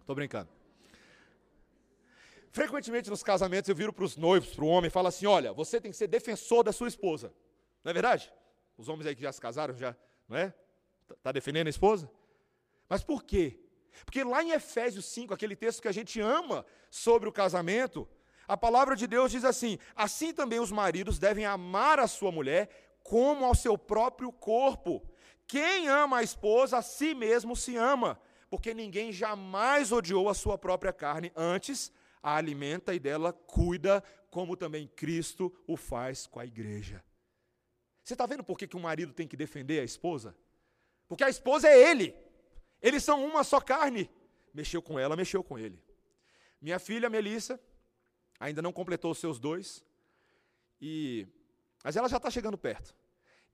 Estou 0.00 0.14
brincando. 0.14 0.48
Frequentemente 2.50 3.08
nos 3.10 3.22
casamentos 3.22 3.68
eu 3.68 3.76
viro 3.76 3.92
para 3.92 4.04
os 4.04 4.16
noivos, 4.16 4.54
para 4.54 4.64
o 4.64 4.68
homem, 4.68 4.88
e 4.88 4.90
falo 4.90 5.08
assim: 5.08 5.26
olha, 5.26 5.52
você 5.52 5.80
tem 5.80 5.90
que 5.90 5.96
ser 5.96 6.08
defensor 6.08 6.64
da 6.64 6.72
sua 6.72 6.88
esposa. 6.88 7.32
Não 7.84 7.90
é 7.90 7.92
verdade? 7.92 8.32
Os 8.76 8.88
homens 8.88 9.06
aí 9.06 9.14
que 9.14 9.22
já 9.22 9.30
se 9.30 9.40
casaram, 9.40 9.76
já, 9.76 9.94
não 10.26 10.36
é? 10.38 10.54
Está 11.02 11.14
tá 11.22 11.32
defendendo 11.32 11.66
a 11.66 11.70
esposa? 11.70 12.10
Mas 12.88 13.04
por 13.04 13.22
quê? 13.22 13.60
Porque 14.04 14.24
lá 14.24 14.42
em 14.42 14.50
Efésios 14.52 15.04
5, 15.06 15.34
aquele 15.34 15.54
texto 15.54 15.82
que 15.82 15.88
a 15.88 15.92
gente 15.92 16.20
ama 16.20 16.64
sobre 16.90 17.28
o 17.28 17.32
casamento, 17.32 18.08
A 18.50 18.56
palavra 18.56 18.96
de 18.96 19.06
Deus 19.06 19.30
diz 19.30 19.44
assim: 19.44 19.78
assim 19.94 20.34
também 20.34 20.58
os 20.58 20.72
maridos 20.72 21.20
devem 21.20 21.46
amar 21.46 22.00
a 22.00 22.08
sua 22.08 22.32
mulher 22.32 22.68
como 23.00 23.44
ao 23.44 23.54
seu 23.54 23.78
próprio 23.78 24.32
corpo. 24.32 25.08
Quem 25.46 25.86
ama 25.86 26.18
a 26.18 26.22
esposa, 26.24 26.78
a 26.78 26.82
si 26.82 27.14
mesmo 27.14 27.54
se 27.54 27.76
ama, 27.76 28.20
porque 28.50 28.74
ninguém 28.74 29.12
jamais 29.12 29.92
odiou 29.92 30.28
a 30.28 30.34
sua 30.34 30.58
própria 30.58 30.92
carne, 30.92 31.30
antes 31.36 31.92
a 32.20 32.34
alimenta 32.34 32.92
e 32.92 32.98
dela 32.98 33.32
cuida, 33.32 34.02
como 34.32 34.56
também 34.56 34.88
Cristo 34.96 35.54
o 35.64 35.76
faz 35.76 36.26
com 36.26 36.40
a 36.40 36.44
igreja. 36.44 37.04
Você 38.02 38.14
está 38.14 38.26
vendo 38.26 38.42
por 38.42 38.58
que, 38.58 38.66
que 38.66 38.76
um 38.76 38.80
marido 38.80 39.12
tem 39.12 39.28
que 39.28 39.36
defender 39.36 39.78
a 39.78 39.84
esposa? 39.84 40.36
Porque 41.06 41.22
a 41.22 41.30
esposa 41.30 41.68
é 41.68 41.88
ele. 41.88 42.16
Eles 42.82 43.04
são 43.04 43.24
uma 43.24 43.44
só 43.44 43.60
carne. 43.60 44.10
Mexeu 44.52 44.82
com 44.82 44.98
ela, 44.98 45.14
mexeu 45.14 45.44
com 45.44 45.56
ele. 45.56 45.80
Minha 46.60 46.80
filha 46.80 47.08
Melissa 47.08 47.60
ainda 48.40 48.60
não 48.62 48.72
completou 48.72 49.12
os 49.12 49.18
seus 49.18 49.38
dois, 49.38 49.84
e 50.80 51.28
mas 51.84 51.96
ela 51.96 52.08
já 52.08 52.16
está 52.16 52.30
chegando 52.30 52.58
perto. 52.58 52.94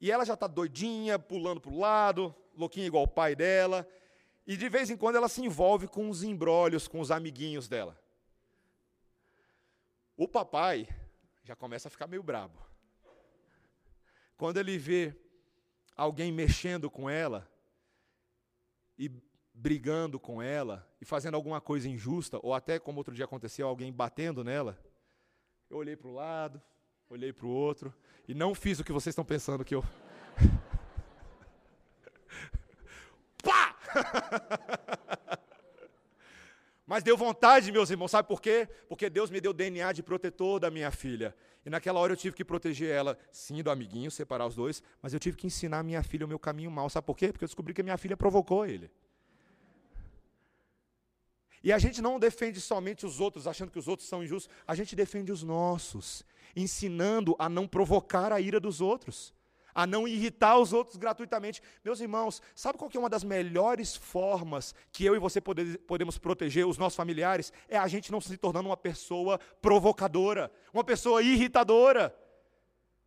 E 0.01 0.11
ela 0.11 0.24
já 0.24 0.34
está 0.34 0.47
doidinha, 0.47 1.18
pulando 1.18 1.61
para 1.61 1.70
o 1.70 1.78
lado, 1.78 2.34
louquinha 2.57 2.87
igual 2.87 3.05
o 3.05 3.09
pai 3.09 3.34
dela. 3.34 3.89
E 4.47 4.57
de 4.57 4.68
vez 4.68 4.91
em 4.91 4.97
quando 4.97 5.16
ela 5.16 5.28
se 5.28 5.43
envolve 5.43 5.89
com 5.89 6.09
os 6.11 6.22
embrólios, 6.22 6.87
com 6.87 7.01
os 7.01 7.11
amiguinhos 7.11 7.68
dela. 7.68 7.99
O 10.16 10.28
papai 10.28 10.89
já 11.45 11.55
começa 11.55 11.89
a 11.89 11.91
ficar 11.91 12.07
meio 12.07 12.22
brabo. 12.22 12.59
Quando 14.37 14.59
ele 14.59 14.76
vê 14.76 15.14
alguém 15.97 16.30
mexendo 16.30 16.91
com 16.91 17.09
ela 17.09 17.51
e 18.99 19.11
brigando 19.57 20.21
com 20.21 20.43
ela 20.43 20.87
e 21.01 21.05
fazendo 21.05 21.35
alguma 21.35 21.61
coisa 21.61 21.89
injusta, 21.89 22.39
ou 22.43 22.53
até 22.53 22.79
como 22.79 22.99
outro 22.99 23.15
dia 23.15 23.25
aconteceu, 23.25 23.67
alguém 23.67 23.91
batendo 23.91 24.45
nela, 24.45 24.79
eu 25.71 25.79
olhei 25.79 25.97
para 25.97 26.09
o 26.09 26.13
lado, 26.13 26.61
olhei 27.09 27.33
para 27.33 27.47
o 27.47 27.51
outro 27.51 27.93
e 28.29 28.35
não 28.35 28.55
fiz 28.55 28.79
o 28.79 28.85
que 28.85 28.93
vocês 28.93 29.13
estão 29.13 29.25
pensando 29.25 29.65
que 29.65 29.75
eu. 29.75 29.83
Pá! 33.43 33.75
Mas 36.87 37.03
deu 37.03 37.17
vontade, 37.17 37.73
meus 37.73 37.91
irmãos, 37.91 38.13
sabe 38.13 38.29
por 38.29 38.41
quê? 38.41 38.69
Porque 38.89 39.11
Deus 39.11 39.31
me 39.31 39.41
deu 39.41 39.53
DNA 39.53 39.93
de 39.93 40.05
protetor 40.05 40.61
da 40.61 40.71
minha 40.71 40.93
filha. 40.93 41.35
E 41.65 41.71
naquela 41.71 41.99
hora 41.99 42.13
eu 42.13 42.17
tive 42.17 42.37
que 42.37 42.45
proteger 42.45 42.91
ela, 42.91 43.19
sim, 43.33 43.61
do 43.61 43.73
amiguinho, 43.73 44.09
separar 44.09 44.47
os 44.47 44.55
dois, 44.55 44.81
mas 45.03 45.13
eu 45.13 45.19
tive 45.19 45.37
que 45.37 45.49
ensinar 45.49 45.81
a 45.81 45.83
minha 45.83 46.01
filha 46.05 46.25
o 46.25 46.29
meu 46.29 46.39
caminho 46.39 46.71
mal. 46.71 46.89
Sabe 46.89 47.05
por 47.05 47.17
quê? 47.17 47.33
Porque 47.33 47.45
eu 47.45 47.49
descobri 47.49 47.75
que 47.75 47.81
a 47.81 47.85
minha 47.85 47.99
filha 47.99 48.17
provocou 48.17 48.65
ele. 48.65 48.89
E 51.63 51.73
a 51.73 51.79
gente 51.79 52.01
não 52.01 52.19
defende 52.19 52.61
somente 52.61 53.05
os 53.05 53.21
outros, 53.21 53.47
achando 53.47 53.71
que 53.71 53.79
os 53.79 53.89
outros 53.89 54.09
são 54.09 54.23
injustos, 54.23 54.53
a 54.67 54.75
gente 54.75 54.95
defende 54.95 55.33
os 55.33 55.43
nossos, 55.43 56.25
ensinando 56.55 57.35
a 57.39 57.49
não 57.49 57.67
provocar 57.67 58.33
a 58.33 58.41
ira 58.41 58.61
dos 58.61 58.81
outros, 58.81 59.35
a 59.75 59.87
não 59.87 60.09
irritar 60.09 60.59
os 60.59 60.73
outros 60.73 60.97
gratuitamente. 60.97 61.63
Meus 61.85 62.01
irmãos, 62.01 62.41
sabe 62.55 62.79
qual 62.79 62.89
que 62.89 62.97
é 62.97 63.01
uma 63.01 63.11
das 63.11 63.23
melhores 63.23 63.95
formas 63.95 64.75
que 64.91 65.05
eu 65.05 65.15
e 65.15 65.19
você 65.19 65.41
podemos 65.41 66.17
proteger 66.17 66.67
os 66.67 66.79
nossos 66.79 66.97
familiares? 66.97 67.53
É 67.69 67.77
a 67.77 67.87
gente 67.87 68.11
não 68.11 68.21
se 68.21 68.37
tornando 68.39 68.69
uma 68.69 68.77
pessoa 68.77 69.39
provocadora, 69.61 70.51
uma 70.73 70.83
pessoa 70.85 71.23
irritadora. 71.23 72.17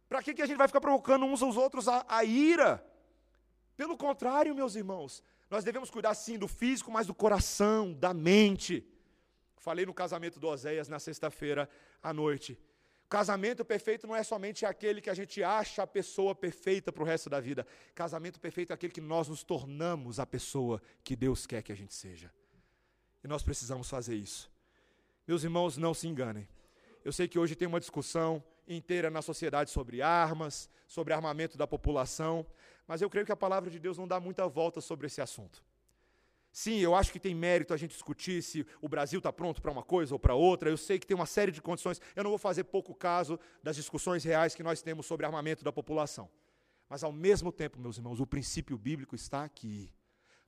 Para 0.07 0.21
que, 0.21 0.33
que 0.33 0.41
a 0.41 0.45
gente 0.45 0.57
vai 0.57 0.67
ficar 0.67 0.81
provocando 0.81 1.25
uns 1.25 1.41
aos 1.41 1.57
outros 1.57 1.87
a, 1.87 2.05
a 2.07 2.23
ira? 2.23 2.85
Pelo 3.75 3.95
contrário, 3.95 4.53
meus 4.53 4.75
irmãos, 4.75 5.23
nós 5.49 5.63
devemos 5.63 5.89
cuidar 5.89 6.13
sim 6.13 6.37
do 6.37 6.47
físico, 6.47 6.91
mas 6.91 7.07
do 7.07 7.13
coração, 7.13 7.93
da 7.93 8.13
mente. 8.13 8.85
Falei 9.57 9.85
no 9.85 9.93
casamento 9.93 10.39
do 10.39 10.47
Oséias 10.47 10.87
na 10.87 10.99
sexta-feira 10.99 11.69
à 12.01 12.13
noite. 12.13 12.57
Casamento 13.09 13.65
perfeito 13.65 14.05
não 14.05 14.15
é 14.15 14.21
somente 14.21 14.65
aquele 14.65 15.01
que 15.01 15.09
a 15.09 15.15
gente 15.15 15.43
acha 15.43 15.81
a 15.81 15.87
pessoa 15.87 16.35
perfeita 16.35 16.91
para 16.91 17.01
o 17.01 17.05
resto 17.05 17.27
da 17.27 17.39
vida. 17.39 17.65
Casamento 17.95 18.39
perfeito 18.39 18.71
é 18.71 18.73
aquele 18.75 18.93
que 18.93 19.01
nós 19.01 19.27
nos 19.27 19.43
tornamos 19.43 20.19
a 20.19 20.25
pessoa 20.27 20.79
que 21.03 21.15
Deus 21.15 21.47
quer 21.47 21.63
que 21.63 21.71
a 21.71 21.75
gente 21.75 21.95
seja. 21.95 22.31
E 23.23 23.27
nós 23.27 23.41
precisamos 23.41 23.89
fazer 23.89 24.15
isso. 24.15 24.51
Meus 25.27 25.43
irmãos, 25.43 25.75
não 25.75 25.93
se 25.93 26.07
enganem. 26.07 26.47
Eu 27.03 27.11
sei 27.11 27.27
que 27.27 27.39
hoje 27.39 27.55
tem 27.55 27.67
uma 27.67 27.79
discussão 27.79 28.43
inteira 28.67 29.09
na 29.09 29.23
sociedade 29.23 29.71
sobre 29.71 30.03
armas, 30.03 30.69
sobre 30.87 31.11
armamento 31.11 31.57
da 31.57 31.65
população, 31.65 32.45
mas 32.89 33.03
eu 33.03 33.09
creio 33.09 33.23
que 33.23 33.31
a 33.31 33.35
palavra 33.35 33.69
de 33.69 33.79
Deus 33.79 33.99
não 33.99 34.07
dá 34.07 34.19
muita 34.19 34.47
volta 34.47 34.81
sobre 34.81 35.05
esse 35.05 35.21
assunto. 35.21 35.63
Sim, 36.51 36.79
eu 36.79 36.95
acho 36.95 37.11
que 37.11 37.19
tem 37.19 37.35
mérito 37.35 37.71
a 37.71 37.77
gente 37.77 37.91
discutir 37.91 38.41
se 38.41 38.65
o 38.81 38.89
Brasil 38.89 39.19
está 39.19 39.31
pronto 39.31 39.61
para 39.61 39.69
uma 39.69 39.83
coisa 39.83 40.15
ou 40.15 40.17
para 40.17 40.33
outra. 40.33 40.71
Eu 40.71 40.75
sei 40.75 40.97
que 40.97 41.05
tem 41.05 41.13
uma 41.13 41.27
série 41.27 41.51
de 41.51 41.61
condições. 41.61 42.01
Eu 42.15 42.23
não 42.23 42.31
vou 42.31 42.39
fazer 42.39 42.63
pouco 42.63 42.95
caso 42.95 43.39
das 43.61 43.75
discussões 43.75 44.23
reais 44.23 44.55
que 44.55 44.63
nós 44.63 44.81
temos 44.81 45.05
sobre 45.05 45.23
armamento 45.23 45.63
da 45.63 45.71
população. 45.71 46.27
Mas, 46.89 47.03
ao 47.03 47.11
mesmo 47.11 47.51
tempo, 47.51 47.79
meus 47.79 47.97
irmãos, 47.97 48.19
o 48.19 48.25
princípio 48.25 48.75
bíblico 48.75 49.13
está 49.13 49.43
aqui. 49.43 49.93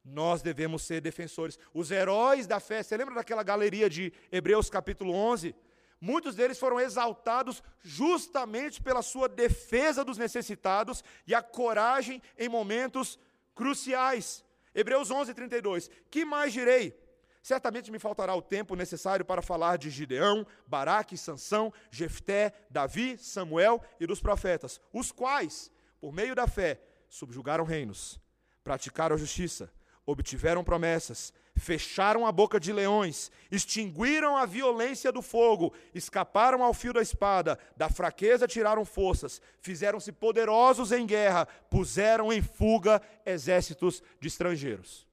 Nós 0.03 0.41
devemos 0.41 0.81
ser 0.81 0.99
defensores. 0.99 1.59
Os 1.71 1.91
heróis 1.91 2.47
da 2.47 2.59
fé, 2.59 2.81
você 2.81 2.97
lembra 2.97 3.13
daquela 3.13 3.43
galeria 3.43 3.87
de 3.87 4.11
Hebreus 4.31 4.67
capítulo 4.67 5.13
11? 5.13 5.53
Muitos 6.01 6.33
deles 6.35 6.57
foram 6.57 6.79
exaltados 6.79 7.61
justamente 7.83 8.81
pela 8.81 9.03
sua 9.03 9.29
defesa 9.29 10.03
dos 10.03 10.17
necessitados 10.17 11.03
e 11.27 11.35
a 11.35 11.43
coragem 11.43 12.23
em 12.39 12.49
momentos 12.49 13.19
cruciais. 13.53 14.43
Hebreus 14.73 15.11
11, 15.11 15.31
32. 15.35 15.91
Que 16.09 16.25
mais 16.25 16.51
direi? 16.51 16.99
Certamente 17.43 17.91
me 17.91 17.99
faltará 17.99 18.33
o 18.35 18.41
tempo 18.41 18.75
necessário 18.75 19.23
para 19.23 19.43
falar 19.43 19.77
de 19.77 19.91
Gideão, 19.91 20.45
Baraque, 20.65 21.17
Sansão, 21.17 21.71
Jefté, 21.91 22.51
Davi, 22.69 23.17
Samuel 23.19 23.79
e 23.99 24.07
dos 24.07 24.19
profetas, 24.21 24.81
os 24.91 25.11
quais, 25.11 25.71
por 25.99 26.11
meio 26.11 26.33
da 26.35 26.47
fé, 26.47 26.79
subjugaram 27.09 27.63
reinos, 27.63 28.19
praticaram 28.63 29.15
a 29.15 29.19
justiça, 29.19 29.71
obtiveram 30.05 30.63
promessas, 30.63 31.33
fecharam 31.61 32.25
a 32.25 32.31
boca 32.31 32.59
de 32.59 32.73
leões, 32.73 33.31
extinguiram 33.51 34.35
a 34.35 34.45
violência 34.45 35.11
do 35.11 35.21
fogo, 35.21 35.73
escaparam 35.93 36.63
ao 36.63 36.73
fio 36.73 36.91
da 36.91 37.01
espada, 37.01 37.57
da 37.77 37.87
fraqueza 37.87 38.47
tiraram 38.47 38.83
forças, 38.83 39.39
fizeram-se 39.59 40.11
poderosos 40.11 40.91
em 40.91 41.05
guerra, 41.05 41.45
puseram 41.69 42.33
em 42.33 42.41
fuga 42.41 42.99
exércitos 43.23 44.01
de 44.19 44.27
estrangeiros. 44.27 45.07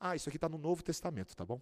Ah, 0.00 0.16
isso 0.16 0.28
aqui 0.28 0.38
está 0.38 0.48
no 0.48 0.58
Novo 0.58 0.82
Testamento, 0.82 1.36
tá 1.36 1.44
bom? 1.44 1.60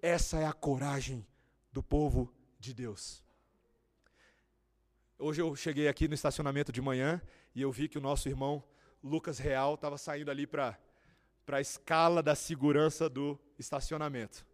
Essa 0.00 0.38
é 0.38 0.46
a 0.46 0.52
coragem 0.52 1.26
do 1.70 1.82
povo 1.82 2.32
de 2.58 2.72
Deus. 2.72 3.22
Hoje 5.18 5.42
eu 5.42 5.54
cheguei 5.54 5.88
aqui 5.88 6.08
no 6.08 6.14
estacionamento 6.14 6.72
de 6.72 6.80
manhã 6.80 7.20
e 7.54 7.60
eu 7.60 7.70
vi 7.70 7.88
que 7.88 7.98
o 7.98 8.00
nosso 8.00 8.28
irmão 8.28 8.62
Lucas 9.02 9.38
Real 9.38 9.74
estava 9.74 9.96
saindo 9.96 10.30
ali 10.30 10.46
para 10.46 10.78
a 11.50 11.60
escala 11.60 12.22
da 12.22 12.34
segurança 12.34 13.08
do 13.08 13.38
estacionamento. 13.58 14.46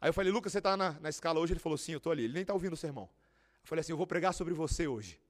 Aí 0.00 0.08
eu 0.08 0.14
falei, 0.14 0.32
Lucas, 0.32 0.52
você 0.52 0.58
está 0.58 0.76
na, 0.76 0.92
na 1.00 1.08
escala 1.08 1.40
hoje? 1.40 1.52
Ele 1.52 1.60
falou, 1.60 1.78
sim, 1.78 1.92
eu 1.92 1.98
estou 1.98 2.12
ali. 2.12 2.24
Ele 2.24 2.34
nem 2.34 2.42
está 2.42 2.52
ouvindo 2.52 2.74
o 2.74 2.76
sermão. 2.76 3.08
Eu 3.62 3.68
falei 3.68 3.80
assim, 3.80 3.92
eu 3.92 3.96
vou 3.96 4.06
pregar 4.06 4.32
sobre 4.32 4.54
você 4.54 4.86
hoje. 4.86 5.20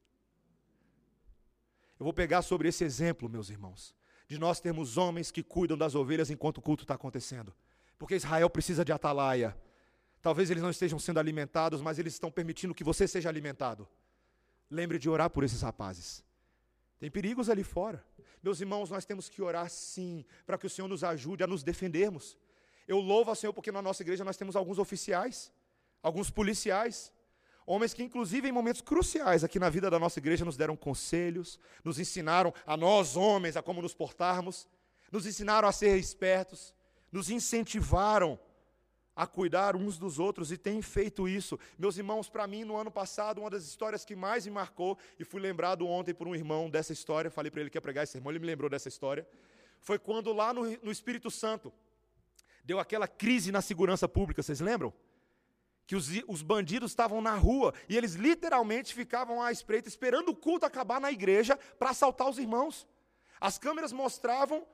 Eu 1.98 2.04
vou 2.04 2.12
pegar 2.12 2.42
sobre 2.42 2.68
esse 2.68 2.84
exemplo, 2.84 3.28
meus 3.28 3.48
irmãos, 3.48 3.94
de 4.28 4.38
nós 4.38 4.60
termos 4.60 4.98
homens 4.98 5.30
que 5.30 5.42
cuidam 5.42 5.78
das 5.78 5.94
ovelhas 5.94 6.30
enquanto 6.30 6.58
o 6.58 6.62
culto 6.62 6.84
está 6.84 6.94
acontecendo. 6.94 7.54
Porque 7.98 8.14
Israel 8.14 8.50
precisa 8.50 8.84
de 8.84 8.92
atalaia. 8.92 9.56
Talvez 10.20 10.50
eles 10.50 10.62
não 10.62 10.70
estejam 10.70 10.98
sendo 10.98 11.18
alimentados, 11.18 11.80
mas 11.80 11.98
eles 11.98 12.12
estão 12.12 12.30
permitindo 12.30 12.74
que 12.74 12.84
você 12.84 13.08
seja 13.08 13.28
alimentado. 13.28 13.88
Lembre 14.70 14.98
de 14.98 15.08
orar 15.08 15.30
por 15.30 15.44
esses 15.44 15.62
rapazes. 15.62 16.24
Tem 16.98 17.10
perigos 17.10 17.48
ali 17.48 17.62
fora. 17.62 18.04
Meus 18.46 18.60
irmãos, 18.60 18.90
nós 18.90 19.04
temos 19.04 19.28
que 19.28 19.42
orar 19.42 19.68
sim, 19.68 20.24
para 20.46 20.56
que 20.56 20.68
o 20.68 20.70
Senhor 20.70 20.86
nos 20.86 21.02
ajude 21.02 21.42
a 21.42 21.48
nos 21.48 21.64
defendermos. 21.64 22.38
Eu 22.86 23.00
louvo 23.00 23.30
ao 23.30 23.34
Senhor 23.34 23.52
porque 23.52 23.72
na 23.72 23.82
nossa 23.82 24.04
igreja 24.04 24.22
nós 24.22 24.36
temos 24.36 24.54
alguns 24.54 24.78
oficiais, 24.78 25.52
alguns 26.00 26.30
policiais, 26.30 27.12
homens 27.66 27.92
que, 27.92 28.04
inclusive, 28.04 28.48
em 28.48 28.52
momentos 28.52 28.80
cruciais 28.80 29.42
aqui 29.42 29.58
na 29.58 29.68
vida 29.68 29.90
da 29.90 29.98
nossa 29.98 30.20
igreja, 30.20 30.44
nos 30.44 30.56
deram 30.56 30.76
conselhos, 30.76 31.58
nos 31.82 31.98
ensinaram 31.98 32.54
a 32.64 32.76
nós, 32.76 33.16
homens, 33.16 33.56
a 33.56 33.62
como 33.64 33.82
nos 33.82 33.94
portarmos, 33.94 34.68
nos 35.10 35.26
ensinaram 35.26 35.66
a 35.66 35.72
ser 35.72 35.98
espertos, 35.98 36.72
nos 37.10 37.28
incentivaram 37.28 38.38
a 39.16 39.26
cuidar 39.26 39.74
uns 39.74 39.96
dos 39.96 40.18
outros 40.18 40.52
e 40.52 40.58
tem 40.58 40.82
feito 40.82 41.26
isso. 41.26 41.58
Meus 41.78 41.96
irmãos, 41.96 42.28
para 42.28 42.46
mim, 42.46 42.64
no 42.64 42.76
ano 42.76 42.90
passado, 42.90 43.40
uma 43.40 43.48
das 43.48 43.64
histórias 43.64 44.04
que 44.04 44.14
mais 44.14 44.44
me 44.44 44.52
marcou, 44.52 44.98
e 45.18 45.24
fui 45.24 45.40
lembrado 45.40 45.86
ontem 45.86 46.12
por 46.12 46.28
um 46.28 46.34
irmão 46.34 46.68
dessa 46.68 46.92
história, 46.92 47.30
falei 47.30 47.50
para 47.50 47.62
ele 47.62 47.70
que 47.70 47.78
ia 47.78 47.80
pregar 47.80 48.04
esse 48.04 48.18
irmão, 48.18 48.30
ele 48.30 48.38
me 48.38 48.46
lembrou 48.46 48.68
dessa 48.68 48.88
história, 48.88 49.26
foi 49.80 49.98
quando 49.98 50.34
lá 50.34 50.52
no, 50.52 50.64
no 50.82 50.92
Espírito 50.92 51.30
Santo, 51.30 51.72
deu 52.62 52.78
aquela 52.78 53.08
crise 53.08 53.50
na 53.50 53.62
segurança 53.62 54.06
pública, 54.06 54.42
vocês 54.42 54.60
lembram? 54.60 54.92
Que 55.86 55.96
os, 55.96 56.08
os 56.26 56.42
bandidos 56.42 56.90
estavam 56.90 57.22
na 57.22 57.36
rua 57.36 57.72
e 57.88 57.96
eles 57.96 58.14
literalmente 58.14 58.92
ficavam 58.92 59.42
à 59.42 59.50
espreita, 59.50 59.88
esperando 59.88 60.30
o 60.30 60.36
culto 60.36 60.66
acabar 60.66 61.00
na 61.00 61.10
igreja 61.10 61.56
para 61.78 61.90
assaltar 61.90 62.28
os 62.28 62.38
irmãos. 62.38 62.86
As 63.40 63.56
câmeras 63.56 63.92
mostravam 63.92 64.66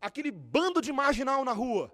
aquele 0.00 0.30
bando 0.30 0.80
de 0.82 0.92
marginal 0.92 1.44
na 1.44 1.52
rua 1.52 1.92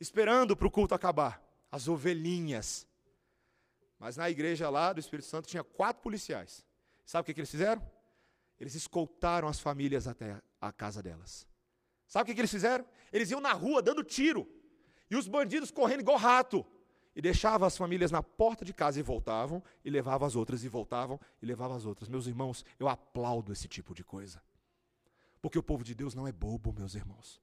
esperando 0.00 0.56
para 0.56 0.66
o 0.66 0.70
culto 0.70 0.94
acabar. 0.94 1.42
As 1.70 1.88
ovelhinhas. 1.88 2.86
Mas 3.98 4.16
na 4.16 4.30
igreja 4.30 4.68
lá 4.70 4.92
do 4.92 5.00
Espírito 5.00 5.26
Santo 5.26 5.48
tinha 5.48 5.64
quatro 5.64 6.02
policiais. 6.02 6.64
Sabe 7.04 7.22
o 7.22 7.24
que, 7.24 7.34
que 7.34 7.40
eles 7.40 7.50
fizeram? 7.50 7.82
Eles 8.58 8.74
escoltaram 8.74 9.48
as 9.48 9.60
famílias 9.60 10.06
até 10.06 10.40
a 10.60 10.72
casa 10.72 11.02
delas. 11.02 11.46
Sabe 12.06 12.22
o 12.22 12.26
que, 12.26 12.34
que 12.34 12.40
eles 12.40 12.50
fizeram? 12.50 12.84
Eles 13.12 13.30
iam 13.30 13.40
na 13.40 13.52
rua 13.52 13.82
dando 13.82 14.02
tiro. 14.02 14.48
E 15.10 15.16
os 15.16 15.28
bandidos 15.28 15.70
correndo 15.70 16.00
igual 16.00 16.16
rato. 16.16 16.64
E 17.14 17.22
deixavam 17.22 17.66
as 17.66 17.76
famílias 17.76 18.10
na 18.10 18.22
porta 18.22 18.64
de 18.64 18.74
casa 18.74 19.00
e 19.00 19.02
voltavam, 19.02 19.62
e 19.82 19.88
levavam 19.88 20.26
as 20.26 20.36
outras, 20.36 20.62
e 20.64 20.68
voltavam, 20.68 21.18
e 21.40 21.46
levavam 21.46 21.76
as 21.76 21.86
outras. 21.86 22.08
Meus 22.08 22.26
irmãos, 22.26 22.64
eu 22.78 22.88
aplaudo 22.88 23.52
esse 23.52 23.66
tipo 23.66 23.94
de 23.94 24.04
coisa. 24.04 24.42
Porque 25.40 25.58
o 25.58 25.62
povo 25.62 25.82
de 25.82 25.94
Deus 25.94 26.14
não 26.14 26.28
é 26.28 26.32
bobo, 26.32 26.74
meus 26.74 26.94
irmãos. 26.94 27.40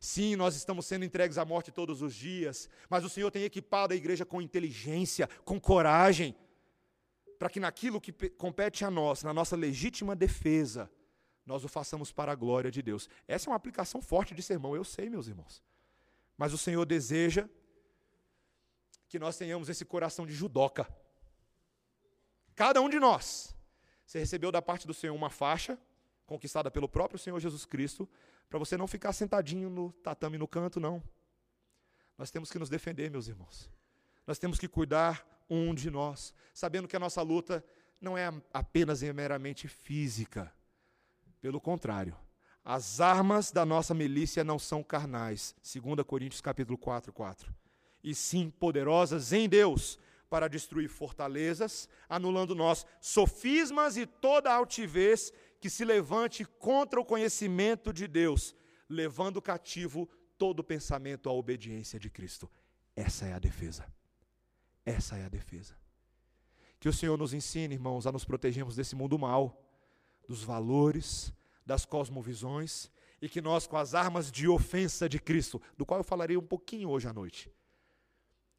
Sim, 0.00 0.36
nós 0.36 0.54
estamos 0.54 0.86
sendo 0.86 1.04
entregues 1.04 1.38
à 1.38 1.44
morte 1.44 1.72
todos 1.72 2.02
os 2.02 2.14
dias, 2.14 2.68
mas 2.88 3.04
o 3.04 3.08
Senhor 3.08 3.30
tem 3.30 3.42
equipado 3.42 3.92
a 3.92 3.96
igreja 3.96 4.24
com 4.24 4.40
inteligência, 4.40 5.28
com 5.44 5.60
coragem, 5.60 6.36
para 7.38 7.50
que 7.50 7.58
naquilo 7.58 8.00
que 8.00 8.12
compete 8.30 8.84
a 8.84 8.90
nós, 8.90 9.22
na 9.22 9.32
nossa 9.32 9.56
legítima 9.56 10.14
defesa, 10.14 10.90
nós 11.44 11.64
o 11.64 11.68
façamos 11.68 12.12
para 12.12 12.32
a 12.32 12.34
glória 12.34 12.70
de 12.70 12.82
Deus. 12.82 13.08
Essa 13.26 13.48
é 13.48 13.50
uma 13.50 13.56
aplicação 13.56 14.02
forte 14.02 14.34
de 14.34 14.42
sermão, 14.42 14.76
eu 14.76 14.84
sei, 14.84 15.08
meus 15.08 15.26
irmãos. 15.26 15.62
Mas 16.36 16.52
o 16.52 16.58
Senhor 16.58 16.84
deseja 16.84 17.48
que 19.08 19.18
nós 19.18 19.36
tenhamos 19.36 19.68
esse 19.68 19.84
coração 19.84 20.26
de 20.26 20.34
judoca. 20.34 20.86
Cada 22.54 22.80
um 22.80 22.88
de 22.88 23.00
nós. 23.00 23.56
Você 24.04 24.18
recebeu 24.18 24.52
da 24.52 24.60
parte 24.60 24.86
do 24.86 24.94
Senhor 24.94 25.14
uma 25.14 25.30
faixa, 25.30 25.78
conquistada 26.28 26.70
pelo 26.70 26.86
próprio 26.86 27.18
Senhor 27.18 27.40
Jesus 27.40 27.64
Cristo, 27.64 28.06
para 28.50 28.58
você 28.58 28.76
não 28.76 28.86
ficar 28.86 29.14
sentadinho 29.14 29.70
no 29.70 29.90
tatame 29.94 30.36
no 30.36 30.46
canto, 30.46 30.78
não. 30.78 31.02
Nós 32.18 32.30
temos 32.30 32.50
que 32.52 32.58
nos 32.58 32.68
defender, 32.68 33.10
meus 33.10 33.28
irmãos. 33.28 33.70
Nós 34.26 34.38
temos 34.38 34.58
que 34.58 34.68
cuidar 34.68 35.26
um 35.48 35.74
de 35.74 35.90
nós, 35.90 36.34
sabendo 36.52 36.86
que 36.86 36.94
a 36.94 37.00
nossa 37.00 37.22
luta 37.22 37.64
não 37.98 38.16
é 38.16 38.30
apenas 38.52 39.02
e 39.02 39.10
meramente 39.10 39.66
física. 39.66 40.52
Pelo 41.40 41.58
contrário, 41.60 42.14
as 42.62 43.00
armas 43.00 43.50
da 43.50 43.64
nossa 43.64 43.94
milícia 43.94 44.44
não 44.44 44.58
são 44.58 44.82
carnais, 44.82 45.54
2 45.62 46.06
Coríntios 46.06 46.42
capítulo 46.42 46.76
4, 46.76 47.10
4. 47.10 47.54
E 48.04 48.14
sim 48.14 48.50
poderosas 48.50 49.32
em 49.32 49.48
Deus 49.48 49.98
para 50.28 50.48
destruir 50.48 50.88
fortalezas, 50.88 51.88
anulando 52.06 52.54
nós 52.54 52.84
sofismas 53.00 53.96
e 53.96 54.04
toda 54.04 54.52
altivez 54.52 55.32
que 55.60 55.68
se 55.68 55.84
levante 55.84 56.44
contra 56.44 57.00
o 57.00 57.04
conhecimento 57.04 57.92
de 57.92 58.06
Deus, 58.06 58.54
levando 58.88 59.42
cativo 59.42 60.08
todo 60.36 60.62
pensamento 60.64 61.28
à 61.28 61.32
obediência 61.32 61.98
de 61.98 62.08
Cristo. 62.08 62.48
Essa 62.94 63.26
é 63.26 63.32
a 63.32 63.38
defesa. 63.38 63.86
Essa 64.84 65.16
é 65.16 65.24
a 65.24 65.28
defesa. 65.28 65.76
Que 66.80 66.88
o 66.88 66.92
Senhor 66.92 67.16
nos 67.16 67.34
ensine, 67.34 67.74
irmãos, 67.74 68.06
a 68.06 68.12
nos 68.12 68.24
protegermos 68.24 68.76
desse 68.76 68.94
mundo 68.94 69.18
mal, 69.18 69.64
dos 70.28 70.42
valores, 70.42 71.32
das 71.66 71.84
cosmovisões, 71.84 72.90
e 73.20 73.28
que 73.28 73.40
nós, 73.40 73.66
com 73.66 73.76
as 73.76 73.94
armas 73.94 74.30
de 74.30 74.48
ofensa 74.48 75.08
de 75.08 75.18
Cristo, 75.18 75.60
do 75.76 75.84
qual 75.84 76.00
eu 76.00 76.04
falarei 76.04 76.36
um 76.36 76.46
pouquinho 76.46 76.88
hoje 76.88 77.08
à 77.08 77.12
noite, 77.12 77.50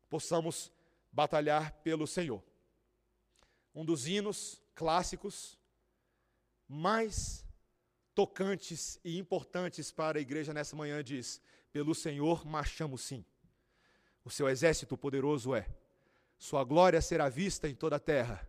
possamos 0.09 0.71
batalhar 1.11 1.71
pelo 1.83 2.07
Senhor. 2.07 2.43
Um 3.75 3.85
dos 3.85 4.07
hinos 4.07 4.61
clássicos 4.75 5.58
mais 6.69 7.43
tocantes 8.13 8.99
e 9.03 9.17
importantes 9.17 9.91
para 9.91 10.19
a 10.19 10.21
igreja 10.21 10.53
nessa 10.53 10.75
manhã 10.75 11.03
diz: 11.03 11.41
Pelo 11.73 11.95
Senhor 11.95 12.45
marchamos 12.45 13.01
sim. 13.01 13.25
O 14.23 14.29
seu 14.29 14.47
exército 14.47 14.95
poderoso 14.95 15.55
é. 15.55 15.67
Sua 16.37 16.63
glória 16.63 17.01
será 17.01 17.27
vista 17.27 17.67
em 17.67 17.73
toda 17.73 17.95
a 17.95 17.99
terra. 17.99 18.47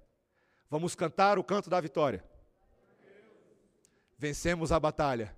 Vamos 0.69 0.95
cantar 0.95 1.39
o 1.39 1.45
canto 1.45 1.71
da 1.71 1.81
vitória. 1.81 2.23
Vencemos 4.19 4.71
a 4.71 4.79
batalha. 4.79 5.35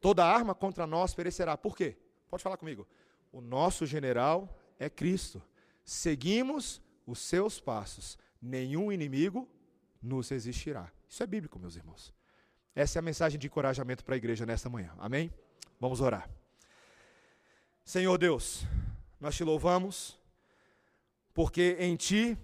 Toda 0.00 0.26
arma 0.26 0.54
contra 0.54 0.86
nós 0.86 1.14
perecerá. 1.14 1.56
Por 1.56 1.76
quê? 1.76 1.96
Pode 2.28 2.42
falar 2.42 2.56
comigo. 2.56 2.86
O 3.30 3.40
nosso 3.40 3.86
general 3.86 4.58
é 4.78 4.90
Cristo. 4.90 5.40
Seguimos 5.84 6.82
os 7.06 7.20
seus 7.20 7.60
passos. 7.60 8.18
Nenhum 8.42 8.90
inimigo 8.90 9.48
nos 10.02 10.28
resistirá. 10.28 10.92
Isso 11.08 11.22
é 11.22 11.26
bíblico, 11.26 11.58
meus 11.58 11.76
irmãos. 11.76 12.12
Essa 12.74 12.98
é 12.98 13.00
a 13.00 13.02
mensagem 13.02 13.38
de 13.38 13.46
encorajamento 13.46 14.04
para 14.04 14.14
a 14.14 14.18
igreja 14.18 14.44
nesta 14.44 14.68
manhã. 14.68 14.92
Amém? 14.98 15.32
Vamos 15.80 16.00
orar. 16.00 16.28
Senhor 17.84 18.18
Deus, 18.18 18.64
nós 19.20 19.34
te 19.36 19.44
louvamos, 19.44 20.18
porque 21.32 21.76
em 21.78 21.96
Ti 21.96 22.36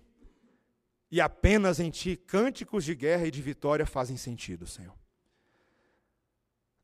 e 1.10 1.20
apenas 1.20 1.80
em 1.80 1.90
Ti 1.90 2.16
cânticos 2.16 2.84
de 2.84 2.94
guerra 2.94 3.26
e 3.26 3.30
de 3.30 3.42
vitória 3.42 3.84
fazem 3.84 4.16
sentido, 4.16 4.66
Senhor. 4.66 4.94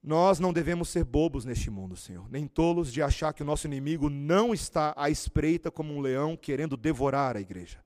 Nós 0.02 0.38
não 0.38 0.52
devemos 0.52 0.88
ser 0.90 1.04
bobos 1.04 1.44
neste 1.44 1.70
mundo, 1.70 1.96
Senhor, 1.96 2.30
nem 2.30 2.46
tolos 2.46 2.92
de 2.92 3.02
achar 3.02 3.32
que 3.32 3.42
o 3.42 3.46
nosso 3.46 3.66
inimigo 3.66 4.08
não 4.08 4.54
está 4.54 4.94
à 4.96 5.10
espreita 5.10 5.70
como 5.70 5.92
um 5.92 6.00
leão 6.00 6.36
querendo 6.36 6.76
devorar 6.76 7.36
a 7.36 7.40
igreja. 7.40 7.82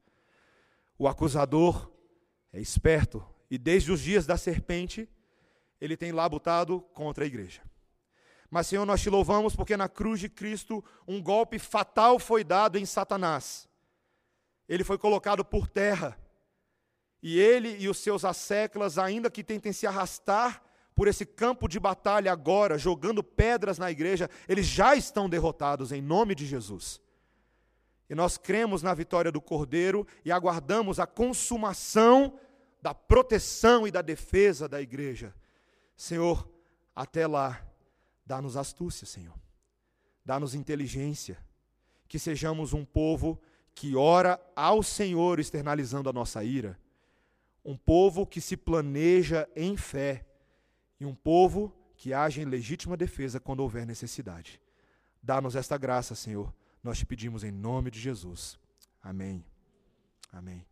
O 0.99 1.09
acusador 1.09 1.91
é 2.53 2.61
esperto 2.61 3.25
e 3.53 3.59
desde 3.59 3.93
os 3.93 4.01
dias 4.01 4.25
da 4.25 4.39
serpente 4.39 5.07
ele 5.79 5.95
tem 5.95 6.11
labutado 6.11 6.81
contra 6.95 7.23
a 7.23 7.27
igreja. 7.27 7.61
Mas, 8.49 8.67
Senhor, 8.67 8.87
nós 8.87 9.03
te 9.03 9.11
louvamos 9.11 9.55
porque 9.55 9.77
na 9.77 9.91
cruz 9.91 10.21
de 10.21 10.31
Cristo 10.31 10.83
um 11.07 11.23
golpe 11.23 11.59
fatal 11.59 12.19
foi 12.19 12.43
dado 12.43 12.79
em 12.79 12.87
Satanás. 12.87 13.69
Ele 14.67 14.83
foi 14.83 14.97
colocado 14.97 15.45
por 15.45 15.69
terra. 15.69 16.19
E 17.23 17.39
ele 17.39 17.77
e 17.79 17.91
os 17.91 17.99
seus 17.99 18.25
asseclas, 18.25 18.97
ainda 18.97 19.31
que 19.31 19.45
tentem 19.45 19.71
se 19.71 19.87
arrastar 19.87 20.63
por 20.95 21.07
esse 21.07 21.27
campo 21.27 21.69
de 21.69 21.79
batalha 21.79 22.33
agora, 22.33 22.79
jogando 22.79 23.23
pedras 23.23 23.77
na 23.77 23.91
igreja, 23.91 24.31
eles 24.49 24.65
já 24.65 24.97
estão 24.97 25.29
derrotados 25.29 25.93
em 25.93 26.01
nome 26.01 26.35
de 26.35 26.47
Jesus. 26.47 27.03
E 28.09 28.15
nós 28.15 28.39
cremos 28.39 28.83
na 28.83 28.95
vitória 28.95 29.31
do 29.31 29.43
Cordeiro 29.43 30.07
e 30.25 30.33
aguardamos 30.33 30.99
a 30.99 31.07
consumação 31.07 32.39
da 32.83 32.93
proteção 32.93 33.87
e 33.87 33.91
da 33.93 34.03
defesa 34.03 34.69
da 34.69 34.83
igreja. 34.83 35.33
Senhor, 35.97 36.49
até 36.95 37.27
lá, 37.27 37.65
dá-nos 38.27 38.57
astúcia, 38.57 39.07
Senhor. 39.07 39.39
Dá-nos 40.25 40.55
inteligência. 40.55 41.39
Que 42.09 42.19
sejamos 42.19 42.73
um 42.73 42.85
povo 42.85 43.41
que 43.75 43.97
ora 43.97 44.39
ao 44.55 44.83
Senhor 44.83 45.39
externalizando 45.39 46.11
a 46.11 46.13
nossa 46.13 46.43
ira. 46.43 46.79
Um 47.65 47.77
povo 47.77 48.27
que 48.27 48.41
se 48.41 48.57
planeja 48.57 49.49
em 49.55 49.77
fé. 49.77 50.27
E 50.99 51.07
um 51.07 51.15
povo 51.15 51.73
que 51.97 52.13
age 52.13 52.41
em 52.41 52.45
legítima 52.45 52.97
defesa 52.97 53.39
quando 53.39 53.61
houver 53.61 53.87
necessidade. 53.87 54.61
Dá-nos 55.23 55.55
esta 55.55 55.79
graça, 55.79 56.17
Senhor. 56.17 56.53
Nós 56.83 56.99
te 56.99 57.07
pedimos 57.07 57.45
em 57.45 57.53
nome 57.53 57.93
de 57.93 58.01
Jesus. 58.01 58.59
Amém. 59.01 59.45
Amém. 60.33 60.72